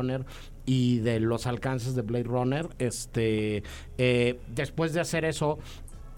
y 0.66 0.98
de 0.98 1.20
los 1.20 1.46
alcances 1.46 1.94
de 1.94 2.02
Blade 2.02 2.24
Runner. 2.24 2.68
Este, 2.78 3.62
eh, 3.98 4.38
después 4.48 4.92
de 4.92 5.00
hacer 5.00 5.24
eso, 5.24 5.58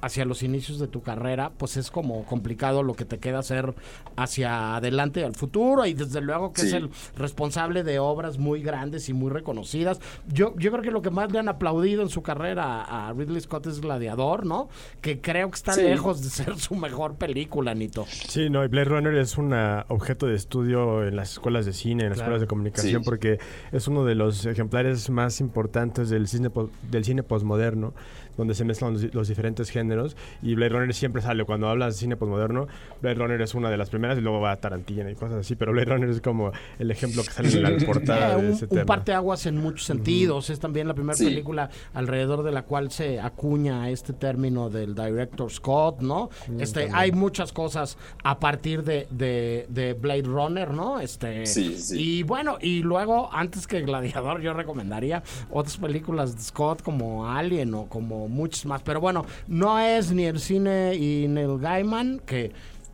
hacia 0.03 0.25
los 0.25 0.43
inicios 0.43 0.79
de 0.79 0.89
tu 0.89 1.01
carrera, 1.01 1.53
pues 1.57 1.77
es 1.77 1.91
como 1.91 2.25
complicado 2.25 2.83
lo 2.83 2.95
que 2.95 3.05
te 3.05 3.19
queda 3.19 3.39
hacer 3.39 3.75
hacia 4.17 4.77
adelante 4.77 5.25
al 5.25 5.35
futuro 5.35 5.87
y 5.87 5.95
desde 5.95 6.21
luego 6.21 6.53
que 6.53 6.63
sí. 6.63 6.67
es 6.67 6.73
el 6.75 6.91
responsable 7.17 7.85
de 7.85 8.01
obras 8.01 8.37
muy 8.37 8.63
grandes 8.63 9.09
y 9.09 9.13
muy 9.13 9.31
reconocidas. 9.31 10.01
Yo, 10.27 10.55
yo 10.59 10.73
creo 10.73 10.83
que 10.83 10.91
lo 10.91 11.03
que 11.03 11.11
más 11.11 11.31
le 11.33 11.39
han 11.39 11.49
aplaudido 11.49 12.03
en 12.03 12.09
su 12.09 12.21
carrera 12.21 12.83
a 12.83 13.13
Ridley 13.13 13.41
Scott 13.41 13.69
es 13.69 13.81
Gladiador, 13.81 14.45
¿no? 14.45 14.69
Que 15.01 15.21
creo 15.21 15.51
que 15.51 15.57
está 15.57 15.75
sí. 15.75 15.83
lejos 15.83 16.23
de 16.23 16.31
ser 16.31 16.59
su 16.59 16.75
mejor 16.75 17.15
película, 17.15 17.73
Nito. 17.73 18.05
Sí, 18.09 18.51
no, 18.51 18.65
y 18.65 18.69
Blade 18.69 18.87
Runner 18.87 19.15
es 19.15 19.39
un 19.39 19.53
objeto 19.89 20.27
de 20.27 20.35
estudio 20.35 21.07
en 21.07 21.15
las 21.15 21.33
escuelas 21.33 21.65
de 21.65 21.73
cine, 21.73 22.03
en 22.05 22.11
las 22.11 22.19
claro. 22.19 22.33
escuelas 22.33 22.41
de 22.41 22.47
comunicación, 22.49 23.03
sí. 23.03 23.05
porque 23.05 23.39
es 23.71 23.87
uno 23.87 24.05
de 24.05 24.17
los 24.17 24.45
ejemplares 24.47 25.11
más 25.11 25.41
importantes 25.41 26.11
del 26.11 26.27
cine, 26.27 26.51
del 26.91 27.05
cine 27.05 27.23
postmoderno 27.23 27.95
donde 28.37 28.55
se 28.55 28.65
mezclan 28.65 28.95
los, 28.95 29.15
los, 29.15 29.29
diferentes 29.29 29.71
géneros 29.71 30.17
y 30.43 30.55
Blade 30.55 30.71
Runner 30.71 30.95
siempre 30.95 31.23
sale 31.23 31.45
cuando 31.45 31.69
hablas 31.69 31.95
de 31.95 32.01
cine 32.01 32.17
postmoderno 32.17 32.67
Blade 33.01 33.15
Runner 33.17 33.41
es 33.41 33.55
una 33.55 33.71
de 33.71 33.77
las 33.77 33.91
primeras 33.91 34.19
y 34.19 34.21
luego 34.21 34.41
va 34.41 34.53
a 34.53 34.57
Tarantino 34.57 35.09
y 35.09 35.15
cosas 35.15 35.39
así 35.39 35.57
pero 35.57 35.73
Blade 35.73 35.91
Runner 35.91 36.09
es 36.11 36.21
como 36.21 36.53
el 36.79 36.91
ejemplo 36.91 37.23
que 37.23 37.31
sale 37.31 37.49
en 37.49 37.63
la 37.63 37.87
portada 37.87 38.37
un, 38.37 38.49
de 38.49 38.53
ese 38.53 38.65
un 38.65 38.71
tema 38.71 38.87
parteaguas 38.87 39.47
en 39.47 39.57
muchos 39.57 39.87
sentidos 39.87 40.49
uh 40.49 40.51
-huh. 40.51 40.55
es 40.55 40.61
también 40.61 40.89
la 40.89 40.95
primera 40.95 41.17
sí. 41.17 41.25
película 41.25 41.71
alrededor 41.95 42.43
de 42.43 42.53
la 42.53 42.63
cual 42.63 42.91
se 42.91 43.21
acuña 43.21 43.91
este 43.91 44.13
término 44.13 44.71
del 44.71 44.95
director 44.95 45.51
Scott 45.51 46.01
no 46.01 46.29
-huh. 46.29 46.61
este 46.61 46.89
hay 46.93 47.13
muchas 47.13 47.53
cosas 47.53 47.97
a 48.25 48.39
partir 48.39 48.83
de, 48.83 49.07
de, 49.11 49.67
de 49.69 49.95
Blade 49.95 50.23
Runner 50.23 50.71
no 50.73 51.01
este 51.01 51.47
sí, 51.47 51.77
sí. 51.79 52.19
y 52.19 52.23
bueno 52.23 52.59
y 52.61 52.83
luego 52.83 53.31
antes 53.33 53.67
que 53.67 53.83
Gladiador 53.83 54.41
yo 54.41 54.53
recomendaría 54.53 55.23
otras 55.51 55.77
películas 55.77 56.35
de 56.35 56.43
Scott 56.43 56.83
como 56.83 57.29
Alien 57.29 57.75
o 57.75 57.87
como 57.87 58.22
muchos 58.29 58.67
más. 58.67 58.83
Pero 58.83 59.01
bueno, 59.01 59.25
no 59.47 59.79
es 59.79 60.13
ni 60.13 60.25
el 60.25 60.41
cine 60.41 60.95
y 60.95 61.27
Neil 61.29 61.59
Gaiman, 61.59 62.21
que 62.25 62.53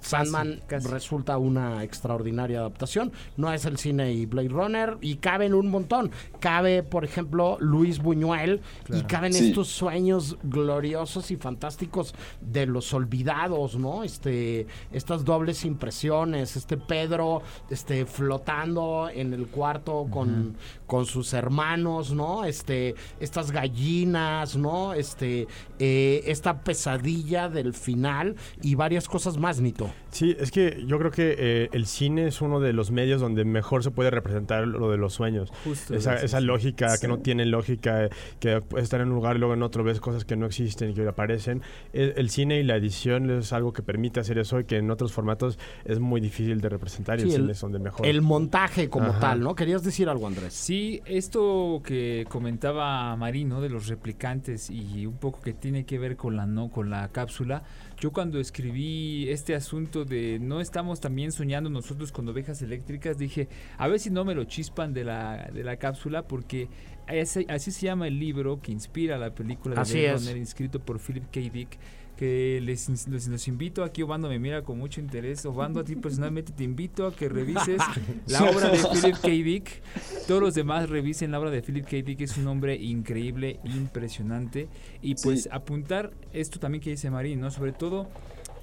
Sandman 0.08 0.62
casi, 0.66 0.84
casi. 0.84 0.88
resulta 0.88 1.38
una 1.38 1.84
extraordinaria 1.84 2.60
adaptación. 2.60 3.12
No 3.36 3.52
es 3.52 3.64
el 3.64 3.78
cine 3.78 4.12
y 4.12 4.26
Blade 4.26 4.48
Runner 4.48 4.98
y 5.00 5.16
caben 5.16 5.54
un 5.54 5.70
montón. 5.70 6.10
Cabe, 6.40 6.82
por 6.82 7.04
ejemplo, 7.04 7.56
Luis 7.60 7.98
Buñuel 7.98 8.60
claro. 8.84 9.02
y 9.02 9.04
caben 9.06 9.32
sí. 9.32 9.48
estos 9.48 9.68
sueños 9.68 10.36
gloriosos 10.42 11.30
y 11.30 11.36
fantásticos 11.36 12.14
de 12.40 12.66
los 12.66 12.92
olvidados, 12.92 13.76
¿no? 13.76 14.04
Este, 14.04 14.66
estas 14.92 15.24
dobles 15.24 15.64
impresiones, 15.64 16.56
este 16.56 16.76
Pedro, 16.76 17.42
este, 17.70 18.06
flotando 18.06 19.08
en 19.12 19.34
el 19.34 19.46
cuarto 19.48 20.06
con, 20.10 20.28
uh 20.28 20.52
-huh. 20.52 20.86
con 20.86 21.06
sus 21.06 21.32
hermanos, 21.32 22.12
¿no? 22.12 22.44
Este, 22.44 22.94
estas 23.20 23.50
gallinas, 23.50 24.56
¿no? 24.56 24.92
Este, 24.94 25.46
eh, 25.78 26.22
esta 26.26 26.60
pesadilla 26.60 27.48
del 27.48 27.74
final 27.74 28.36
y 28.62 28.74
varias 28.74 29.08
cosas 29.08 29.36
más, 29.36 29.60
Nito. 29.60 29.90
Sí, 30.10 30.34
es 30.38 30.50
que 30.50 30.84
yo 30.86 30.98
creo 30.98 31.10
que 31.10 31.36
eh, 31.38 31.68
el 31.72 31.86
cine 31.86 32.26
es 32.26 32.40
uno 32.40 32.60
de 32.60 32.72
los 32.72 32.90
medios 32.90 33.20
donde 33.20 33.44
mejor 33.44 33.84
se 33.84 33.90
puede 33.90 34.10
representar 34.10 34.66
lo 34.66 34.90
de 34.90 34.96
los 34.96 35.12
sueños. 35.12 35.52
Justo 35.64 35.94
esa, 35.94 36.14
esa 36.16 36.40
lógica 36.40 36.88
sí. 36.90 37.02
que 37.02 37.08
no 37.08 37.18
tiene 37.18 37.44
lógica, 37.44 38.08
que 38.40 38.60
puede 38.62 38.82
estar 38.84 39.00
en 39.00 39.08
un 39.08 39.14
lugar 39.14 39.36
y 39.36 39.38
luego 39.38 39.54
en 39.54 39.62
otro 39.62 39.84
ves 39.84 40.00
cosas 40.00 40.24
que 40.24 40.36
no 40.36 40.46
existen 40.46 40.90
y 40.90 40.94
que 40.94 41.06
aparecen. 41.06 41.62
El, 41.92 42.14
el, 42.16 42.30
cine 42.30 42.58
y 42.58 42.62
la 42.62 42.76
edición 42.76 43.30
es 43.30 43.52
algo 43.52 43.72
que 43.72 43.82
permite 43.82 44.20
hacer 44.20 44.38
eso 44.38 44.60
y 44.60 44.64
que 44.64 44.78
en 44.78 44.90
otros 44.90 45.12
formatos 45.12 45.58
es 45.84 45.98
muy 45.98 46.20
difícil 46.20 46.60
de 46.60 46.68
representar 46.68 47.18
y 47.18 47.22
sí, 47.22 47.28
el, 47.28 47.34
el, 47.34 47.40
cine 47.40 47.52
es 47.52 47.60
donde 47.60 47.78
mejor. 47.78 48.06
El 48.06 48.22
montaje 48.22 48.88
como 48.88 49.08
Ajá. 49.08 49.20
tal, 49.20 49.40
¿no? 49.40 49.54
¿Querías 49.54 49.82
decir 49.82 50.08
algo, 50.08 50.26
Andrés? 50.26 50.54
Sí, 50.54 51.02
esto 51.04 51.82
que 51.84 52.26
comentaba 52.28 53.14
Marino 53.16 53.60
de 53.60 53.68
los 53.68 53.88
replicantes 53.88 54.70
y 54.70 55.06
un 55.06 55.18
poco 55.18 55.40
que 55.42 55.52
tiene 55.52 55.84
que 55.84 55.98
ver 55.98 56.16
con 56.16 56.36
la, 56.36 56.46
no, 56.46 56.70
con 56.70 56.88
la 56.88 57.08
cápsula. 57.08 57.62
Yo 58.00 58.12
cuando 58.12 58.38
escribí 58.38 59.28
este 59.28 59.56
asunto 59.56 60.04
de 60.04 60.38
no 60.40 60.60
estamos 60.60 61.00
también 61.00 61.32
soñando 61.32 61.68
nosotros 61.68 62.12
con 62.12 62.28
ovejas 62.28 62.62
eléctricas, 62.62 63.18
dije, 63.18 63.48
a 63.76 63.88
ver 63.88 63.98
si 63.98 64.10
no 64.10 64.24
me 64.24 64.36
lo 64.36 64.44
chispan 64.44 64.94
de 64.94 65.02
la, 65.02 65.50
de 65.52 65.64
la 65.64 65.76
cápsula, 65.78 66.28
porque 66.28 66.68
ese, 67.08 67.44
así 67.48 67.72
se 67.72 67.86
llama 67.86 68.06
el 68.06 68.20
libro 68.20 68.60
que 68.60 68.70
inspira 68.70 69.18
la 69.18 69.34
película 69.34 69.74
de 69.74 69.80
así 69.80 70.06
Runner, 70.06 70.36
inscrito 70.36 70.78
por 70.78 71.00
Philip 71.00 71.24
K. 71.24 71.40
Dick 71.52 71.78
que 72.18 72.60
les, 72.60 73.06
les, 73.08 73.28
los 73.28 73.46
invito 73.46 73.84
aquí, 73.84 74.02
Obando 74.02 74.28
me 74.28 74.40
mira 74.40 74.62
con 74.62 74.76
mucho 74.76 75.00
interés, 75.00 75.46
Obando 75.46 75.78
a 75.78 75.84
ti 75.84 75.94
personalmente 75.94 76.52
te 76.52 76.64
invito 76.64 77.06
a 77.06 77.14
que 77.14 77.28
revises 77.28 77.80
la 78.26 78.42
obra 78.50 78.70
de 78.70 78.78
Philip 78.78 79.16
K. 79.22 79.28
Dick, 79.28 79.82
todos 80.26 80.42
los 80.42 80.54
demás 80.54 80.90
revisen 80.90 81.30
la 81.30 81.38
obra 81.38 81.50
de 81.50 81.62
Philip 81.62 81.84
K. 81.84 82.02
Dick, 82.04 82.20
es 82.22 82.36
un 82.36 82.48
hombre 82.48 82.74
increíble, 82.74 83.60
impresionante, 83.62 84.68
y 85.00 85.14
pues 85.14 85.44
sí. 85.44 85.48
apuntar 85.52 86.10
esto 86.32 86.58
también 86.58 86.82
que 86.82 86.90
dice 86.90 87.08
Marín, 87.08 87.40
¿no? 87.40 87.52
Sobre 87.52 87.72
todo 87.72 88.08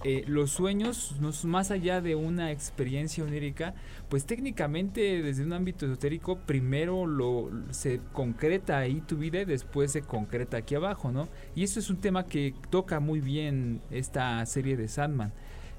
eh, 0.07 0.23
los 0.27 0.51
sueños, 0.51 1.15
más 1.45 1.71
allá 1.71 1.99
de 1.99 2.13
una 2.13 2.51
experiencia 2.51 3.23
onírica, 3.23 3.73
pues 4.07 4.27
técnicamente 4.27 5.23
desde 5.23 5.43
un 5.43 5.51
ámbito 5.51 5.87
esotérico, 5.87 6.37
primero 6.37 7.07
lo 7.07 7.49
se 7.71 7.99
concreta 8.13 8.77
ahí 8.77 9.01
tu 9.01 9.17
vida 9.17 9.41
y 9.41 9.45
después 9.45 9.91
se 9.91 10.03
concreta 10.03 10.57
aquí 10.57 10.75
abajo, 10.75 11.11
¿no? 11.11 11.27
Y 11.55 11.63
eso 11.63 11.79
es 11.79 11.89
un 11.89 11.97
tema 11.97 12.27
que 12.27 12.53
toca 12.69 12.99
muy 12.99 13.19
bien 13.19 13.81
esta 13.89 14.45
serie 14.45 14.77
de 14.77 14.89
Sandman. 14.89 15.33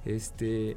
Este 0.05 0.77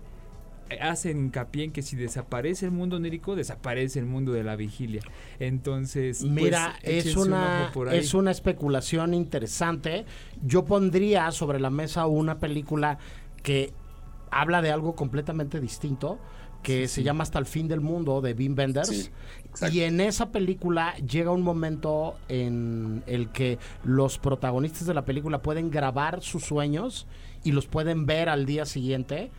hacen 0.80 1.18
hincapié 1.18 1.64
en 1.64 1.72
que 1.72 1.82
si 1.82 1.96
desaparece 1.96 2.68
el 2.68 2.72
mundo 2.72 2.98
onírico, 2.98 3.36
desaparece 3.36 3.98
el 3.98 4.06
mundo 4.06 4.32
de 4.32 4.44
la 4.44 4.58
vigilia. 4.58 5.02
Entonces, 5.40 6.22
mira, 6.22 6.76
pues, 6.84 7.08
es 7.08 7.18
una 7.18 7.72
es 7.92 8.14
una 8.14 8.30
especulación 8.30 9.16
interesante. 9.16 10.06
Yo 10.44 10.66
pondría 10.66 11.32
sobre 11.32 11.60
la 11.60 11.72
mesa 11.72 12.06
una 12.06 12.38
película 12.38 13.00
que 13.50 13.74
habla 14.30 14.62
de 14.62 14.70
algo 14.70 14.96
completamente 14.96 15.60
distinto 15.60 16.20
que 16.62 16.88
sí, 16.88 16.88
se 16.88 17.02
sí. 17.02 17.04
llama 17.04 17.24
Hasta 17.24 17.40
el 17.40 17.48
fin 17.48 17.68
del 17.68 17.82
mundo 17.82 18.22
de 18.22 18.34
Wenders. 18.34 19.10
Sí, 19.56 19.66
y 19.72 19.80
en 19.82 20.02
esa 20.02 20.30
película 20.30 20.96
llega 20.98 21.32
un 21.32 21.42
momento 21.42 22.16
en 22.28 23.02
el 23.08 23.30
que 23.30 23.58
los 23.84 24.20
protagonistas 24.20 24.86
de 24.86 24.94
la 24.94 25.04
película 25.04 25.42
pueden 25.42 25.72
grabar 25.72 26.22
sus 26.22 26.44
sueños 26.44 27.08
y 27.44 27.54
los 27.54 27.66
pueden 27.66 28.06
ver 28.06 28.30
al 28.30 28.46
día 28.46 28.68
siguiente 28.68 29.32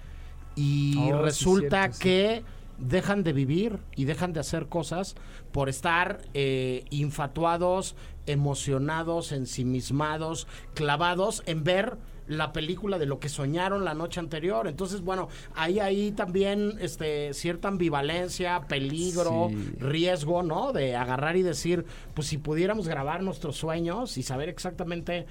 y 0.57 0.99
oh, 1.13 1.23
resulta 1.23 1.91
que 1.91 2.43
dejan 2.79 3.23
de 3.23 3.33
vivir 3.33 3.79
y 3.95 4.07
dejan 4.07 4.33
de 4.33 4.41
hacer 4.41 4.67
cosas 4.67 5.15
por 5.53 5.69
estar 5.69 6.23
eh, 6.35 6.85
infatuados, 6.91 7.95
emocionados, 8.27 9.31
ensimismados, 9.31 10.49
clavados 10.75 11.45
en 11.47 11.63
ver 11.63 11.97
la 12.31 12.53
película 12.53 12.97
de 12.99 13.07
lo 13.07 13.19
que 13.19 13.29
soñaron 13.29 13.85
la 13.85 13.93
noche 13.95 14.21
anterior. 14.21 14.69
Entonces, 14.69 15.01
bueno, 15.01 15.29
hay 15.55 15.81
ahí 15.81 16.13
también 16.13 16.75
este 16.81 17.35
cierta 17.35 17.67
ambivalencia, 17.69 18.61
peligro, 18.69 19.49
Sí. 19.51 19.73
riesgo, 19.81 20.43
¿no? 20.45 20.73
De 20.73 20.95
agarrar 20.95 21.37
y 21.37 21.43
decir, 21.43 21.85
pues 22.15 22.29
si 22.29 22.39
pudiéramos 22.39 22.87
grabar 22.87 23.23
nuestros 23.23 23.57
sueños 23.57 24.17
y 24.17 24.23
saber 24.23 24.49
exactamente 24.49 25.27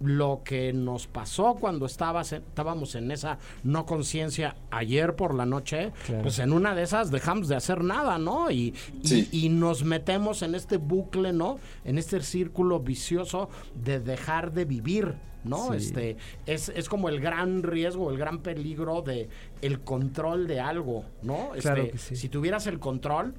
lo 0.00 0.42
que 0.44 0.72
nos 0.72 1.06
pasó 1.06 1.54
cuando 1.54 1.86
estabas 1.86 2.32
en- 2.32 2.42
estábamos 2.42 2.94
en 2.94 3.10
esa 3.10 3.38
no 3.62 3.86
conciencia 3.86 4.56
ayer 4.70 5.14
por 5.16 5.34
la 5.34 5.46
noche, 5.46 5.92
Claro. 6.06 6.22
pues 6.22 6.38
en 6.40 6.52
una 6.52 6.74
de 6.74 6.82
esas 6.82 7.10
dejamos 7.10 7.48
de 7.48 7.56
hacer 7.56 7.82
nada, 7.84 8.18
¿no? 8.18 8.50
Y, 8.50 8.74
y- 9.02 9.06
Sí. 9.08 9.28
y 9.32 9.48
nos 9.48 9.84
metemos 9.84 10.42
en 10.42 10.54
este 10.54 10.76
bucle, 10.76 11.32
¿no? 11.32 11.58
En 11.84 11.98
este 11.98 12.20
círculo 12.22 12.80
vicioso 12.80 13.48
de 13.82 14.00
dejar 14.00 14.52
de 14.52 14.64
vivir. 14.64 15.14
¿no? 15.44 15.72
Sí. 15.72 15.76
Este 15.76 16.16
es, 16.46 16.70
es 16.70 16.88
como 16.88 17.10
el 17.10 17.20
gran 17.20 17.62
riesgo, 17.62 18.10
el 18.10 18.16
gran 18.16 18.38
peligro 18.38 19.02
de 19.02 19.28
el 19.60 19.80
control 19.80 20.46
de 20.46 20.58
algo, 20.60 21.04
¿no? 21.22 21.50
Claro 21.60 21.82
Este, 21.82 21.90
que 21.92 21.98
sí. 21.98 22.16
Si 22.16 22.30
tuvieras 22.30 22.66
el 22.66 22.78
control, 22.78 23.34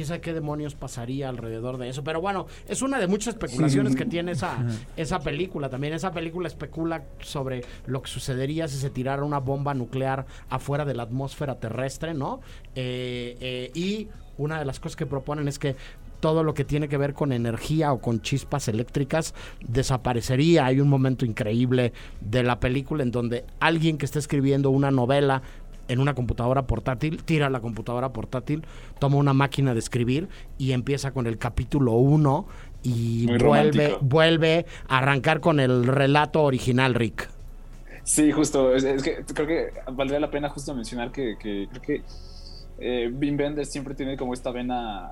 quién 0.00 0.08
sabe 0.08 0.22
qué 0.22 0.32
demonios 0.32 0.74
pasaría 0.74 1.28
alrededor 1.28 1.76
de 1.76 1.90
eso. 1.90 2.02
Pero 2.02 2.22
bueno, 2.22 2.46
es 2.66 2.80
una 2.80 2.98
de 2.98 3.06
muchas 3.06 3.34
especulaciones 3.34 3.92
Sí. 3.92 3.98
que 3.98 4.06
tiene 4.06 4.32
esa, 4.32 4.56
esa 4.96 5.20
película. 5.20 5.68
También 5.68 5.92
esa 5.92 6.10
película 6.10 6.48
especula 6.48 7.04
sobre 7.20 7.62
lo 7.86 8.00
que 8.00 8.08
sucedería 8.10 8.66
si 8.66 8.78
se 8.78 8.88
tirara 8.88 9.22
una 9.24 9.40
bomba 9.40 9.74
nuclear 9.74 10.24
afuera 10.48 10.86
de 10.86 10.94
la 10.94 11.02
atmósfera 11.02 11.56
terrestre, 11.56 12.14
¿no? 12.14 12.40
Eh, 12.74 13.36
eh, 13.40 13.70
y 13.74 14.08
una 14.38 14.58
de 14.58 14.64
las 14.64 14.80
cosas 14.80 14.96
que 14.96 15.04
proponen 15.04 15.48
es 15.48 15.58
que 15.58 15.76
todo 16.20 16.44
lo 16.44 16.52
que 16.54 16.64
tiene 16.64 16.88
que 16.88 16.98
ver 16.98 17.14
con 17.14 17.32
energía 17.32 17.92
o 17.92 18.00
con 18.00 18.20
chispas 18.22 18.68
eléctricas 18.68 19.34
desaparecería. 19.66 20.66
Hay 20.66 20.80
un 20.80 20.88
momento 20.88 21.24
increíble 21.24 21.92
de 22.20 22.42
la 22.42 22.60
película 22.60 23.02
en 23.02 23.10
donde 23.10 23.44
alguien 23.58 23.96
que 23.98 24.04
está 24.04 24.18
escribiendo 24.18 24.70
una 24.70 24.90
novela 24.90 25.42
en 25.90 25.98
una 26.00 26.14
computadora 26.14 26.66
portátil, 26.66 27.22
tira 27.24 27.50
la 27.50 27.60
computadora 27.60 28.12
portátil, 28.12 28.64
toma 28.98 29.16
una 29.16 29.32
máquina 29.32 29.72
de 29.74 29.80
escribir 29.80 30.28
y 30.58 30.72
empieza 30.72 31.12
con 31.12 31.26
el 31.26 31.36
capítulo 31.38 31.92
1 31.92 32.46
y 32.82 33.26
Muy 33.28 33.38
vuelve, 33.38 33.88
romántico. 33.88 33.98
vuelve 34.00 34.66
a 34.88 34.98
arrancar 34.98 35.40
con 35.40 35.60
el 35.60 35.86
relato 35.86 36.42
original, 36.42 36.94
Rick. 36.94 37.28
Sí, 38.04 38.32
justo. 38.32 38.74
Es, 38.74 38.84
es 38.84 39.02
que 39.02 39.24
creo 39.34 39.46
que 39.46 39.70
valdría 39.92 40.20
la 40.20 40.30
pena 40.30 40.48
justo 40.48 40.74
mencionar 40.74 41.12
que, 41.12 41.36
que 41.38 41.68
creo 41.70 41.82
que 41.82 42.02
eh, 42.78 43.12
Wim 43.12 43.38
Wenders 43.38 43.70
siempre 43.70 43.94
tiene 43.94 44.16
como 44.16 44.32
esta 44.32 44.50
vena 44.50 45.08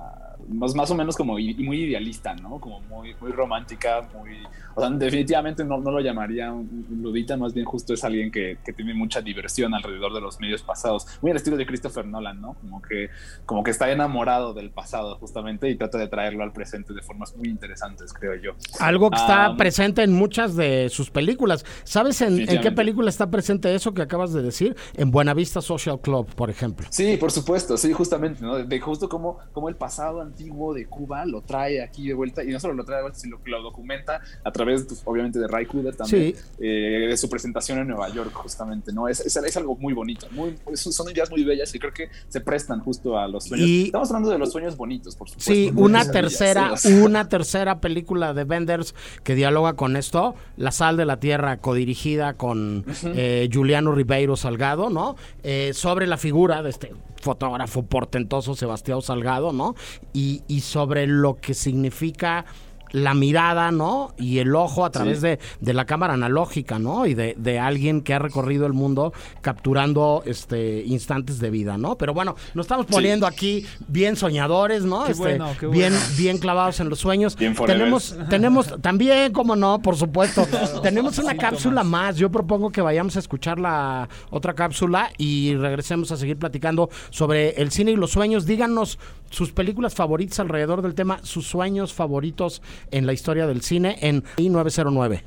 más, 0.49 0.75
más 0.75 0.91
o 0.91 0.95
menos 0.95 1.15
como 1.15 1.33
muy 1.33 1.83
idealista, 1.83 2.35
¿no? 2.35 2.59
Como 2.59 2.81
muy, 2.81 3.15
muy 3.21 3.31
romántica, 3.31 4.07
muy... 4.13 4.37
O 4.75 4.81
sea, 4.81 4.89
definitivamente 4.91 5.63
no, 5.63 5.77
no 5.77 5.91
lo 5.91 5.99
llamaría 5.99 6.51
un, 6.51 6.85
un 6.89 7.01
ludita, 7.01 7.35
más 7.37 7.53
bien 7.53 7.65
justo 7.65 7.93
es 7.93 8.03
alguien 8.03 8.31
que, 8.31 8.57
que 8.63 8.71
tiene 8.71 8.93
mucha 8.93 9.21
diversión 9.21 9.73
alrededor 9.73 10.13
de 10.13 10.21
los 10.21 10.39
medios 10.39 10.61
pasados. 10.61 11.05
Muy 11.21 11.31
al 11.31 11.37
estilo 11.37 11.57
de 11.57 11.65
Christopher 11.65 12.05
Nolan, 12.05 12.39
¿no? 12.39 12.53
Como 12.55 12.81
que, 12.81 13.09
como 13.45 13.63
que 13.63 13.71
está 13.71 13.91
enamorado 13.91 14.53
del 14.53 14.69
pasado 14.69 15.17
justamente 15.17 15.69
y 15.69 15.75
trata 15.75 15.97
de 15.97 16.07
traerlo 16.07 16.43
al 16.43 16.53
presente 16.53 16.93
de 16.93 17.01
formas 17.01 17.35
muy 17.35 17.49
interesantes, 17.49 18.13
creo 18.13 18.35
yo. 18.35 18.51
Algo 18.79 19.09
que 19.09 19.17
está 19.17 19.55
presente 19.57 20.03
en 20.03 20.13
muchas 20.13 20.55
de 20.55 20.89
sus 20.89 21.11
películas. 21.11 21.65
¿Sabes 21.83 22.21
en, 22.21 22.39
en 22.49 22.61
qué 22.61 22.71
película 22.71 23.09
está 23.09 23.29
presente 23.29 23.73
eso 23.75 23.93
que 23.93 24.01
acabas 24.01 24.33
de 24.33 24.41
decir? 24.41 24.75
En 24.95 25.11
Buenavista 25.11 25.61
Social 25.61 25.99
Club, 25.99 26.33
por 26.35 26.49
ejemplo. 26.49 26.87
Sí, 26.89 27.17
por 27.17 27.31
supuesto, 27.31 27.75
sí, 27.77 27.91
justamente, 27.91 28.41
¿no? 28.41 28.57
De 28.57 28.79
justo 28.79 29.09
como, 29.09 29.39
como 29.51 29.67
el 29.69 29.75
pasado 29.75 30.21
antiguo 30.39 30.73
de 30.73 30.85
Cuba 30.85 31.25
lo 31.25 31.41
trae 31.41 31.81
aquí 31.81 32.07
de 32.07 32.13
vuelta, 32.13 32.43
y 32.43 32.47
no 32.47 32.59
solo 32.59 32.73
lo 32.73 32.85
trae 32.85 32.97
de 32.97 33.03
vuelta, 33.03 33.19
sino 33.19 33.41
que 33.43 33.51
lo 33.51 33.61
documenta 33.61 34.21
a 34.43 34.51
través, 34.51 34.83
pues, 34.83 35.01
obviamente, 35.05 35.37
de 35.39 35.47
Ray 35.47 35.65
Cooder 35.65 35.95
también, 35.95 36.33
Sí. 36.33 36.41
eh, 36.59 37.07
de 37.09 37.17
su 37.17 37.29
presentación 37.29 37.79
en 37.79 37.87
Nueva 37.87 38.09
York, 38.13 38.31
justamente, 38.33 38.93
¿no? 38.93 39.07
Es, 39.07 39.19
es, 39.19 39.35
es 39.35 39.57
algo 39.57 39.75
muy 39.75 39.93
bonito, 39.93 40.27
muy, 40.31 40.55
son 40.75 41.09
ideas 41.11 41.29
muy 41.29 41.43
bellas 41.43 41.73
y 41.75 41.79
creo 41.79 41.93
que 41.93 42.09
se 42.29 42.39
prestan 42.41 42.79
justo 42.79 43.17
a 43.17 43.27
los 43.27 43.45
sueños. 43.45 43.67
Y- 43.67 43.85
Estamos 43.85 44.09
hablando 44.09 44.29
de 44.29 44.37
los 44.37 44.51
sueños 44.51 44.77
bonitos, 44.77 45.15
por 45.15 45.27
supuesto. 45.29 45.51
Sí, 45.51 45.71
una 45.75 46.09
tercera, 46.09 46.73
una 47.03 47.27
tercera 47.27 47.81
película 47.81 48.33
de 48.33 48.43
Benders 48.45 48.95
que 49.23 49.35
dialoga 49.35 49.73
con 49.73 49.95
esto, 49.97 50.35
La 50.57 50.71
sal 50.71 50.97
de 50.97 51.05
la 51.05 51.19
tierra, 51.19 51.57
codirigida 51.57 52.33
con 52.33 52.85
eh, 53.03 53.49
Juliano 53.51 53.93
Ribeiro 53.93 54.35
Salgado, 54.35 54.89
¿no? 54.89 55.15
Eh, 55.43 55.71
sobre 55.73 56.05
la 56.07 56.17
figura 56.17 56.61
de 56.63 56.69
este 56.69 56.91
fotógrafo 57.21 57.83
portentoso 57.83 58.55
Sebastián 58.55 59.01
Salgado, 59.01 59.53
¿no? 59.53 59.75
Y, 60.13 60.43
y 60.47 60.61
sobre 60.61 61.07
lo 61.07 61.35
que 61.35 61.53
significa 61.53 62.45
la 62.91 63.13
mirada, 63.13 63.71
¿no? 63.71 64.13
Y 64.17 64.39
el 64.39 64.55
ojo 64.55 64.85
a 64.85 64.89
través 64.91 65.17
Sí. 65.19 65.27
de, 65.27 65.39
de 65.59 65.73
la 65.73 65.85
cámara 65.85 66.13
analógica, 66.13 66.79
¿no? 66.79 67.05
Y 67.05 67.13
de, 67.13 67.35
de 67.37 67.59
alguien 67.59 68.01
que 68.01 68.13
ha 68.13 68.19
recorrido 68.19 68.65
el 68.65 68.73
mundo 68.73 69.13
capturando 69.41 70.23
este 70.25 70.83
instantes 70.85 71.39
de 71.39 71.49
vida, 71.49 71.77
¿no? 71.77 71.97
Pero 71.97 72.13
bueno, 72.13 72.35
nos 72.53 72.65
estamos 72.65 72.85
poniendo 72.85 73.25
aquí 73.27 73.65
bien 73.87 74.15
soñadores, 74.15 74.83
¿no? 74.83 75.05
Qué 75.05 75.11
Este, 75.11 75.23
bueno, 75.23 75.49
qué 75.59 75.67
bien, 75.67 75.93
bueno. 75.93 76.05
bien 76.17 76.37
clavados 76.37 76.79
en 76.79 76.89
los 76.89 76.99
sueños. 76.99 77.35
Bien 77.35 77.55
tenemos, 77.55 78.15
tenemos 78.29 78.81
también, 78.81 79.33
como 79.33 79.55
no, 79.55 79.81
por 79.81 79.95
supuesto, 79.95 80.45
tenemos 80.83 81.17
una 81.17 81.35
cápsula 81.35 81.83
más. 81.83 82.15
Yo 82.17 82.29
propongo 82.31 82.71
que 82.71 82.81
vayamos 82.81 83.15
a 83.15 83.19
escuchar 83.19 83.59
la 83.59 84.07
otra 84.29 84.53
cápsula 84.53 85.11
y 85.17 85.55
regresemos 85.55 86.11
a 86.11 86.17
seguir 86.17 86.37
platicando 86.37 86.89
sobre 87.09 87.61
el 87.61 87.71
cine 87.71 87.91
y 87.91 87.95
los 87.95 88.11
sueños. 88.11 88.45
Díganos 88.45 88.99
sus 89.29 89.51
películas 89.51 89.95
favoritas 89.95 90.39
alrededor 90.39 90.81
del 90.81 90.95
tema, 90.95 91.19
sus 91.23 91.47
sueños 91.47 91.93
favoritos 91.93 92.61
en 92.91 93.05
la 93.05 93.13
historia 93.13 93.47
del 93.47 93.61
cine 93.61 93.97
en 94.01 94.23
I909. 94.37 95.23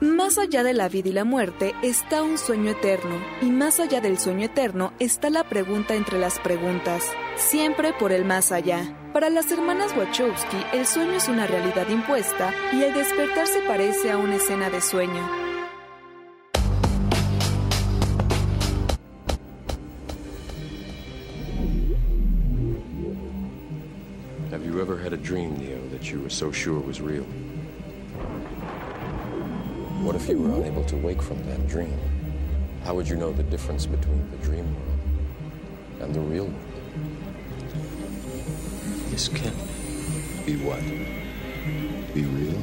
Más 0.00 0.38
allá 0.38 0.62
de 0.62 0.74
la 0.74 0.88
vida 0.88 1.08
y 1.08 1.12
la 1.12 1.24
muerte 1.24 1.74
está 1.82 2.22
un 2.22 2.38
sueño 2.38 2.70
eterno, 2.70 3.16
y 3.42 3.46
más 3.46 3.80
allá 3.80 4.00
del 4.00 4.18
sueño 4.18 4.44
eterno 4.44 4.92
está 5.00 5.28
la 5.28 5.42
pregunta 5.42 5.96
entre 5.96 6.20
las 6.20 6.38
preguntas, 6.38 7.02
siempre 7.36 7.92
por 7.98 8.12
el 8.12 8.24
más 8.24 8.52
allá. 8.52 8.94
Para 9.12 9.28
las 9.28 9.50
hermanas 9.50 9.92
Wachowski, 9.96 10.58
el 10.72 10.86
sueño 10.86 11.14
es 11.14 11.28
una 11.28 11.48
realidad 11.48 11.88
impuesta 11.88 12.54
y 12.72 12.82
el 12.82 12.94
despertar 12.94 13.48
se 13.48 13.60
parece 13.62 14.12
a 14.12 14.18
una 14.18 14.36
escena 14.36 14.70
de 14.70 14.80
sueño. 14.80 15.47
You 24.78 24.82
ever 24.82 24.96
had 24.96 25.12
a 25.12 25.16
dream, 25.16 25.58
Neo, 25.58 25.84
that 25.88 26.12
you 26.12 26.20
were 26.20 26.30
so 26.30 26.52
sure 26.52 26.78
was 26.78 27.00
real? 27.00 27.24
What 30.04 30.14
if 30.14 30.28
you 30.28 30.38
were 30.38 30.54
unable 30.54 30.84
to 30.84 30.94
wake 30.94 31.20
from 31.20 31.42
that 31.46 31.66
dream? 31.66 31.98
How 32.84 32.94
would 32.94 33.08
you 33.08 33.16
know 33.16 33.32
the 33.32 33.42
difference 33.42 33.86
between 33.86 34.30
the 34.30 34.36
dream 34.36 34.72
world 34.72 35.00
and 36.00 36.14
the 36.14 36.20
real 36.20 36.44
world? 36.44 36.54
This 39.10 39.26
can't 39.26 39.56
be 40.46 40.54
what? 40.58 40.80
Be 42.14 42.22
real? 42.22 42.62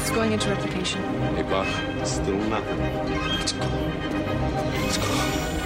It's 0.00 0.10
going 0.12 0.32
into 0.32 0.48
replication. 0.48 1.02
Hey, 1.34 1.42
Buck, 1.42 1.68
still 2.06 2.38
nothing. 2.48 2.78
Let's 3.36 3.52
go. 3.52 3.68
Let's 4.80 4.96
go. 4.96 5.63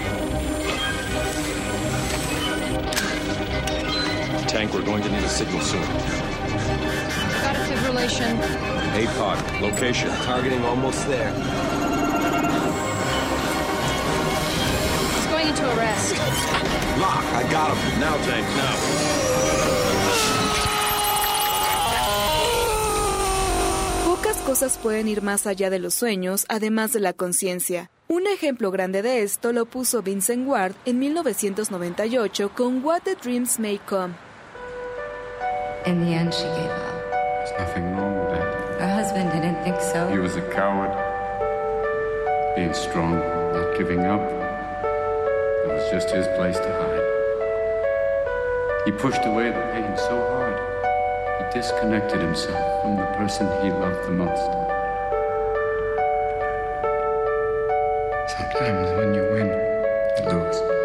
Tank, 4.49 4.73
we're 4.73 4.83
going 4.83 5.03
to 5.03 5.11
need 5.11 5.23
a 5.23 5.29
signal 5.29 5.61
soon. 5.61 5.83
Got 5.83 7.55
a 7.55 7.61
fibrillation. 7.69 8.41
APOC, 8.97 9.61
location. 9.61 10.09
Targeting 10.25 10.65
almost 10.65 11.07
there. 11.07 11.29
It's 15.17 15.27
going 15.27 15.49
into 15.49 15.65
arrest. 15.77 16.17
Lock, 16.99 17.25
I 17.35 17.43
got 17.53 17.77
him. 17.77 18.01
Now, 18.01 18.17
Tank, 18.25 18.47
now. 18.57 18.77
Pocas 24.07 24.37
cosas 24.47 24.79
pueden 24.79 25.09
ir 25.09 25.21
más 25.21 25.47
allá 25.47 25.69
de 25.69 25.79
los 25.79 25.93
sueños, 25.93 26.47
además 26.49 26.95
de 26.95 27.01
la 27.01 27.13
conciencia. 27.13 27.91
Un 28.09 28.27
ejemplo 28.27 28.71
grande 28.71 29.03
de 29.03 29.23
esto 29.23 29.53
lo 29.53 29.67
puso 29.67 30.01
Vincent 30.03 30.49
Ward 30.49 30.75
en 30.87 30.99
1998 31.01 32.51
con 32.57 32.83
What 32.83 33.03
the 33.03 33.15
Dreams 33.15 33.59
May 33.59 33.79
Come. 33.87 34.28
In 35.89 36.05
the 36.05 36.13
end, 36.13 36.35
she 36.35 36.43
gave 36.43 36.69
up. 36.69 37.11
There's 37.11 37.53
nothing 37.59 37.97
wrong 37.97 38.13
with 38.21 38.29
that. 38.33 38.79
Her 38.79 38.93
husband 38.93 39.33
didn't 39.33 39.65
think 39.65 39.81
so. 39.81 40.07
He 40.13 40.19
was 40.19 40.37
a 40.37 40.43
coward. 40.53 40.93
Being 42.55 42.75
strong, 42.75 43.15
not 43.15 43.79
giving 43.79 44.01
up. 44.01 44.21
It 44.21 45.69
was 45.73 45.91
just 45.91 46.11
his 46.11 46.27
place 46.37 46.59
to 46.59 46.71
hide. 46.77 47.09
He 48.85 48.93
pushed 49.01 49.25
away 49.25 49.49
the 49.49 49.65
pain 49.73 49.97
so 49.97 50.21
hard. 50.29 50.61
He 51.39 51.59
disconnected 51.59 52.21
himself 52.21 52.83
from 52.83 52.97
the 52.97 53.07
person 53.17 53.47
he 53.65 53.71
loved 53.71 54.05
the 54.05 54.13
most. 54.13 54.53
Sometimes 58.37 58.91
when 58.99 59.15
you 59.15 59.25
win, 59.33 59.49
you 60.19 60.25
lose. 60.29 60.78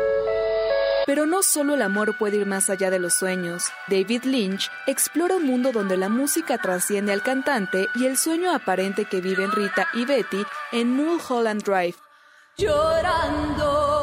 Pero 1.13 1.27
no 1.27 1.43
solo 1.43 1.75
el 1.75 1.83
amor 1.83 2.17
puede 2.17 2.37
ir 2.37 2.47
más 2.47 2.71
allá 2.71 2.89
de 2.89 2.97
los 2.97 3.13
sueños. 3.13 3.65
David 3.87 4.23
Lynch 4.23 4.71
explora 4.87 5.35
un 5.35 5.45
mundo 5.45 5.71
donde 5.71 5.95
la 5.95 6.09
música 6.09 6.57
trasciende 6.57 7.13
al 7.13 7.21
cantante 7.21 7.87
y 7.93 8.07
el 8.07 8.17
sueño 8.17 8.51
aparente 8.51 9.05
que 9.05 9.21
viven 9.21 9.51
Rita 9.51 9.87
y 9.93 10.05
Betty 10.05 10.43
en 10.71 10.89
Mulholland 10.89 11.61
Drive. 11.61 11.93
Llorando, 12.57 13.93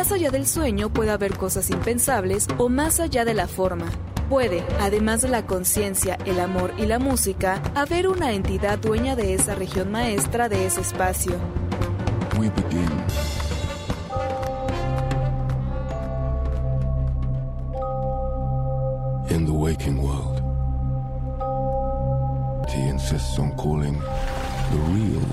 Más 0.00 0.12
allá 0.12 0.30
del 0.30 0.46
sueño 0.46 0.88
puede 0.88 1.10
haber 1.10 1.36
cosas 1.36 1.68
impensables 1.68 2.48
o 2.56 2.70
más 2.70 3.00
allá 3.00 3.26
de 3.26 3.34
la 3.34 3.46
forma. 3.46 3.84
Puede, 4.30 4.64
además 4.80 5.20
de 5.20 5.28
la 5.28 5.44
conciencia, 5.44 6.16
el 6.24 6.40
amor 6.40 6.72
y 6.78 6.86
la 6.86 6.98
música, 6.98 7.60
haber 7.74 8.08
una 8.08 8.32
entidad 8.32 8.78
dueña 8.78 9.14
de 9.14 9.34
esa 9.34 9.54
región 9.54 9.92
maestra 9.92 10.48
de 10.48 10.64
ese 10.64 10.80
espacio. 10.80 11.34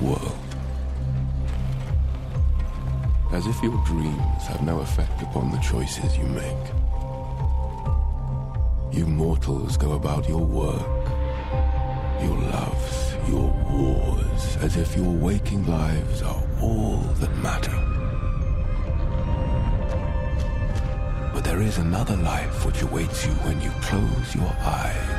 Real. 0.03 0.46
As 3.31 3.45
if 3.45 3.61
your 3.61 3.77
dreams 3.85 4.47
have 4.47 4.61
no 4.63 4.79
effect 4.79 5.21
upon 5.21 5.51
the 5.51 5.57
choices 5.57 6.17
you 6.17 6.25
make. 6.25 6.65
You 8.91 9.05
mortals 9.05 9.77
go 9.77 9.91
about 9.91 10.27
your 10.27 10.43
work, 10.43 11.05
your 12.21 12.37
loves, 12.51 13.15
your 13.27 13.51
wars, 13.69 14.57
as 14.61 14.77
if 14.77 14.95
your 14.95 15.11
waking 15.11 15.65
lives 15.67 16.21
are 16.21 16.41
all 16.61 16.99
that 17.19 17.35
matter. 17.37 17.77
But 21.33 21.43
there 21.43 21.61
is 21.61 21.77
another 21.77 22.15
life 22.15 22.65
which 22.65 22.81
awaits 22.81 23.25
you 23.25 23.33
when 23.45 23.61
you 23.61 23.69
close 23.81 24.33
your 24.33 24.55
eyes. 24.61 25.16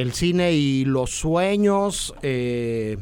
El 0.00 0.14
cine 0.14 0.52
y 0.54 0.86
los 0.86 1.10
sueños. 1.10 2.14
eh, 2.22 2.96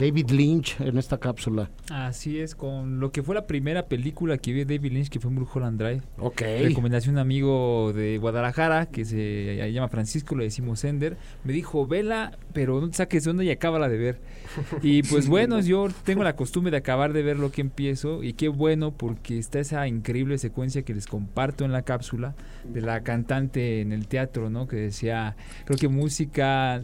David 0.00 0.30
Lynch 0.30 0.80
en 0.80 0.96
esta 0.96 1.18
cápsula. 1.18 1.70
Así 1.90 2.40
es, 2.40 2.54
con 2.54 3.00
lo 3.00 3.12
que 3.12 3.22
fue 3.22 3.34
la 3.34 3.46
primera 3.46 3.86
película 3.86 4.38
que 4.38 4.54
vi 4.54 4.64
David 4.64 4.92
Lynch, 4.92 5.10
que 5.10 5.20
fue 5.20 5.30
Mulholland 5.30 5.78
Drive. 5.78 6.00
Ok. 6.18 6.40
Recomendación 6.40 7.16
un 7.16 7.18
amigo 7.18 7.92
de 7.92 8.16
Guadalajara, 8.16 8.86
que 8.86 9.04
se 9.04 9.70
llama 9.70 9.88
Francisco, 9.88 10.36
le 10.36 10.44
decimos 10.44 10.84
Ender. 10.84 11.18
Me 11.44 11.52
dijo, 11.52 11.86
vela, 11.86 12.38
pero 12.54 12.80
no 12.80 12.88
te 12.88 12.96
saques 12.96 13.24
de 13.24 13.30
onda 13.30 13.44
y 13.44 13.50
acábala 13.50 13.90
de 13.90 13.98
ver. 13.98 14.20
Y 14.82 15.02
pues 15.02 15.28
bueno, 15.28 15.60
yo 15.60 15.88
tengo 16.04 16.24
la 16.24 16.34
costumbre 16.34 16.70
de 16.70 16.78
acabar 16.78 17.12
de 17.12 17.22
ver 17.22 17.36
lo 17.36 17.52
que 17.52 17.60
empiezo. 17.60 18.22
Y 18.22 18.32
qué 18.32 18.48
bueno, 18.48 18.92
porque 18.92 19.38
está 19.38 19.60
esa 19.60 19.86
increíble 19.86 20.38
secuencia 20.38 20.82
que 20.82 20.94
les 20.94 21.06
comparto 21.06 21.64
en 21.64 21.72
la 21.72 21.82
cápsula 21.82 22.34
de 22.64 22.80
la 22.80 23.02
cantante 23.02 23.80
en 23.82 23.92
el 23.92 24.06
teatro, 24.06 24.48
¿no? 24.48 24.66
Que 24.66 24.76
decía, 24.76 25.36
creo 25.66 25.78
que 25.78 25.88
música, 25.88 26.82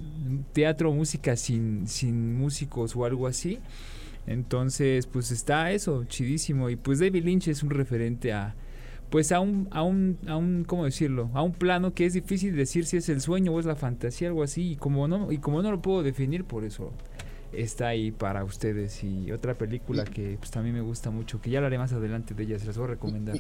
teatro, 0.53 0.93
música 0.93 1.37
sin, 1.37 1.87
sin 1.89 2.37
músicos 2.37 2.95
o 2.95 3.05
algo 3.07 3.26
así. 3.26 3.61
Entonces, 4.26 5.07
pues 5.07 5.30
está 5.30 5.70
eso, 5.72 6.04
chidísimo. 6.04 6.68
Y 6.70 6.76
pues 6.76 6.98
David 6.98 7.24
Lynch 7.24 7.48
es 7.48 7.62
un 7.62 7.70
referente 7.70 8.32
a, 8.32 8.54
pues 9.11 9.32
a 9.32 9.40
un, 9.40 9.68
a 9.70 9.82
un, 9.82 10.18
a 10.26 10.36
un, 10.36 10.64
¿cómo 10.64 10.84
decirlo? 10.84 11.30
A 11.34 11.42
un 11.42 11.52
plano 11.52 11.94
que 11.94 12.07
es 12.07 12.12
difícil 12.12 12.57
decir 12.57 12.86
si 12.86 12.96
es 12.96 13.09
el 13.09 13.20
sueño 13.20 13.52
o 13.52 13.61
es 13.61 13.66
la 13.66 13.76
fantasía, 13.76 14.28
algo 14.28 14.42
así. 14.42 14.72
Y 14.72 14.76
como 14.76 15.07
no, 15.09 15.30
y 15.30 15.38
como 15.38 15.62
no 15.62 15.70
lo 15.70 15.80
puedo 15.80 16.02
definir, 16.02 16.44
por 16.44 16.64
eso 16.64 16.92
está 17.52 17.88
ahí 17.88 18.11
para 18.11 18.44
ustedes. 18.44 19.02
Y 19.04 19.30
otra 19.30 19.54
película 19.54 20.04
que 20.04 20.36
pues 20.38 20.50
también 20.50 20.74
me 20.74 20.82
gusta 20.82 21.11
mucho, 21.11 21.40
que 21.40 21.50
ya 21.50 21.59
hablaré 21.59 21.78
más 21.78 21.92
adelante 21.92 22.34
de 22.34 22.42
ella, 22.42 22.59
se 22.59 22.66
las 22.66 22.76
voy 22.76 22.86
a 22.86 22.90
recomendar. 22.90 23.38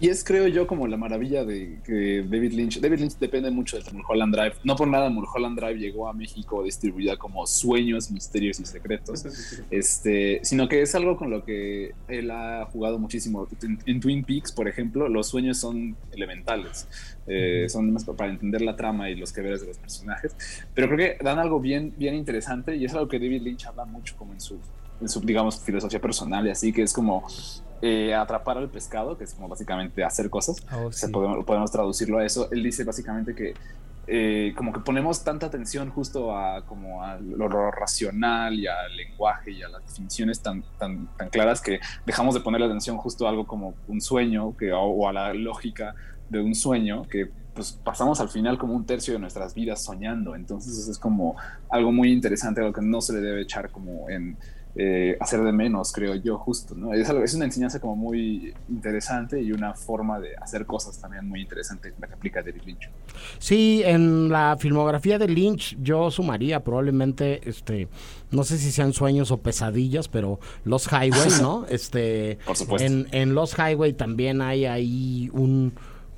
Y 0.00 0.08
es, 0.08 0.24
creo 0.24 0.48
yo, 0.48 0.66
como 0.66 0.86
la 0.86 0.96
maravilla 0.96 1.44
de 1.44 1.78
que 1.84 2.24
David 2.28 2.52
Lynch. 2.52 2.80
David 2.80 2.98
Lynch 2.98 3.18
depende 3.18 3.50
mucho 3.50 3.78
de 3.78 3.84
Mulholland 3.92 4.34
Drive. 4.34 4.54
No 4.64 4.74
por 4.74 4.88
nada, 4.88 5.08
Mulholland 5.08 5.58
Drive 5.58 5.78
llegó 5.78 6.08
a 6.08 6.12
México 6.12 6.62
distribuida 6.62 7.16
como 7.16 7.46
Sueños, 7.46 8.10
Misterios 8.10 8.58
y 8.58 8.66
Secretos. 8.66 9.24
Este, 9.70 10.40
sino 10.42 10.68
que 10.68 10.82
es 10.82 10.94
algo 10.94 11.16
con 11.16 11.30
lo 11.30 11.44
que 11.44 11.94
él 12.08 12.30
ha 12.30 12.66
jugado 12.66 12.98
muchísimo. 12.98 13.46
En, 13.62 13.78
en 13.86 14.00
Twin 14.00 14.24
Peaks, 14.24 14.50
por 14.50 14.68
ejemplo, 14.68 15.08
los 15.08 15.28
sueños 15.28 15.58
son 15.58 15.96
elementales. 16.12 16.88
Eh, 17.26 17.66
son 17.68 17.90
más 17.92 18.04
para 18.04 18.30
entender 18.30 18.60
la 18.60 18.76
trama 18.76 19.08
y 19.08 19.14
los 19.14 19.32
que 19.32 19.40
veres 19.40 19.60
de 19.60 19.68
los 19.68 19.78
personajes. 19.78 20.36
Pero 20.74 20.88
creo 20.88 20.98
que 20.98 21.24
dan 21.24 21.38
algo 21.38 21.60
bien, 21.60 21.94
bien 21.96 22.14
interesante 22.14 22.76
y 22.76 22.84
es 22.84 22.92
algo 22.94 23.08
que 23.08 23.18
David 23.18 23.42
Lynch 23.42 23.66
habla 23.66 23.84
mucho 23.84 24.16
como 24.16 24.32
en 24.32 24.40
su, 24.40 24.58
en 25.00 25.08
su 25.08 25.20
digamos, 25.20 25.60
filosofía 25.60 26.00
personal 26.00 26.46
y 26.46 26.50
así, 26.50 26.72
que 26.72 26.82
es 26.82 26.92
como 26.92 27.24
eh, 27.82 28.14
atrapar 28.14 28.58
al 28.58 28.68
pescado, 28.70 29.16
que 29.18 29.24
es 29.24 29.34
como 29.34 29.48
básicamente 29.48 30.04
hacer 30.04 30.30
cosas. 30.30 30.56
Oh, 30.72 30.86
O 30.86 30.92
sea, 30.92 31.08
sí. 31.08 31.12
podemos, 31.12 31.44
podemos 31.44 31.70
traducirlo 31.70 32.18
a 32.18 32.24
eso. 32.24 32.48
Él 32.50 32.62
dice 32.62 32.84
básicamente 32.84 33.34
que 33.34 33.54
eh, 34.06 34.52
como 34.56 34.72
que 34.72 34.80
ponemos 34.80 35.24
tanta 35.24 35.46
atención 35.46 35.88
justo 35.90 36.36
a 36.36 36.66
como 36.66 37.02
a 37.02 37.16
lo, 37.16 37.48
lo 37.48 37.70
racional 37.70 38.58
y 38.58 38.66
al 38.66 38.94
lenguaje 38.96 39.52
y 39.52 39.62
a 39.62 39.68
las 39.68 39.82
definiciones 39.86 40.40
tan, 40.40 40.62
tan, 40.78 41.08
tan 41.16 41.30
claras 41.30 41.62
que 41.62 41.80
dejamos 42.04 42.34
de 42.34 42.40
ponerle 42.40 42.66
atención 42.66 42.98
justo 42.98 43.26
a 43.26 43.30
algo 43.30 43.46
como 43.46 43.74
un 43.88 44.02
sueño 44.02 44.54
que, 44.58 44.72
o, 44.72 44.82
o 44.82 45.08
a 45.08 45.12
la 45.12 45.32
lógica 45.32 45.94
de 46.28 46.40
un 46.40 46.54
sueño 46.54 47.04
que 47.04 47.30
pues 47.54 47.72
pasamos 47.72 48.20
al 48.20 48.28
final 48.28 48.58
como 48.58 48.74
un 48.74 48.84
tercio 48.84 49.14
de 49.14 49.20
nuestras 49.20 49.54
vidas 49.54 49.82
soñando. 49.82 50.34
Entonces 50.34 50.76
eso 50.76 50.90
es 50.90 50.98
como 50.98 51.36
algo 51.70 51.92
muy 51.92 52.12
interesante, 52.12 52.60
algo 52.60 52.72
que 52.72 52.82
no 52.82 53.00
se 53.00 53.14
le 53.14 53.20
debe 53.20 53.42
echar 53.42 53.70
como 53.70 54.10
en 54.10 54.36
eh, 54.76 55.16
hacer 55.20 55.40
de 55.42 55.52
menos, 55.52 55.92
creo 55.92 56.14
yo, 56.16 56.36
justo, 56.38 56.74
¿no? 56.74 56.92
Es, 56.92 57.08
algo- 57.08 57.22
es 57.22 57.32
una 57.34 57.44
enseñanza 57.44 57.78
como 57.80 57.94
muy 57.96 58.52
interesante 58.68 59.40
y 59.40 59.52
una 59.52 59.74
forma 59.74 60.18
de 60.18 60.34
hacer 60.36 60.66
cosas 60.66 61.00
también 61.00 61.28
muy 61.28 61.42
interesante 61.42 61.94
la 62.00 62.08
que 62.08 62.14
aplica 62.14 62.42
David 62.42 62.62
Lynch. 62.66 62.90
Sí, 63.38 63.82
en 63.84 64.28
la 64.30 64.56
filmografía 64.58 65.18
de 65.18 65.28
Lynch 65.28 65.76
yo 65.80 66.10
sumaría 66.10 66.64
probablemente, 66.64 67.48
este, 67.48 67.88
no 68.32 68.42
sé 68.42 68.58
si 68.58 68.72
sean 68.72 68.92
sueños 68.92 69.30
o 69.30 69.38
pesadillas, 69.40 70.08
pero 70.08 70.40
Los 70.64 70.86
Highway, 70.88 71.28
¿no? 71.40 71.66
Este, 71.68 72.38
Por 72.44 72.56
supuesto. 72.56 72.84
En, 72.86 73.06
en 73.12 73.34
Los 73.34 73.54
Highway 73.56 73.92
también 73.92 74.42
hay 74.42 74.64
ahí 74.66 75.30
un, 75.32 75.72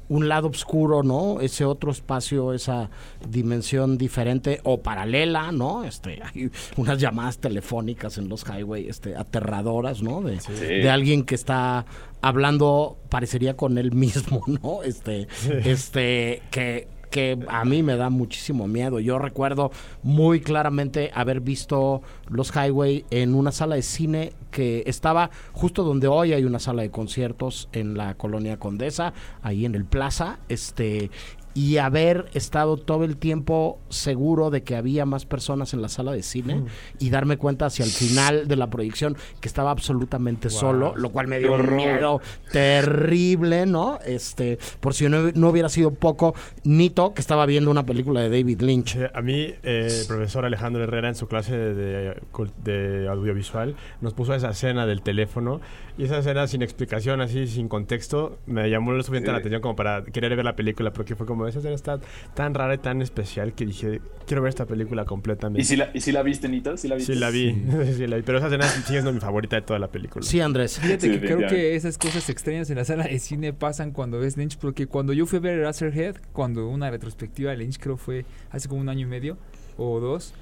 un 0.08 0.28
lado 0.28 0.48
oscuro, 0.48 1.02
¿no? 1.02 1.40
Ese 1.40 1.64
otro 1.64 1.90
espacio, 1.90 2.52
esa 2.52 2.90
dimensión 3.28 3.98
diferente 3.98 4.60
o 4.64 4.80
paralela, 4.80 5.52
¿no? 5.52 5.84
Este, 5.84 6.20
hay 6.34 6.50
unas 6.76 6.98
llamadas 6.98 7.38
telefónicas 7.38 8.18
en 8.18 8.28
Los 8.28 8.44
Highway, 8.44 8.88
este, 8.88 9.16
aterradoras, 9.16 10.02
¿no? 10.02 10.20
De, 10.22 10.38
de 10.38 10.90
alguien 10.90 11.24
que 11.24 11.34
está 11.34 11.86
hablando, 12.22 12.98
parecería 13.08 13.56
con 13.56 13.78
él 13.78 13.92
mismo, 13.92 14.42
¿no? 14.62 14.82
Este, 14.82 15.28
este, 15.64 16.42
que 16.50 16.88
que 17.10 17.38
a 17.48 17.64
mí 17.64 17.82
me 17.82 17.96
da 17.96 18.10
muchísimo 18.10 18.66
miedo. 18.66 19.00
Yo 19.00 19.18
recuerdo 19.18 19.70
muy 20.02 20.40
claramente 20.40 21.10
haber 21.14 21.40
visto 21.40 22.02
Los 22.28 22.52
Highway 22.54 23.04
en 23.10 23.34
una 23.34 23.52
sala 23.52 23.76
de 23.76 23.82
cine 23.82 24.32
que 24.50 24.82
estaba 24.86 25.30
justo 25.52 25.82
donde 25.82 26.08
hoy 26.08 26.32
hay 26.32 26.44
una 26.44 26.58
sala 26.58 26.82
de 26.82 26.90
conciertos 26.90 27.68
en 27.72 27.96
la 27.96 28.14
colonia 28.14 28.58
Condesa, 28.58 29.12
ahí 29.42 29.66
en 29.66 29.74
el 29.74 29.84
Plaza, 29.84 30.38
este 30.48 31.10
y 31.56 31.78
haber 31.78 32.26
estado 32.34 32.76
todo 32.76 33.02
el 33.04 33.16
tiempo 33.16 33.80
seguro 33.88 34.50
de 34.50 34.62
que 34.62 34.76
había 34.76 35.06
más 35.06 35.24
personas 35.24 35.72
en 35.72 35.80
la 35.82 35.88
sala 35.88 36.12
de 36.12 36.22
cine 36.22 36.56
Mm. 36.56 36.66
y 37.00 37.10
darme 37.10 37.38
cuenta 37.38 37.66
hacia 37.66 37.84
el 37.84 37.90
final 37.90 38.46
de 38.46 38.56
la 38.56 38.68
proyección 38.68 39.16
que 39.40 39.48
estaba 39.48 39.70
absolutamente 39.70 40.48
Wow. 40.48 40.58
solo, 40.58 40.94
lo 40.96 41.08
cual 41.10 41.26
me 41.28 41.38
dio 41.38 41.54
un 41.54 41.74
miedo 41.74 42.20
terrible, 42.52 43.64
¿no? 43.66 43.98
Este, 44.04 44.58
por 44.80 44.92
si 44.94 45.08
no, 45.08 45.30
no 45.34 45.48
hubiera 45.48 45.68
sido 45.68 45.92
poco, 45.94 46.34
Nito, 46.64 47.14
que 47.14 47.20
estaba 47.22 47.46
viendo 47.46 47.70
una 47.70 47.86
película 47.86 48.20
de 48.20 48.28
David 48.28 48.60
Lynch. 48.60 48.98
A 49.14 49.22
mí, 49.22 49.40
eh, 49.62 49.88
el 50.02 50.06
profesor 50.06 50.44
Alejandro 50.44 50.82
Herrera 50.84 51.08
en 51.08 51.14
su 51.14 51.26
clase 51.26 51.56
de, 51.56 52.20
de 52.64 53.08
audiovisual 53.08 53.76
nos 54.02 54.12
puso 54.12 54.34
esa 54.34 54.50
escena 54.50 54.84
del 54.86 55.00
teléfono 55.02 55.60
y 55.98 56.04
esa 56.04 56.18
escena 56.18 56.46
sin 56.46 56.62
explicación, 56.62 57.20
así 57.20 57.46
sin 57.46 57.68
contexto, 57.68 58.38
me 58.46 58.68
llamó 58.68 58.92
lo 58.92 59.02
suficiente 59.02 59.30
la 59.30 59.38
Sí. 59.38 59.40
atención 59.40 59.62
como 59.62 59.76
para 59.76 60.04
querer 60.04 60.36
ver 60.36 60.44
la 60.44 60.54
película 60.56 60.92
porque 60.92 61.16
fue 61.16 61.26
como 61.26 61.46
esa 61.46 61.58
escena 61.60 61.74
está 61.74 61.98
tan 62.34 62.52
rara 62.54 62.74
y 62.74 62.78
tan 62.78 63.00
especial 63.02 63.54
que 63.54 63.64
dije, 63.66 64.00
quiero 64.26 64.42
ver 64.42 64.50
esta 64.50 64.66
película 64.66 65.04
completamente. 65.06 65.60
¿Y 65.62 65.64
si 65.64 65.76
la, 65.76 65.90
y 65.94 66.00
si 66.00 66.12
la 66.12 66.22
viste, 66.22 66.48
Nito? 66.48 66.76
¿Sí 66.76 66.86
la 66.88 66.96
viste? 66.96 67.14
Sí 67.14 67.18
la 67.18 67.30
vi, 67.30 67.52
sí 67.96 68.06
la 68.06 68.16
vi, 68.16 68.22
pero 68.22 68.38
esa 68.38 68.48
escena 68.48 68.64
sigue 68.68 68.86
siendo 68.86 69.12
mi 69.12 69.20
favorita 69.20 69.56
de 69.56 69.62
toda 69.62 69.78
la 69.78 69.88
película. 69.88 70.24
Sí, 70.24 70.40
Andrés. 70.40 70.78
Fíjate 70.78 71.06
Sí, 71.06 71.12
que 71.12 71.20
creo 71.26 71.48
que 71.48 71.76
esas 71.76 71.96
cosas 71.98 72.28
extrañas 72.28 72.68
en 72.70 72.76
la 72.76 72.84
sala 72.84 73.04
de 73.04 73.18
cine 73.18 73.52
pasan 73.52 73.92
cuando 73.92 74.18
ves 74.18 74.36
Lynch, 74.36 74.58
porque 74.58 74.86
cuando 74.86 75.12
yo 75.12 75.24
fui 75.26 75.38
a 75.38 75.40
ver 75.40 75.60
Razorhead, 75.60 76.16
cuando 76.32 76.68
una 76.68 76.90
retrospectiva 76.90 77.52
de 77.52 77.56
Lynch 77.56 77.78
creo 77.78 77.96
fue 77.96 78.24
hace 78.50 78.68
como 78.68 78.80
un 78.80 78.88
año 78.88 79.06
y 79.06 79.08
medio 79.10 79.38
o 79.78 79.98
dos, 80.00 80.34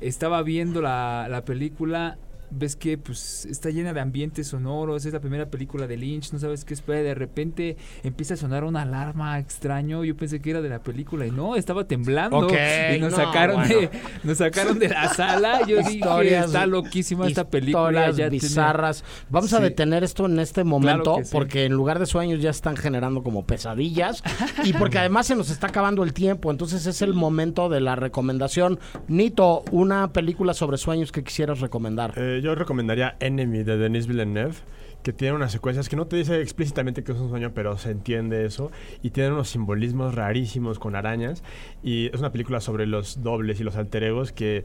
estaba 0.00 0.42
viendo 0.42 0.80
la, 0.82 1.26
la 1.30 1.44
película, 1.44 2.18
ves 2.50 2.76
que 2.76 2.98
pues 2.98 3.44
está 3.46 3.70
llena 3.70 3.92
de 3.92 4.00
ambientes 4.00 4.48
sonoros, 4.48 5.04
es 5.04 5.12
la 5.12 5.20
primera 5.20 5.46
película 5.50 5.86
de 5.86 5.96
Lynch, 5.96 6.32
no 6.32 6.38
sabes 6.38 6.64
qué 6.64 6.74
esperar, 6.74 7.02
de 7.04 7.14
repente 7.14 7.76
empieza 8.02 8.34
a 8.34 8.36
sonar 8.36 8.64
una 8.64 8.82
alarma 8.82 9.38
extraño, 9.38 10.04
yo 10.04 10.16
pensé 10.16 10.40
que 10.40 10.50
era 10.50 10.60
de 10.62 10.68
la 10.68 10.82
película 10.82 11.26
y 11.26 11.30
no, 11.30 11.56
estaba 11.56 11.84
temblando 11.84 12.38
Ok, 12.38 12.52
y 12.96 12.98
nos 12.98 13.10
no, 13.12 13.16
sacaron 13.16 13.56
bueno. 13.60 13.80
de 13.80 13.90
nos 14.24 14.38
sacaron 14.38 14.78
de 14.78 14.88
la 14.88 15.12
sala, 15.14 15.66
yo 15.66 15.78
dije, 15.78 15.98
Historias- 15.98 16.46
está 16.46 16.66
loquísima 16.66 17.26
esta 17.26 17.48
película, 17.48 18.06
ya 18.10 18.14
tiene- 18.14 18.30
bizarras. 18.30 19.04
Vamos 19.30 19.52
a 19.52 19.60
detener 19.60 20.04
esto 20.04 20.26
en 20.26 20.38
este 20.38 20.64
momento 20.64 21.16
sí. 21.22 21.30
porque 21.32 21.64
en 21.64 21.72
lugar 21.72 21.98
de 21.98 22.06
sueños 22.06 22.40
ya 22.40 22.50
están 22.50 22.76
generando 22.76 23.22
como 23.22 23.46
pesadillas 23.46 24.22
y 24.64 24.72
porque 24.72 24.98
además 24.98 25.26
se 25.26 25.34
nos 25.34 25.50
está 25.50 25.68
acabando 25.68 26.02
el 26.02 26.12
tiempo. 26.12 26.50
Entonces 26.50 26.86
es 26.86 27.02
el 27.02 27.14
momento 27.14 27.68
de 27.68 27.80
la 27.80 27.96
recomendación. 27.96 28.78
Nito, 29.08 29.64
una 29.70 30.12
película 30.12 30.54
sobre 30.54 30.76
sueños 30.78 31.12
que 31.12 31.22
quisieras 31.24 31.60
recomendar. 31.60 32.14
Eh, 32.16 32.37
yo 32.38 32.54
recomendaría 32.54 33.16
Enemy 33.20 33.62
de 33.62 33.76
Denis 33.76 34.06
Villeneuve, 34.06 34.56
que 35.02 35.12
tiene 35.12 35.34
unas 35.34 35.52
secuencias 35.52 35.88
que 35.88 35.96
no 35.96 36.06
te 36.06 36.16
dice 36.16 36.40
explícitamente 36.40 37.04
que 37.04 37.12
es 37.12 37.18
un 37.18 37.30
sueño, 37.30 37.52
pero 37.54 37.78
se 37.78 37.90
entiende 37.90 38.44
eso. 38.44 38.70
Y 39.02 39.10
tiene 39.10 39.30
unos 39.30 39.48
simbolismos 39.48 40.14
rarísimos 40.14 40.78
con 40.78 40.96
arañas. 40.96 41.42
Y 41.82 42.06
es 42.06 42.20
una 42.20 42.32
película 42.32 42.60
sobre 42.60 42.86
los 42.86 43.22
dobles 43.22 43.60
y 43.60 43.64
los 43.64 43.76
alter 43.76 44.04
egos 44.04 44.32
que, 44.32 44.64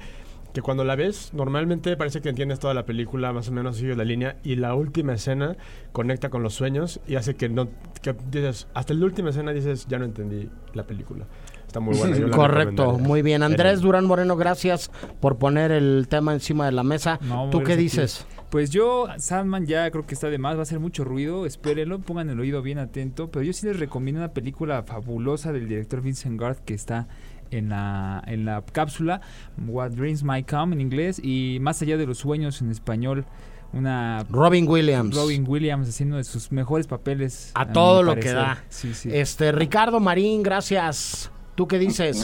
que 0.54 0.62
cuando 0.62 0.84
la 0.84 0.96
ves, 0.96 1.34
normalmente 1.34 1.96
parece 1.98 2.22
que 2.22 2.30
entiendes 2.30 2.60
toda 2.60 2.74
la 2.74 2.86
película, 2.86 3.32
más 3.32 3.50
o 3.50 3.52
menos 3.52 3.78
sigue 3.78 3.96
la 3.96 4.04
línea. 4.04 4.38
Y 4.44 4.56
la 4.56 4.76
última 4.76 5.14
escena 5.14 5.56
conecta 5.92 6.30
con 6.30 6.44
los 6.44 6.54
sueños 6.54 7.00
y 7.08 7.16
hace 7.16 7.36
que 7.36 7.50
no. 7.50 7.70
Que 8.02 8.16
dices, 8.32 8.68
hasta 8.74 8.94
la 8.94 9.06
última 9.06 9.30
escena 9.30 9.54
dices, 9.54 9.88
ya 9.88 10.00
no 10.00 10.06
entendí 10.06 10.50
la 10.74 10.84
película. 10.86 11.26
Está 11.74 11.80
muy 11.80 11.98
buena. 11.98 12.30
Correcto, 12.30 13.00
muy 13.00 13.24
bien. 13.24 13.42
Andrés. 13.42 13.82
Durán 13.82 14.06
Moreno, 14.06 14.36
gracias 14.36 14.92
por 15.20 15.38
poner 15.38 15.72
el 15.72 16.06
tema 16.08 16.32
encima 16.32 16.68
de 16.68 16.72
la 16.72 16.84
mesa. 16.84 17.18
No, 17.24 17.50
¿Tú 17.50 17.64
qué 17.64 17.76
dices? 17.76 18.28
Pues 18.52 18.70
yo, 18.70 19.08
Sandman 19.18 19.66
ya 19.66 19.90
creo 19.90 20.06
que 20.06 20.14
está 20.14 20.30
de 20.30 20.38
más, 20.38 20.56
va 20.56 20.60
a 20.60 20.62
hacer 20.62 20.80
mucho 20.80 21.04
ruido, 21.04 21.48
espérenlo, 21.48 21.98
pongan 21.98 22.30
el 22.30 22.40
oído 22.40 22.62
bien 22.62 22.78
atento, 22.78 23.32
pero 23.32 23.42
yo 23.42 23.54
sí 23.54 23.66
les 23.66 23.80
recomiendo 23.80 24.22
una 24.22 24.34
película 24.34 24.84
fabulosa 24.84 25.52
del 25.52 25.68
director 25.68 26.02
Vincent 26.02 26.40
Garth 26.40 26.60
que 26.60 26.76
está 26.76 27.08
en 27.50 27.70
la, 27.70 28.24
en 28.28 28.46
la 28.46 28.62
cápsula, 28.62 29.22
What 29.68 29.94
Dreams 29.94 30.24
Might 30.24 30.48
Come 30.48 30.76
en 30.76 30.82
inglés 30.82 31.20
y 31.24 31.58
Más 31.60 31.82
allá 31.82 31.98
de 31.98 32.06
los 32.06 32.20
sueños 32.20 32.62
en 32.62 32.70
español, 32.70 33.26
una... 33.72 34.24
Robin 34.30 34.68
Williams. 34.68 35.16
Robin 35.16 35.44
Williams 35.48 35.90
haciendo 35.90 36.18
de 36.18 36.24
sus 36.24 36.52
mejores 36.52 36.86
papeles. 36.86 37.50
A 37.56 37.72
todo 37.72 38.04
lo 38.04 38.16
que 38.16 38.32
da. 38.32 38.64
Sí, 38.70 38.94
sí. 38.94 39.10
Este, 39.12 39.52
Ricardo 39.52 40.00
Marín, 40.00 40.44
gracias. 40.44 41.32
¿Tú 41.56 41.68
qué 41.68 41.80
dices? 41.80 42.24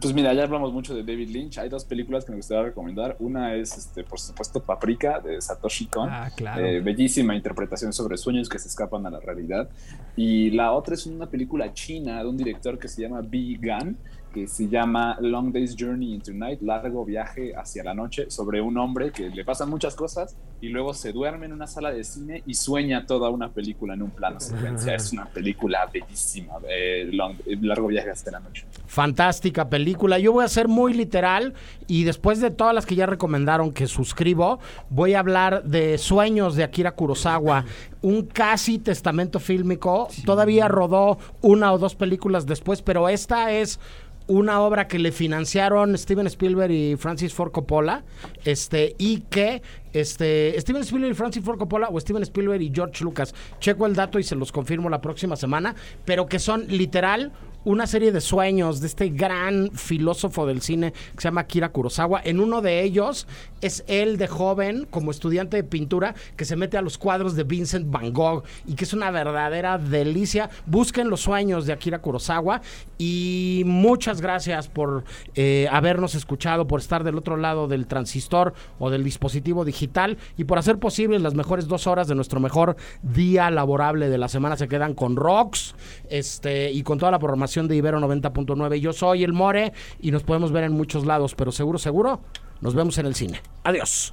Pues 0.00 0.12
mira, 0.12 0.34
ya 0.34 0.42
hablamos 0.42 0.72
mucho 0.72 0.94
de 0.94 1.02
David 1.02 1.30
Lynch. 1.30 1.58
Hay 1.58 1.68
dos 1.68 1.84
películas 1.84 2.24
que 2.24 2.32
me 2.32 2.36
gustaría 2.36 2.64
recomendar. 2.64 3.16
Una 3.18 3.54
es, 3.54 3.78
este, 3.78 4.04
por 4.04 4.20
supuesto, 4.20 4.62
Paprika 4.62 5.20
de 5.20 5.40
Satoshi 5.40 5.86
Kon. 5.86 6.08
Ah, 6.10 6.30
claro. 6.36 6.64
Eh, 6.64 6.80
bellísima 6.80 7.34
interpretación 7.34 7.92
sobre 7.92 8.16
sueños 8.18 8.48
que 8.48 8.58
se 8.58 8.68
escapan 8.68 9.06
a 9.06 9.10
la 9.10 9.20
realidad. 9.20 9.70
Y 10.14 10.50
la 10.50 10.72
otra 10.72 10.94
es 10.94 11.06
una 11.06 11.26
película 11.26 11.72
china 11.72 12.22
de 12.22 12.28
un 12.28 12.36
director 12.36 12.78
que 12.78 12.88
se 12.88 13.02
llama 13.02 13.22
Bi 13.22 13.56
Gan, 13.58 13.96
que 14.36 14.46
se 14.46 14.68
llama 14.68 15.16
Long 15.22 15.50
Day's 15.50 15.74
Journey 15.74 16.12
into 16.12 16.30
Night, 16.34 16.60
largo 16.60 17.06
viaje 17.06 17.54
hacia 17.56 17.82
la 17.82 17.94
noche, 17.94 18.30
sobre 18.30 18.60
un 18.60 18.76
hombre 18.76 19.10
que 19.10 19.30
le 19.30 19.46
pasan 19.46 19.70
muchas 19.70 19.94
cosas 19.94 20.36
y 20.60 20.68
luego 20.68 20.92
se 20.92 21.10
duerme 21.10 21.46
en 21.46 21.54
una 21.54 21.66
sala 21.66 21.90
de 21.90 22.04
cine 22.04 22.42
y 22.46 22.52
sueña 22.52 23.06
toda 23.06 23.30
una 23.30 23.48
película 23.48 23.94
en 23.94 24.02
un 24.02 24.10
plano 24.10 24.38
secuencia. 24.38 24.94
Es 24.94 25.10
una 25.14 25.24
película 25.24 25.88
bellísima, 25.90 26.52
eh, 26.68 27.08
Long- 27.12 27.40
eh, 27.46 27.56
largo 27.62 27.86
viaje 27.86 28.10
hacia 28.10 28.32
la 28.32 28.40
noche. 28.40 28.66
Fantástica 28.86 29.70
película. 29.70 30.18
Yo 30.18 30.32
voy 30.32 30.44
a 30.44 30.48
ser 30.48 30.68
muy 30.68 30.92
literal 30.92 31.54
y 31.86 32.04
después 32.04 32.38
de 32.42 32.50
todas 32.50 32.74
las 32.74 32.84
que 32.84 32.94
ya 32.94 33.06
recomendaron 33.06 33.72
que 33.72 33.86
suscribo, 33.86 34.58
voy 34.90 35.14
a 35.14 35.20
hablar 35.20 35.64
de 35.64 35.96
Sueños 35.96 36.56
de 36.56 36.64
Akira 36.64 36.92
Kurosawa, 36.92 37.64
un 38.02 38.26
casi 38.26 38.78
testamento 38.78 39.40
fílmico. 39.40 40.08
Todavía 40.26 40.68
rodó 40.68 41.16
una 41.40 41.72
o 41.72 41.78
dos 41.78 41.94
películas 41.94 42.44
después, 42.44 42.82
pero 42.82 43.08
esta 43.08 43.50
es 43.52 43.80
una 44.28 44.60
obra 44.60 44.88
que 44.88 44.98
le 44.98 45.12
financiaron 45.12 45.96
Steven 45.96 46.26
Spielberg 46.26 46.72
y 46.72 46.96
Francis 46.96 47.32
Ford 47.32 47.52
Coppola, 47.52 48.04
este 48.44 48.94
y 48.98 49.20
que 49.20 49.62
este 49.92 50.60
Steven 50.60 50.82
Spielberg 50.82 51.12
y 51.12 51.14
Francis 51.14 51.44
Ford 51.44 51.58
Coppola 51.58 51.88
o 51.90 52.00
Steven 52.00 52.22
Spielberg 52.22 52.62
y 52.62 52.72
George 52.74 53.04
Lucas. 53.04 53.34
Checo 53.60 53.86
el 53.86 53.94
dato 53.94 54.18
y 54.18 54.22
se 54.22 54.34
los 54.34 54.52
confirmo 54.52 54.88
la 54.88 55.00
próxima 55.00 55.36
semana, 55.36 55.74
pero 56.04 56.26
que 56.26 56.38
son 56.38 56.66
literal 56.68 57.32
una 57.66 57.88
serie 57.88 58.12
de 58.12 58.20
sueños 58.20 58.80
de 58.80 58.86
este 58.86 59.08
gran 59.08 59.72
filósofo 59.72 60.46
del 60.46 60.62
cine 60.62 60.92
que 60.92 61.20
se 61.20 61.22
llama 61.22 61.40
Akira 61.40 61.70
Kurosawa. 61.70 62.20
En 62.22 62.38
uno 62.38 62.62
de 62.62 62.84
ellos 62.84 63.26
es 63.60 63.82
él 63.88 64.18
de 64.18 64.28
joven, 64.28 64.86
como 64.88 65.10
estudiante 65.10 65.56
de 65.56 65.64
pintura, 65.64 66.14
que 66.36 66.44
se 66.44 66.54
mete 66.54 66.78
a 66.78 66.82
los 66.82 66.96
cuadros 66.96 67.34
de 67.34 67.42
Vincent 67.42 67.90
Van 67.90 68.12
Gogh 68.12 68.44
y 68.66 68.74
que 68.76 68.84
es 68.84 68.92
una 68.92 69.10
verdadera 69.10 69.78
delicia. 69.78 70.48
Busquen 70.64 71.10
los 71.10 71.22
sueños 71.22 71.66
de 71.66 71.72
Akira 71.72 71.98
Kurosawa 71.98 72.62
y 72.98 73.64
muchas 73.66 74.20
gracias 74.20 74.68
por 74.68 75.02
eh, 75.34 75.66
habernos 75.72 76.14
escuchado, 76.14 76.68
por 76.68 76.78
estar 76.78 77.02
del 77.02 77.18
otro 77.18 77.36
lado 77.36 77.66
del 77.66 77.88
transistor 77.88 78.54
o 78.78 78.90
del 78.90 79.02
dispositivo 79.02 79.64
digital 79.64 80.18
y 80.36 80.44
por 80.44 80.58
hacer 80.58 80.78
posible 80.78 81.18
las 81.18 81.34
mejores 81.34 81.66
dos 81.66 81.88
horas 81.88 82.06
de 82.06 82.14
nuestro 82.14 82.38
mejor 82.38 82.76
día 83.02 83.50
laborable 83.50 84.08
de 84.08 84.18
la 84.18 84.28
semana. 84.28 84.56
Se 84.56 84.68
quedan 84.68 84.94
con 84.94 85.16
Rocks 85.16 85.74
este, 86.08 86.70
y 86.70 86.84
con 86.84 86.98
toda 86.98 87.10
la 87.10 87.18
programación 87.18 87.55
de 87.64 87.76
Ibero 87.76 87.98
90.9. 87.98 88.78
Yo 88.78 88.92
soy 88.92 89.24
el 89.24 89.32
More 89.32 89.72
y 90.00 90.10
nos 90.10 90.22
podemos 90.22 90.52
ver 90.52 90.64
en 90.64 90.72
muchos 90.72 91.06
lados, 91.06 91.34
pero 91.34 91.50
seguro, 91.50 91.78
seguro, 91.78 92.20
nos 92.60 92.74
vemos 92.74 92.98
en 92.98 93.06
el 93.06 93.14
cine. 93.14 93.40
Adiós. 93.64 94.12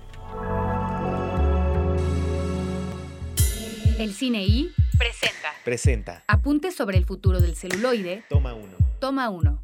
El 4.00 4.14
Cine 4.14 4.44
I 4.44 4.72
presenta 4.98 5.50
Presenta. 5.64 6.24
Apuntes 6.28 6.76
sobre 6.76 6.98
el 6.98 7.06
futuro 7.06 7.40
del 7.40 7.56
celuloide. 7.56 8.24
Toma 8.30 8.54
uno. 8.54 8.76
Toma 9.00 9.30
uno. 9.30 9.64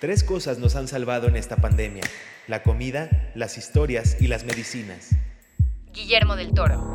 Tres 0.00 0.24
cosas 0.24 0.58
nos 0.58 0.76
han 0.76 0.88
salvado 0.88 1.28
en 1.28 1.36
esta 1.36 1.56
pandemia. 1.56 2.02
La 2.48 2.62
comida, 2.62 3.32
las 3.34 3.56
historias 3.58 4.16
y 4.20 4.26
las 4.26 4.44
medicinas. 4.44 5.10
Guillermo 5.92 6.36
del 6.36 6.52
Toro. 6.52 6.94